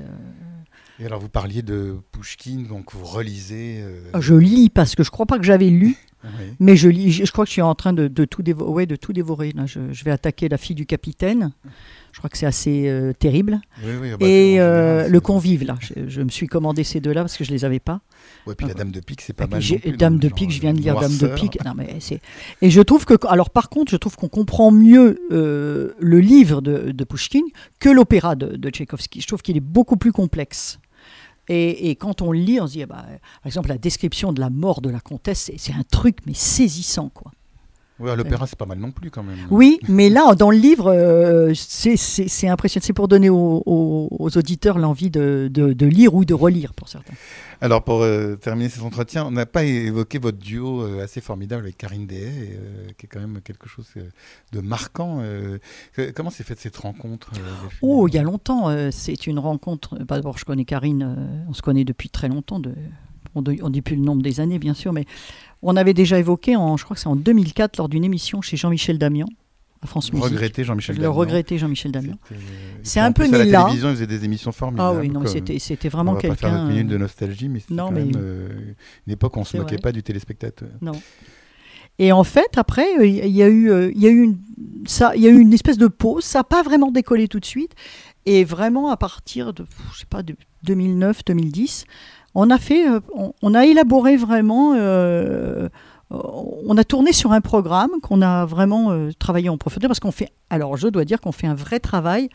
et 1.00 1.06
alors, 1.06 1.18
vous 1.18 1.28
parliez 1.28 1.62
de 1.62 1.96
Pushkin, 2.12 2.62
donc 2.68 2.92
vous 2.92 3.04
relisez. 3.04 3.80
Euh, 3.82 4.10
ah, 4.12 4.20
je 4.20 4.34
lis 4.34 4.70
parce 4.70 4.94
que 4.94 5.02
je 5.02 5.08
ne 5.08 5.12
crois 5.12 5.26
pas 5.26 5.38
que 5.38 5.44
j'avais 5.44 5.68
lu, 5.68 5.96
mais 6.60 6.76
je 6.76 6.88
lis. 6.88 7.12
Je, 7.12 7.30
crois 7.30 7.44
que 7.44 7.48
je 7.48 7.52
suis 7.52 7.62
en 7.62 7.74
train 7.74 7.92
de, 7.92 8.08
tout, 8.24 8.42
dévorer, 8.42 8.86
de 8.86 8.96
tout 8.96 9.12
dévorer. 9.12 9.52
je, 9.66 10.04
vais 10.04 10.10
attaquer 10.10 10.48
La 10.48 10.58
fille 10.58 10.76
du 10.76 10.86
capitaine. 10.86 11.52
Je 12.12 12.18
crois 12.18 12.30
que 12.30 12.38
c'est 12.38 12.46
assez 12.46 12.88
euh, 12.88 13.12
terrible. 13.12 13.60
Oui, 13.82 13.92
oui, 14.00 14.10
ah 14.14 14.16
bah, 14.16 14.26
et 14.26 14.60
euh, 14.60 15.08
Le 15.08 15.20
convive, 15.20 15.64
là. 15.64 15.76
Je, 16.06 16.22
me 16.22 16.28
suis 16.28 16.46
commandé 16.46 16.84
ces 16.84 17.00
deux-là 17.00 17.22
parce 17.22 17.36
que 17.36 17.42
je 17.42 17.50
ne 17.50 17.56
les 17.56 17.64
avais 17.64 17.80
pas. 17.80 18.02
et 18.48 18.54
puis 18.54 18.68
la 18.68 18.74
Dame 18.74 18.92
de 18.92 19.00
Pique, 19.00 19.20
c'est 19.20 19.32
pas 19.32 19.48
mal. 19.48 19.60
Dame 19.98 20.18
de 20.18 20.28
Pique, 20.28 20.52
je 20.52 20.60
viens 20.60 20.72
de 20.72 20.78
lire 20.78 20.98
Dame 20.98 21.16
de 21.16 21.26
Pique. 21.28 21.58
Non, 21.64 21.72
mais 21.76 21.98
et 22.62 22.70
je 22.70 22.80
trouve 22.80 23.04
que. 23.04 23.14
Alors, 23.26 23.50
par 23.50 23.68
contre, 23.68 23.90
je 23.90 23.96
trouve 23.96 24.16
qu'on 24.16 24.28
comprend 24.28 24.70
mieux 24.70 25.18
le 25.30 26.20
livre 26.20 26.60
de, 26.60 26.92
de 26.92 27.04
Pushkin 27.04 27.42
que 27.80 27.88
l'opéra 27.88 28.36
de, 28.36 28.56
de 28.56 28.70
Tchaïkovski. 28.70 29.20
Je 29.20 29.26
trouve 29.26 29.42
qu'il 29.42 29.56
est 29.56 29.60
beaucoup 29.60 29.96
plus 29.96 30.12
complexe. 30.12 30.78
Et, 31.48 31.90
quand 31.96 32.22
on 32.22 32.32
lit, 32.32 32.60
on 32.60 32.66
se 32.66 32.72
dit, 32.72 32.82
ah 32.82 32.86
bah, 32.86 33.04
par 33.42 33.46
exemple, 33.46 33.68
la 33.68 33.78
description 33.78 34.32
de 34.32 34.40
la 34.40 34.50
mort 34.50 34.80
de 34.80 34.90
la 34.90 35.00
comtesse, 35.00 35.50
c'est 35.56 35.72
un 35.72 35.82
truc, 35.82 36.18
mais 36.26 36.34
saisissant, 36.34 37.10
quoi. 37.10 37.32
Oui, 38.00 38.10
l'opéra, 38.16 38.46
c'est 38.48 38.58
pas 38.58 38.66
mal 38.66 38.78
non 38.78 38.90
plus 38.90 39.10
quand 39.10 39.22
même. 39.22 39.38
Oui, 39.50 39.78
mais 39.88 40.08
là, 40.08 40.34
dans 40.34 40.50
le 40.50 40.56
livre, 40.56 40.92
euh, 40.92 41.52
c'est 41.54 42.48
impressionnant. 42.48 42.84
C'est 42.84 42.92
pour 42.92 43.06
donner 43.06 43.30
aux, 43.30 44.08
auditeurs 44.36 44.78
l'envie 44.78 45.10
de, 45.10 45.48
de, 45.52 45.86
lire 45.86 46.14
ou 46.14 46.24
de 46.24 46.34
relire 46.34 46.74
pour 46.74 46.88
certains. 46.88 47.14
Alors, 47.60 47.84
pour 47.84 48.02
euh, 48.02 48.34
terminer 48.34 48.68
cet 48.68 48.82
entretien, 48.82 49.24
on 49.24 49.30
n'a 49.30 49.46
pas 49.46 49.64
évoqué 49.64 50.18
votre 50.18 50.38
duo 50.38 50.82
euh, 50.82 51.04
assez 51.04 51.20
formidable 51.20 51.62
avec 51.62 51.78
Karine 51.78 52.06
Dehaye, 52.06 52.58
euh, 52.58 52.88
qui 52.98 53.06
est 53.06 53.08
quand 53.08 53.20
même 53.20 53.40
quelque 53.42 53.68
chose 53.68 53.86
de 54.52 54.60
marquant. 54.60 55.22
comment 56.16 56.30
s'est 56.30 56.44
faite 56.44 56.58
cette 56.58 56.76
rencontre 56.76 57.30
Oh, 57.80 58.08
il 58.08 58.14
y 58.14 58.18
a 58.18 58.22
longtemps. 58.22 58.74
c'est 58.90 59.26
une 59.26 59.38
rencontre. 59.38 59.96
Bah, 60.04 60.16
d'abord, 60.16 60.36
je 60.36 60.44
connais 60.44 60.64
Karine, 60.64 61.44
on 61.48 61.54
se 61.54 61.62
connaît 61.62 61.84
depuis 61.84 62.08
très 62.08 62.28
longtemps. 62.28 62.58
De, 62.58 62.74
on 63.34 63.42
ne 63.42 63.68
dit 63.70 63.82
plus 63.82 63.96
le 63.96 64.02
nombre 64.02 64.22
des 64.22 64.40
années, 64.40 64.58
bien 64.58 64.74
sûr, 64.74 64.92
mais 64.92 65.06
on 65.64 65.76
avait 65.76 65.94
déjà 65.94 66.18
évoqué, 66.18 66.56
en, 66.56 66.76
je 66.76 66.84
crois 66.84 66.94
que 66.94 67.00
c'est 67.00 67.08
en 67.08 67.16
2004, 67.16 67.78
lors 67.78 67.88
d'une 67.88 68.04
émission 68.04 68.40
chez 68.42 68.56
Jean-Michel 68.56 68.98
Damian, 68.98 69.26
France 69.86 70.10
Regretter 70.12 70.64
Jean-Michel 70.64 70.96
Damian. 70.96 71.10
Le 71.10 71.16
regretter 71.16 71.58
Jean-Michel 71.58 71.92
Damian. 71.92 72.16
C'est 72.82 73.00
un 73.00 73.12
peu 73.12 73.24
né 73.24 73.44
là. 73.44 73.60
À 73.60 73.62
la 73.62 73.64
télévision, 73.64 73.90
il 73.90 73.94
faisait 73.94 74.06
des 74.06 74.24
émissions 74.24 74.52
formidables. 74.52 74.96
Ah 74.96 75.00
oui, 75.00 75.10
non, 75.10 75.24
c'était, 75.26 75.88
vraiment 75.88 76.14
quelqu'un. 76.14 76.48
On 76.48 76.50
va 76.50 76.56
pas 76.58 76.58
faire 76.58 76.66
minute 76.68 76.88
de 76.88 76.96
nostalgie, 76.96 77.48
mais 77.48 77.60
c'était 77.60 77.76
quand 77.76 77.90
même 77.90 78.12
euh, 78.16 78.48
une 79.06 79.12
époque 79.12 79.36
où 79.36 79.40
on 79.40 79.42
ne 79.42 79.46
se 79.46 79.56
moquait 79.56 79.78
pas 79.78 79.92
du 79.92 80.02
téléspectateur. 80.02 80.68
Non. 80.80 80.92
Et 81.98 82.10
en 82.10 82.24
fait, 82.24 82.56
après, 82.56 82.86
euh, 82.98 83.06
il 83.06 83.28
y 83.28 83.42
a 83.42 83.48
eu, 83.48 83.70
euh, 83.70 83.92
il 83.94 84.02
y 84.02 84.06
a 84.06 84.10
eu 84.10 84.22
une, 84.22 84.38
ça, 84.86 85.14
il 85.14 85.22
y 85.22 85.28
a 85.28 85.30
eu 85.30 85.38
une 85.38 85.52
espèce 85.52 85.78
de 85.78 85.86
pause. 85.86 86.24
Ça 86.24 86.40
n'a 86.40 86.44
pas 86.44 86.62
vraiment 86.62 86.90
décollé 86.90 87.28
tout 87.28 87.40
de 87.40 87.44
suite. 87.44 87.72
Et 88.26 88.42
vraiment, 88.44 88.90
à 88.90 88.96
partir 88.96 89.52
de, 89.52 89.64
je 89.92 90.00
sais 90.00 90.06
pas, 90.06 90.22
de 90.22 90.34
2009, 90.64 91.24
2010, 91.24 91.84
on 92.34 92.50
a 92.50 92.58
fait, 92.58 92.84
on, 93.42 93.54
a 93.54 93.64
élaboré 93.64 94.16
vraiment. 94.16 94.74
Euh, 94.74 95.68
on 96.10 96.76
a 96.76 96.84
tourné 96.84 97.12
sur 97.12 97.32
un 97.32 97.40
programme 97.40 97.90
qu'on 98.02 98.22
a 98.22 98.44
vraiment 98.44 98.90
euh, 98.90 99.10
travaillé 99.18 99.48
en 99.48 99.56
profondeur 99.56 99.88
parce 99.88 100.00
qu'on 100.00 100.12
fait, 100.12 100.30
alors 100.50 100.76
je 100.76 100.88
dois 100.88 101.04
dire 101.04 101.20
qu'on 101.20 101.32
fait 101.32 101.46
un 101.46 101.54
vrai 101.54 101.80
travail 101.80 102.28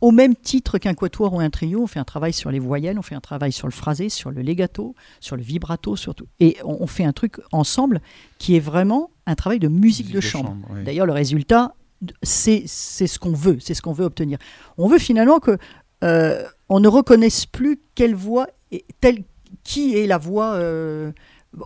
au 0.00 0.10
même 0.10 0.34
titre 0.34 0.78
qu'un 0.78 0.94
quatuor 0.94 1.32
ou 1.32 1.40
un 1.40 1.50
trio, 1.50 1.82
on 1.82 1.86
fait 1.86 1.98
un 1.98 2.04
travail 2.04 2.32
sur 2.32 2.50
les 2.50 2.58
voyelles, 2.58 2.98
on 2.98 3.02
fait 3.02 3.14
un 3.14 3.20
travail 3.20 3.52
sur 3.52 3.66
le 3.66 3.72
phrasé, 3.72 4.08
sur 4.08 4.30
le 4.30 4.42
legato, 4.42 4.94
sur 5.20 5.36
le 5.36 5.42
vibrato 5.42 5.96
surtout. 5.96 6.26
Et 6.38 6.56
on, 6.64 6.86
fait 6.86 7.04
un 7.04 7.12
truc 7.12 7.40
ensemble 7.52 8.00
qui 8.38 8.56
est 8.56 8.60
vraiment 8.60 9.10
un 9.26 9.34
travail 9.34 9.58
de 9.58 9.68
musique, 9.68 10.12
de, 10.12 10.20
chambre. 10.20 10.56
D'ailleurs, 10.84 11.06
le 11.06 11.12
résultat, 11.12 11.74
c'est 12.22 12.66
ce 12.66 13.18
qu'on 13.18 13.32
veut, 13.32 13.58
c'est 13.60 13.74
ce 13.74 13.82
qu'on 13.82 13.92
veut 13.92 14.04
obtenir. 14.04 14.38
On 14.76 14.86
veut 14.88 14.98
finalement 14.98 15.40
que 15.40 15.56
euh, 16.04 16.44
on 16.68 16.80
ne 16.80 16.88
reconnaisse 16.88 17.46
plus 17.46 17.80
quelle 17.94 18.14
voix 18.14 18.48
telle 19.00 19.24
qui 19.62 19.96
est 19.96 20.06
la 20.06 20.18
voix 20.18 20.60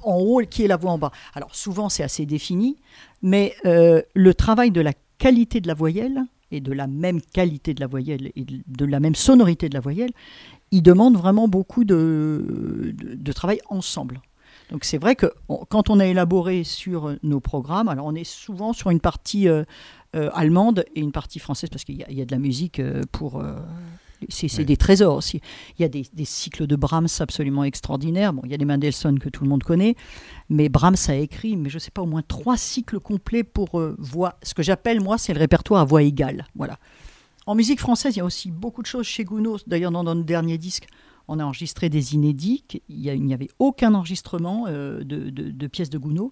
en 0.02 0.16
haut 0.18 0.40
qui 0.48 0.64
est 0.64 0.68
la 0.68 0.76
voix 0.76 0.92
en 0.92 0.98
bas? 0.98 1.12
Alors 1.34 1.54
souvent 1.54 1.88
c'est 1.88 2.02
assez 2.02 2.26
défini, 2.26 2.76
mais 3.22 3.54
euh, 3.64 4.02
le 4.14 4.34
travail 4.34 4.70
de 4.70 4.80
la 4.80 4.92
qualité 5.18 5.60
de 5.60 5.68
la 5.68 5.74
voyelle 5.74 6.22
et 6.50 6.60
de 6.60 6.72
la 6.72 6.86
même 6.86 7.20
qualité 7.20 7.74
de 7.74 7.80
la 7.80 7.86
voyelle 7.86 8.32
et 8.34 8.44
de 8.44 8.84
la 8.84 9.00
même 9.00 9.14
sonorité 9.14 9.68
de 9.68 9.74
la 9.74 9.80
voyelle, 9.80 10.10
il 10.72 10.82
demande 10.82 11.16
vraiment 11.16 11.46
beaucoup 11.46 11.84
de, 11.84 12.94
travail 13.34 13.60
ensemble. 13.68 14.20
Donc 14.70 14.84
c'est 14.84 14.98
vrai 14.98 15.16
que 15.16 15.26
quand 15.68 15.90
on 15.90 16.00
a 16.00 16.06
élaboré 16.06 16.64
sur 16.64 17.16
nos 17.22 17.40
programmes, 17.40 17.88
alors 17.88 18.06
on 18.06 18.14
est 18.14 18.24
souvent 18.24 18.72
sur 18.72 18.90
une 18.90 19.00
partie 19.00 19.48
euh, 19.48 19.64
euh, 20.16 20.30
allemande 20.32 20.84
et 20.94 21.00
une 21.00 21.12
partie 21.12 21.38
française 21.38 21.70
parce 21.70 21.84
qu'il 21.84 21.96
y, 21.96 22.22
a 22.22 22.24
de 22.24 22.32
la 22.32 22.38
musique 22.38 22.80
pour 23.12 23.42
c'est 24.28 24.64
des 24.64 24.76
trésors 24.76 25.16
aussi. 25.16 25.40
Il 25.78 25.82
y 25.82 25.84
a 25.84 25.88
des, 25.88 26.04
cycles 26.24 26.66
de 26.66 26.76
Brahms 26.76 27.08
absolument 27.20 27.64
extraordinaires. 27.64 28.32
Bon, 28.32 28.42
il 28.44 28.50
y 28.50 28.54
a 28.54 28.56
les 28.56 28.64
Mendelssohn 28.64 29.18
que 29.18 29.28
tout 29.28 29.44
le 29.44 29.50
monde 29.50 29.62
connaît, 29.62 29.96
mais 30.48 30.68
Brahms 30.68 30.96
a 31.08 31.14
écrit, 31.14 31.56
mais 31.56 31.70
je 31.70 31.76
ne 31.76 31.80
sais 31.80 31.90
pas, 31.90 32.02
au 32.02 32.06
moins 32.06 32.22
trois 32.26 32.56
cycles 32.56 33.00
complets 33.00 33.44
pour 33.44 33.80
euh, 33.80 33.96
voix. 33.98 34.38
Ce 34.42 34.54
que 34.54 34.62
j'appelle, 34.62 35.00
moi, 35.00 35.18
c'est 35.18 35.32
le 35.32 35.38
répertoire 35.38 35.80
à 35.80 35.84
voix 35.84 36.02
égale. 36.02 36.46
Voilà. 36.54 36.78
En 37.46 37.54
musique 37.54 37.80
française, 37.80 38.16
il 38.16 38.18
y 38.18 38.22
a 38.22 38.24
aussi 38.24 38.50
beaucoup 38.50 38.82
de 38.82 38.86
choses 38.86 39.06
chez 39.06 39.24
Gounod. 39.24 39.62
D'ailleurs, 39.66 39.90
dans 39.90 40.04
notre 40.04 40.22
dernier 40.22 40.58
disque, 40.58 40.86
on 41.26 41.38
a 41.38 41.44
enregistré 41.44 41.88
des 41.88 42.14
inédits. 42.14 42.64
Il 42.88 43.24
n'y 43.24 43.34
avait 43.34 43.48
aucun 43.58 43.94
enregistrement 43.94 44.66
de, 44.66 45.02
de, 45.02 45.66
pièces 45.68 45.90
de 45.90 45.98
Gounod. 45.98 46.30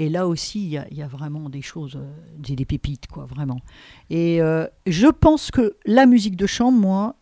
Et 0.00 0.08
là 0.08 0.26
aussi, 0.26 0.64
il 0.64 0.70
y, 0.70 1.02
a, 1.02 1.06
vraiment 1.06 1.50
des 1.50 1.60
choses, 1.60 2.00
des, 2.38 2.56
des, 2.56 2.64
pépites, 2.64 3.06
quoi, 3.06 3.26
vraiment. 3.26 3.60
Et 4.08 4.38
je 4.86 5.06
pense 5.08 5.50
que 5.50 5.76
la 5.84 6.06
musique 6.06 6.36
de 6.36 6.46
chambre, 6.46 6.78
moi, 6.78 7.16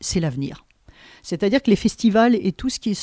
c'est 0.00 0.18
l'avenir. 0.18 0.66
C'est-à-dire 1.22 1.62
que 1.62 1.70
les 1.70 1.76
festivals 1.76 2.34
et 2.34 2.50
tout 2.50 2.70
ce 2.70 2.80
qui 2.80 2.90
est 2.90 2.94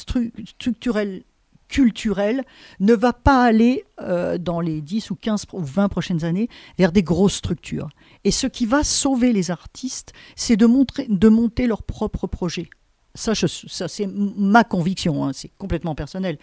structurel, 0.46 1.24
culturel, 1.68 2.44
ne 2.80 2.94
va 2.94 3.14
pas 3.14 3.44
aller 3.44 3.86
euh, 4.02 4.38
dans 4.38 4.60
les 4.60 4.82
10 4.82 5.12
ou 5.12 5.16
15 5.16 5.46
ou 5.54 5.62
20 5.62 5.90
prochaines 5.90 6.24
années 6.24 6.50
vers 6.78 6.92
des 6.92 7.04
grosses 7.04 7.36
structures. 7.36 7.90
Et 8.24 8.32
ce 8.32 8.48
qui 8.48 8.66
va 8.66 8.84
sauver 8.84 9.34
les 9.34 9.52
artistes, 9.52 10.14
c'est 10.36 10.58
de, 10.58 10.68
de 11.08 11.30
monter 11.30 11.68
leur 11.68 11.84
propre 11.84 12.28
projet. 12.28 12.70
Ça, 13.18 13.34
c'est 13.88 14.08
ma 14.08 14.64
conviction, 14.64 15.26
hein, 15.26 15.32
c'est 15.34 15.50
complètement 15.58 15.96
personnel. 15.96 16.38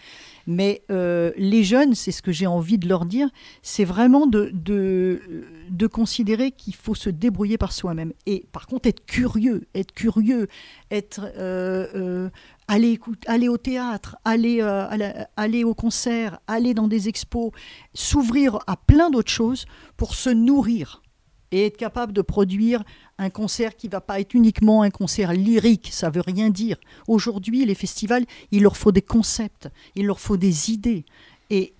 Mais 0.45 0.83
euh, 0.91 1.31
les 1.37 1.63
jeunes, 1.63 1.95
c'est 1.95 2.11
ce 2.11 2.21
que 2.21 2.33
j'ai 2.33 2.47
envie 2.47 2.77
de 2.77 2.87
leur 2.87 3.05
dire, 3.05 3.29
c'est 3.61 3.85
vraiment 3.85 4.27
de, 4.27 4.51
de, 4.53 5.87
considérer 5.87 6.51
qu'il 6.51 6.75
faut 6.75 6.95
se 6.95 7.09
débrouiller 7.09 7.57
par 7.57 7.71
soi-même. 7.71 8.11
Et 8.25 8.45
par 8.51 8.67
contre, 8.67 8.89
être 8.89 9.05
curieux, 9.05 9.67
être 9.73 9.93
curieux, 9.93 10.47
euh, 10.91 12.29
aller, 12.67 12.99
aller 13.27 13.47
au 13.47 13.57
théâtre, 13.57 14.17
aller, 14.25 14.61
aller 15.37 15.63
au 15.63 15.73
concert, 15.73 16.39
aller 16.47 16.73
dans 16.73 16.89
des 16.89 17.07
expos, 17.07 17.51
s'ouvrir 17.93 18.59
à 18.67 18.75
plein 18.75 19.09
d'autres 19.09 19.31
choses 19.31 19.65
pour 19.95 20.13
se 20.13 20.29
nourrir 20.29 21.01
et 21.51 21.65
être 21.65 21.77
capable 21.77 22.13
de 22.13 22.21
produire 22.21 22.83
un 23.17 23.29
concert 23.29 23.75
qui 23.75 23.87
va 23.87 24.01
pas 24.01 24.19
être 24.19 24.33
uniquement 24.33 24.81
un 24.81 24.89
concert 24.89 25.33
lyrique, 25.33 25.89
ça 25.91 26.09
veut 26.09 26.21
rien 26.21 26.49
dire. 26.49 26.77
Aujourd'hui, 27.07 27.65
les 27.65 27.75
festivals, 27.75 28.25
il 28.51 28.63
leur 28.63 28.77
faut 28.77 28.91
des 28.91 29.01
concepts, 29.01 29.69
il 29.95 30.05
leur 30.05 30.19
faut 30.19 30.37
des 30.37 30.71
idées. 30.71 31.05
Et, 31.49 31.73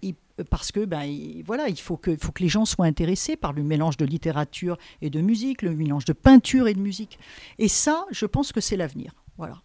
parce 0.49 0.71
que 0.71 0.84
ben 0.84 1.10
voilà, 1.45 1.69
il 1.69 1.80
faut 1.80 1.97
que, 1.97 2.15
faut 2.17 2.32
que 2.32 2.43
les 2.43 2.49
gens 2.49 2.65
soient 2.65 2.86
intéressés 2.86 3.38
par 3.38 3.54
le 3.54 3.63
mélange 3.63 3.97
de 3.97 4.06
littérature 4.06 4.78
et 5.01 5.10
de 5.10 5.21
musique, 5.21 5.62
le 5.62 5.73
mélange 5.73 6.06
de 6.06 6.13
peinture 6.13 6.67
et 6.67 6.73
de 6.73 6.80
musique. 6.80 7.17
Et 7.58 7.69
ça, 7.69 8.06
je 8.12 8.25
pense 8.25 8.51
que 8.51 8.60
c'est 8.60 8.75
l'avenir. 8.75 9.13
Voilà. 9.38 9.62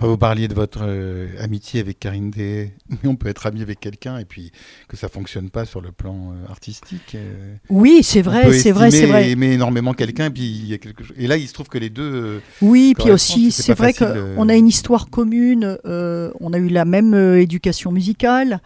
Vous 0.00 0.16
parliez 0.16 0.46
de 0.46 0.54
votre 0.54 0.82
euh, 0.82 1.26
amitié 1.40 1.80
avec 1.80 1.98
Karine 1.98 2.30
Day, 2.30 2.72
mais 2.88 2.98
on 3.08 3.16
peut 3.16 3.28
être 3.28 3.46
ami 3.46 3.62
avec 3.62 3.80
quelqu'un 3.80 4.18
et 4.18 4.24
puis 4.24 4.52
que 4.86 4.96
ça 4.96 5.08
fonctionne 5.08 5.50
pas 5.50 5.64
sur 5.64 5.80
le 5.80 5.90
plan 5.90 6.32
euh, 6.32 6.50
artistique. 6.50 7.16
Euh. 7.16 7.56
oui, 7.68 8.00
c'est 8.04 8.22
vrai, 8.22 8.52
c'est 8.52 8.70
vrai, 8.70 8.92
c'est 8.92 9.06
vrai. 9.06 9.30
Aimer 9.30 9.52
énormément 9.52 9.94
quelqu'un 9.94 10.26
et 10.26 10.30
puis 10.30 10.44
il 10.44 10.68
y 10.68 10.74
a 10.74 10.78
quelque 10.78 11.02
chose. 11.02 11.16
Et 11.18 11.26
là, 11.26 11.36
il 11.36 11.48
se 11.48 11.52
trouve 11.52 11.68
que 11.68 11.78
les 11.78 11.90
deux. 11.90 12.40
oui, 12.62 12.94
puis 12.96 13.10
aussi, 13.10 13.50
c'est 13.50 13.74
vrai 13.74 13.92
qu'on 13.92 14.48
a 14.48 14.54
une 14.54 14.68
histoire 14.68 15.10
commune. 15.10 15.78
on 15.84 16.52
a 16.52 16.58
eu 16.58 16.68
la 16.68 16.84
même 16.84 17.14
éducation 17.14 17.90
musicale. 17.90 18.60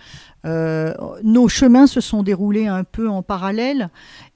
nos 0.44 1.48
chemins 1.48 1.86
se 1.86 2.02
sont 2.02 2.22
déroulés 2.22 2.66
un 2.66 2.84
peu 2.84 3.08
en 3.08 3.22
parallèle 3.22 3.88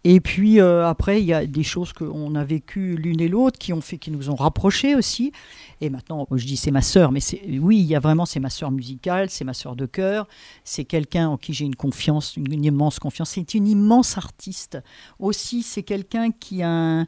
et 0.05 0.21
puis 0.21 0.61
après, 0.61 1.21
il 1.21 1.27
y 1.27 1.35
a 1.35 1.45
des 1.45 1.63
choses 1.63 1.93
qu'on 1.93 2.35
a 2.37 2.45
vécues 2.45 2.97
l'une 2.97 3.21
et 3.21 3.29
l'autre 3.29 3.59
qui 3.59 3.75
ont 3.75 3.83
fait, 3.83 3.99
qui 3.99 4.11
nous 4.11 4.31
ont 4.31 4.37
rapprochés 4.37 4.95
aussi. 4.95 5.33
Et 5.81 5.91
maintenant, 5.91 6.27
je 6.31 6.47
dis 6.47 6.57
c'est 6.57 6.71
ma 6.71 6.83
sœur, 6.83 7.13
mais 7.13 7.21
oui, 7.61 7.79
il 7.79 7.87
y 7.87 7.95
a 7.95 8.01
vraiment, 8.01 8.25
c'est 8.27 8.41
ma 8.41 8.51
sœur 8.51 8.71
musicale, 8.71 9.29
c'est 9.31 9.45
ma 9.45 9.55
sœur 9.55 9.77
de 9.77 9.87
cœur, 9.87 10.27
c'est 10.65 10.85
quelqu'un 10.85 11.29
en 11.29 11.37
qui 11.37 11.53
j'ai 11.53 11.65
une 11.65 11.77
confiance, 11.77 12.37
une, 12.37 12.65
immense 12.65 12.99
confiance. 12.99 13.31
C'est 13.31 13.55
une 13.55 13.69
immense 13.69 14.17
artiste. 14.17 14.79
Aussi, 15.19 15.63
c'est 15.63 15.83
quelqu'un 15.83 16.31
qui 16.31 16.63
a 16.63 17.05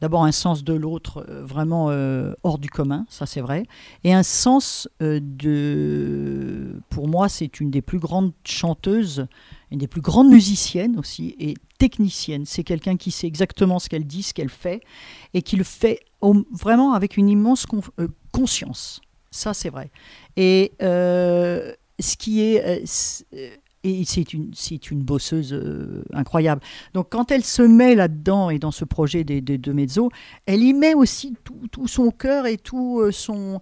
d'abord 0.00 0.24
un 0.24 0.32
sens 0.32 0.62
de 0.62 0.74
l'autre 0.74 1.26
euh, 1.28 1.44
vraiment 1.44 1.90
euh, 1.90 2.32
hors 2.44 2.58
du 2.58 2.68
commun, 2.68 3.04
ça 3.08 3.26
c'est 3.26 3.40
vrai, 3.40 3.64
et 4.04 4.14
un 4.14 4.22
sens 4.22 4.88
euh, 5.02 5.18
de, 5.20 6.80
pour 6.88 7.08
moi, 7.08 7.28
c'est 7.28 7.58
une 7.58 7.70
des 7.70 7.82
plus 7.82 7.98
grandes 7.98 8.32
chanteuses, 8.44 9.26
une 9.72 9.78
des 9.78 9.88
plus 9.88 10.00
grandes 10.00 10.28
musiciennes 10.30 10.98
aussi, 10.98 11.34
et 11.40 11.54
technicienne. 11.78 12.44
C'est 12.46 12.64
quelqu'un 12.64 12.96
qui 12.96 13.10
sait 13.10 13.26
exactement 13.26 13.78
ce 13.78 13.88
qu'elle 13.88 14.06
dit, 14.06 14.22
ce 14.22 14.34
qu'elle 14.34 14.48
fait, 14.48 14.82
et 15.34 15.42
qui 15.42 15.56
le 15.56 15.64
fait 15.64 16.00
vraiment 16.22 16.92
avec 16.92 17.16
une 17.16 17.28
immense 17.28 17.66
euh, 17.98 18.08
conscience. 18.32 19.00
Ça, 19.30 19.54
c'est 19.54 19.70
vrai. 19.70 19.90
Et 20.36 20.72
euh, 20.82 21.72
ce 21.98 22.16
qui 22.16 22.42
est. 22.42 22.84
Euh, 23.34 23.50
et 23.84 24.04
c'est 24.04 24.34
une, 24.34 24.50
c'est 24.54 24.90
une 24.90 25.02
bosseuse 25.02 25.54
incroyable. 26.12 26.60
Donc 26.94 27.10
quand 27.10 27.30
elle 27.30 27.44
se 27.44 27.62
met 27.62 27.94
là-dedans 27.94 28.50
et 28.50 28.58
dans 28.58 28.72
ce 28.72 28.84
projet 28.84 29.22
des, 29.22 29.40
des, 29.40 29.56
de 29.56 29.72
Mezzo, 29.72 30.10
elle 30.46 30.64
y 30.64 30.74
met 30.74 30.94
aussi 30.94 31.36
tout, 31.44 31.60
tout 31.70 31.86
son 31.86 32.10
cœur 32.10 32.46
et 32.46 32.56
tout 32.56 33.00
son, 33.12 33.60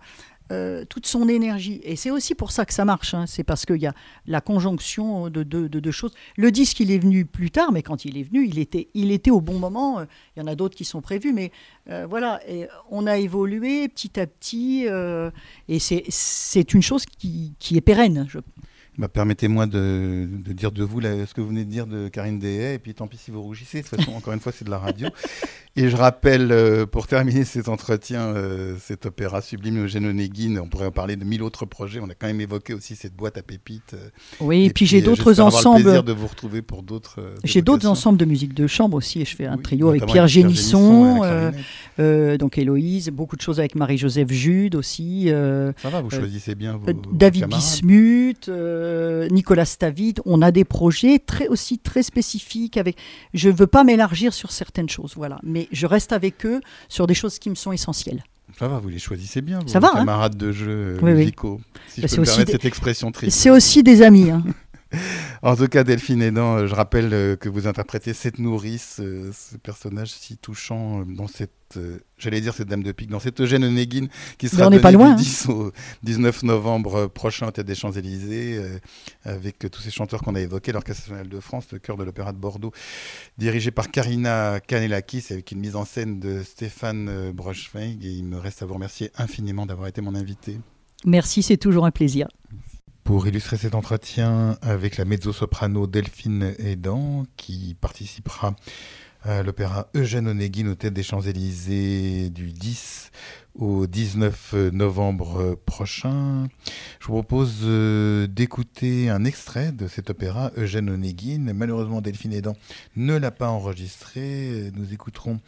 euh, 0.52 0.84
toute 0.88 1.06
son 1.06 1.28
énergie. 1.28 1.80
Et 1.82 1.96
c'est 1.96 2.10
aussi 2.10 2.34
pour 2.34 2.52
ça 2.52 2.64
que 2.64 2.72
ça 2.72 2.84
marche. 2.84 3.14
Hein. 3.14 3.24
C'est 3.26 3.42
parce 3.42 3.66
qu'il 3.66 3.80
y 3.80 3.86
a 3.86 3.94
la 4.26 4.40
conjonction 4.40 5.28
de 5.28 5.42
deux 5.42 5.90
choses. 5.90 6.12
Le 6.36 6.50
disque, 6.52 6.80
il 6.80 6.90
est 6.92 6.98
venu 6.98 7.24
plus 7.24 7.50
tard, 7.50 7.72
mais 7.72 7.82
quand 7.82 8.04
il 8.04 8.16
est 8.16 8.22
venu, 8.22 8.46
il 8.46 8.58
était, 8.58 8.88
il 8.94 9.10
était 9.10 9.30
au 9.32 9.40
bon 9.40 9.58
moment. 9.58 10.02
Il 10.36 10.40
y 10.40 10.42
en 10.42 10.46
a 10.46 10.54
d'autres 10.54 10.76
qui 10.76 10.84
sont 10.84 11.00
prévus, 11.00 11.32
mais 11.32 11.50
euh, 11.90 12.06
voilà. 12.08 12.40
On 12.90 13.06
a 13.06 13.18
évolué 13.18 13.88
petit 13.88 14.20
à 14.20 14.26
petit. 14.26 14.86
Euh, 14.86 15.30
et 15.68 15.78
c'est 15.80 16.74
une 16.74 16.82
chose 16.82 17.04
qui, 17.06 17.56
est 17.74 17.80
pérenne, 17.80 18.26
bah, 18.98 19.08
Permettez-moi 19.08 19.66
de, 19.66 20.28
dire 20.52 20.72
de 20.72 20.84
vous 20.84 21.00
ce 21.00 21.34
que 21.34 21.40
vous 21.40 21.48
venez 21.48 21.64
de 21.64 21.70
dire 21.70 21.86
de 21.86 22.08
Karine 22.08 22.38
Dehaye, 22.38 22.74
et 22.74 22.78
puis 22.78 22.94
tant 22.94 23.06
pis 23.06 23.16
si 23.16 23.30
vous 23.30 23.42
rougissez, 23.42 23.82
de 23.82 23.88
toute 23.88 23.98
façon, 23.98 24.12
encore 24.12 24.32
une 24.32 24.40
fois, 24.40 24.52
c'est 24.52 24.64
de 24.64 24.70
la 24.70 24.78
radio. 24.78 25.08
Et 25.76 25.90
je 25.90 25.96
rappelle, 25.96 26.52
euh, 26.52 26.86
pour 26.86 27.06
terminer 27.06 27.44
cet 27.44 27.68
entretien, 27.68 28.22
euh, 28.22 28.76
cet 28.80 29.06
opéra 29.06 29.42
sublime 29.42 29.84
Eugène 29.84 30.06
Onegin, 30.06 30.56
on 30.62 30.68
pourrait 30.68 30.86
en 30.86 30.90
parler 30.90 31.16
de 31.16 31.24
mille 31.24 31.42
autres 31.42 31.66
projets, 31.66 32.00
on 32.00 32.08
a 32.08 32.14
quand 32.14 32.26
même 32.26 32.40
évoqué 32.40 32.74
aussi 32.74 32.96
cette 32.96 33.14
boîte 33.14 33.36
à 33.36 33.42
pépites. 33.42 33.94
Euh, 33.94 34.08
oui, 34.40 34.64
et, 34.64 34.70
puis, 34.70 34.86
j'ai 34.86 35.02
d'autres 35.02 35.40
ensembles. 35.40 35.82
plaisir 35.82 36.02
de 36.02 36.12
vous 36.12 36.26
retrouver 36.26 36.62
pour 36.62 36.82
d'autres. 36.82 37.20
j'ai 37.44 37.62
d'autres 37.62 37.86
ensembles 37.86 38.18
de 38.18 38.24
musique 38.24 38.54
de 38.54 38.66
chambre 38.66 38.96
aussi, 38.96 39.20
et 39.20 39.24
je 39.24 39.36
fais 39.36 39.46
un 39.46 39.58
trio 39.58 39.88
avec 39.90 40.06
Pierre 40.06 40.28
Génisson, 40.28 41.20
donc 41.98 42.58
Héloïse, 42.58 43.10
beaucoup 43.10 43.36
de 43.36 43.42
choses 43.42 43.58
avec 43.58 43.74
Marie-Joseph 43.74 44.30
Jude 44.30 44.74
aussi. 44.74 45.28
Ça 45.28 45.90
va, 45.90 46.00
vous 46.00 46.10
choisissez 46.10 46.54
bien 46.54 46.76
vos, 46.76 46.92
David 47.12 47.46
Bismuth. 47.46 48.48
Euh, 48.48 49.28
Nicolas 49.28 49.64
Stavid, 49.64 50.20
on 50.24 50.42
a 50.42 50.50
des 50.50 50.64
projets 50.64 51.18
très 51.18 51.48
aussi 51.48 51.78
très 51.78 52.02
spécifiques. 52.02 52.76
Avec, 52.76 52.96
je 53.34 53.48
ne 53.48 53.54
veux 53.54 53.66
pas 53.66 53.84
m'élargir 53.84 54.32
sur 54.32 54.52
certaines 54.52 54.88
choses, 54.88 55.14
voilà, 55.16 55.38
mais 55.42 55.65
je 55.72 55.86
reste 55.86 56.12
avec 56.12 56.44
eux 56.46 56.60
sur 56.88 57.06
des 57.06 57.14
choses 57.14 57.38
qui 57.38 57.50
me 57.50 57.54
sont 57.54 57.72
essentielles. 57.72 58.22
Ça 58.58 58.68
va, 58.68 58.78
vous 58.78 58.88
les 58.88 58.98
choisissez 58.98 59.42
bien, 59.42 59.58
vos 59.58 59.68
Ça 59.68 59.80
va, 59.80 59.90
hein. 59.92 59.98
camarades 59.98 60.36
de 60.36 60.50
jeu 60.50 60.98
musicaux. 61.02 61.60
Si 61.88 62.00
bah, 62.00 62.06
je 62.08 62.14
peux 62.14 62.20
me 62.22 62.26
permettre 62.26 62.52
cette 62.52 62.64
expression 62.64 63.12
triste. 63.12 63.36
C'est 63.36 63.50
aussi 63.50 63.82
des 63.82 64.02
amis. 64.02 64.30
Hein. 64.30 64.42
en 65.42 65.56
tout 65.56 65.68
cas, 65.68 65.84
Delphine 65.84 66.22
Aidant, 66.22 66.56
euh, 66.56 66.66
je 66.66 66.74
rappelle 66.74 67.12
euh, 67.12 67.36
que 67.36 67.48
vous 67.48 67.66
interprétez 67.66 68.12
cette 68.12 68.38
nourrice, 68.38 68.98
euh, 69.00 69.30
ce 69.32 69.56
personnage 69.56 70.10
si 70.10 70.36
touchant 70.36 71.04
dans 71.06 71.26
cette, 71.26 71.78
j'allais 72.18 72.40
dire 72.40 72.54
cette 72.54 72.68
dame 72.68 72.82
de 72.82 72.92
pique, 72.92 73.10
dans 73.10 73.18
cette 73.18 73.40
Eugène 73.40 73.64
Onegin 73.64 74.06
qui 74.38 74.48
sera 74.48 74.70
donnée 74.70 75.14
du 75.14 75.22
10 75.22 75.48
au 75.48 75.72
19 76.04 76.44
novembre 76.44 77.06
prochain 77.06 77.48
au 77.48 77.50
Théâtre 77.50 77.66
des 77.66 77.74
Champs-Élysées, 77.74 78.60
avec 79.24 79.58
tous 79.70 79.80
ces 79.80 79.90
chanteurs 79.90 80.22
qu'on 80.22 80.36
a 80.36 80.40
évoqués, 80.40 80.70
l'Orchestre 80.72 81.10
national 81.10 81.28
de 81.28 81.40
France, 81.40 81.66
le 81.72 81.80
chœur 81.80 81.96
de 81.96 82.04
l'Opéra 82.04 82.32
de 82.32 82.38
Bordeaux, 82.38 82.72
dirigé 83.36 83.72
par 83.72 83.90
Karina 83.90 84.60
Kanelakis, 84.60 85.26
avec 85.30 85.50
une 85.50 85.58
mise 85.58 85.74
en 85.74 85.84
scène 85.84 86.20
de 86.20 86.42
Stéphane 86.44 87.32
Brochfeig. 87.32 87.98
Et 88.02 88.10
il 88.10 88.24
me 88.24 88.38
reste 88.38 88.62
à 88.62 88.66
vous 88.66 88.74
remercier 88.74 89.10
infiniment 89.18 89.66
d'avoir 89.66 89.88
été 89.88 90.00
mon 90.00 90.14
invité. 90.14 90.58
Merci, 91.04 91.42
c'est 91.42 91.56
toujours 91.56 91.84
un 91.84 91.90
plaisir. 91.90 92.28
Pour 93.06 93.28
illustrer 93.28 93.56
cet 93.56 93.76
entretien 93.76 94.58
avec 94.62 94.96
la 94.96 95.04
mezzo-soprano 95.04 95.86
Delphine 95.86 96.56
Aidan, 96.58 97.24
qui 97.36 97.76
participera 97.80 98.56
à 99.22 99.44
l'opéra 99.44 99.88
Eugène 99.94 100.26
Onegin 100.26 100.66
au 100.66 100.74
Théâtre 100.74 100.96
des 100.96 101.04
Champs-Élysées 101.04 102.30
du 102.30 102.52
10 102.52 103.12
au 103.54 103.86
19 103.86 104.54
novembre 104.72 105.54
prochain. 105.54 106.48
Je 106.98 107.06
vous 107.06 107.12
propose 107.12 107.60
euh, 107.62 108.26
d'écouter 108.26 109.08
un 109.08 109.24
extrait 109.24 109.70
de 109.70 109.86
cet 109.86 110.10
opéra 110.10 110.50
Eugène 110.56 110.90
Onegin. 110.90 111.52
Malheureusement, 111.54 112.00
Delphine 112.00 112.32
Aidan 112.32 112.56
ne 112.96 113.16
l'a 113.16 113.30
pas 113.30 113.50
enregistré. 113.50 114.72
Nous 114.74 114.92
écouterons 114.92 115.38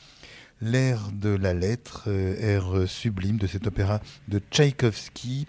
l'air 0.61 1.11
de 1.13 1.31
la 1.31 1.55
lettre, 1.55 2.05
euh, 2.07 2.37
air 2.39 2.89
sublime 2.89 3.37
de 3.37 3.49
cet 3.49 3.67
opéra 3.67 4.01
de 4.29 4.41
Tchaïkovski 4.53 5.49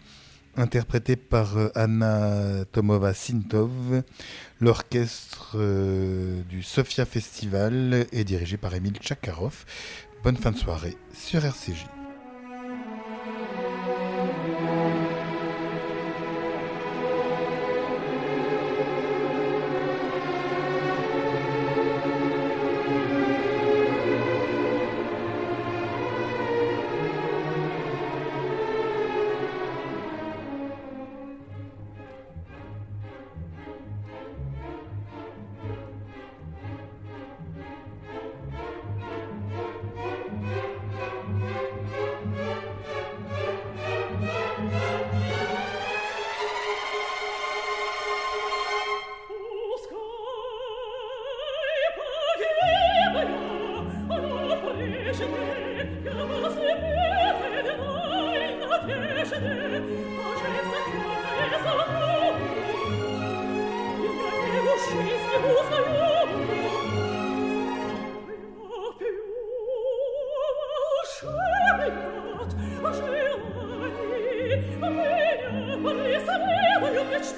interprété 0.59 1.15
par 1.15 1.57
euh, 1.57 1.69
Anna 1.75 2.65
Tomova-Sintov. 2.71 4.03
L'orchestre 4.59 5.53
euh, 5.55 6.41
du 6.43 6.63
Sofia 6.63 7.05
Festival 7.05 8.05
est 8.11 8.23
dirigé 8.23 8.57
par 8.57 8.73
Emile 8.75 8.97
Tchakarov. 8.97 9.65
Bonne 10.23 10.37
fin 10.37 10.51
de 10.51 10.57
soirée 10.57 10.97
sur 11.13 11.43
RCJ. 11.43 11.98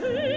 Sing! 0.01 0.30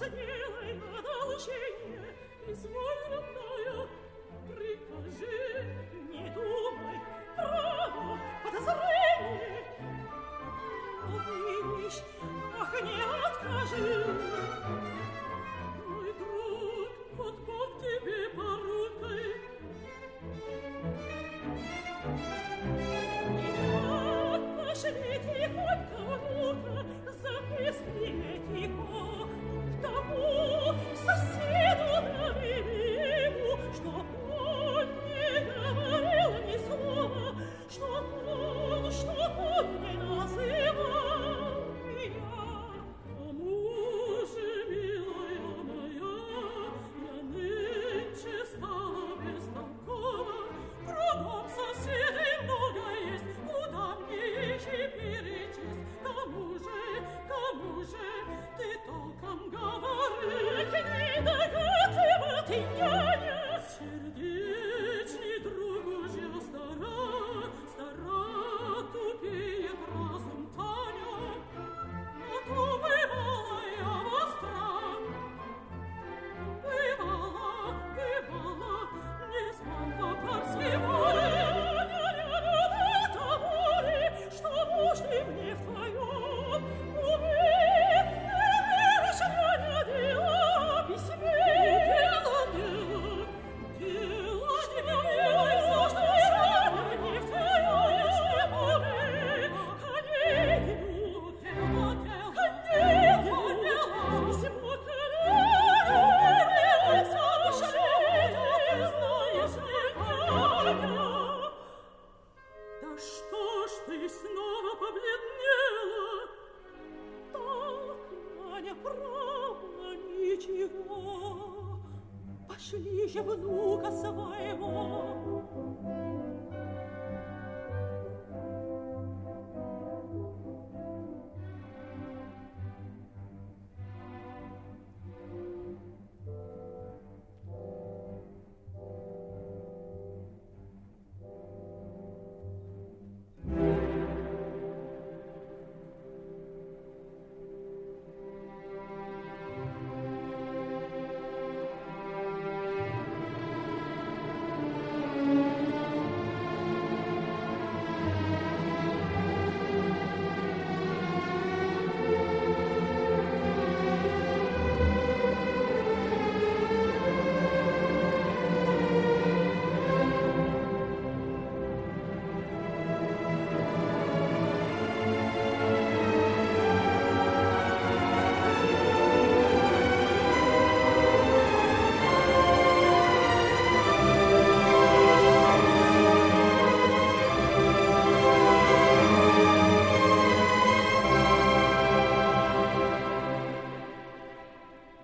Солнце 0.00 0.16
белое 0.16 0.74
на 0.74 1.24
лучине, 1.26 2.00
Извольно 2.46 3.22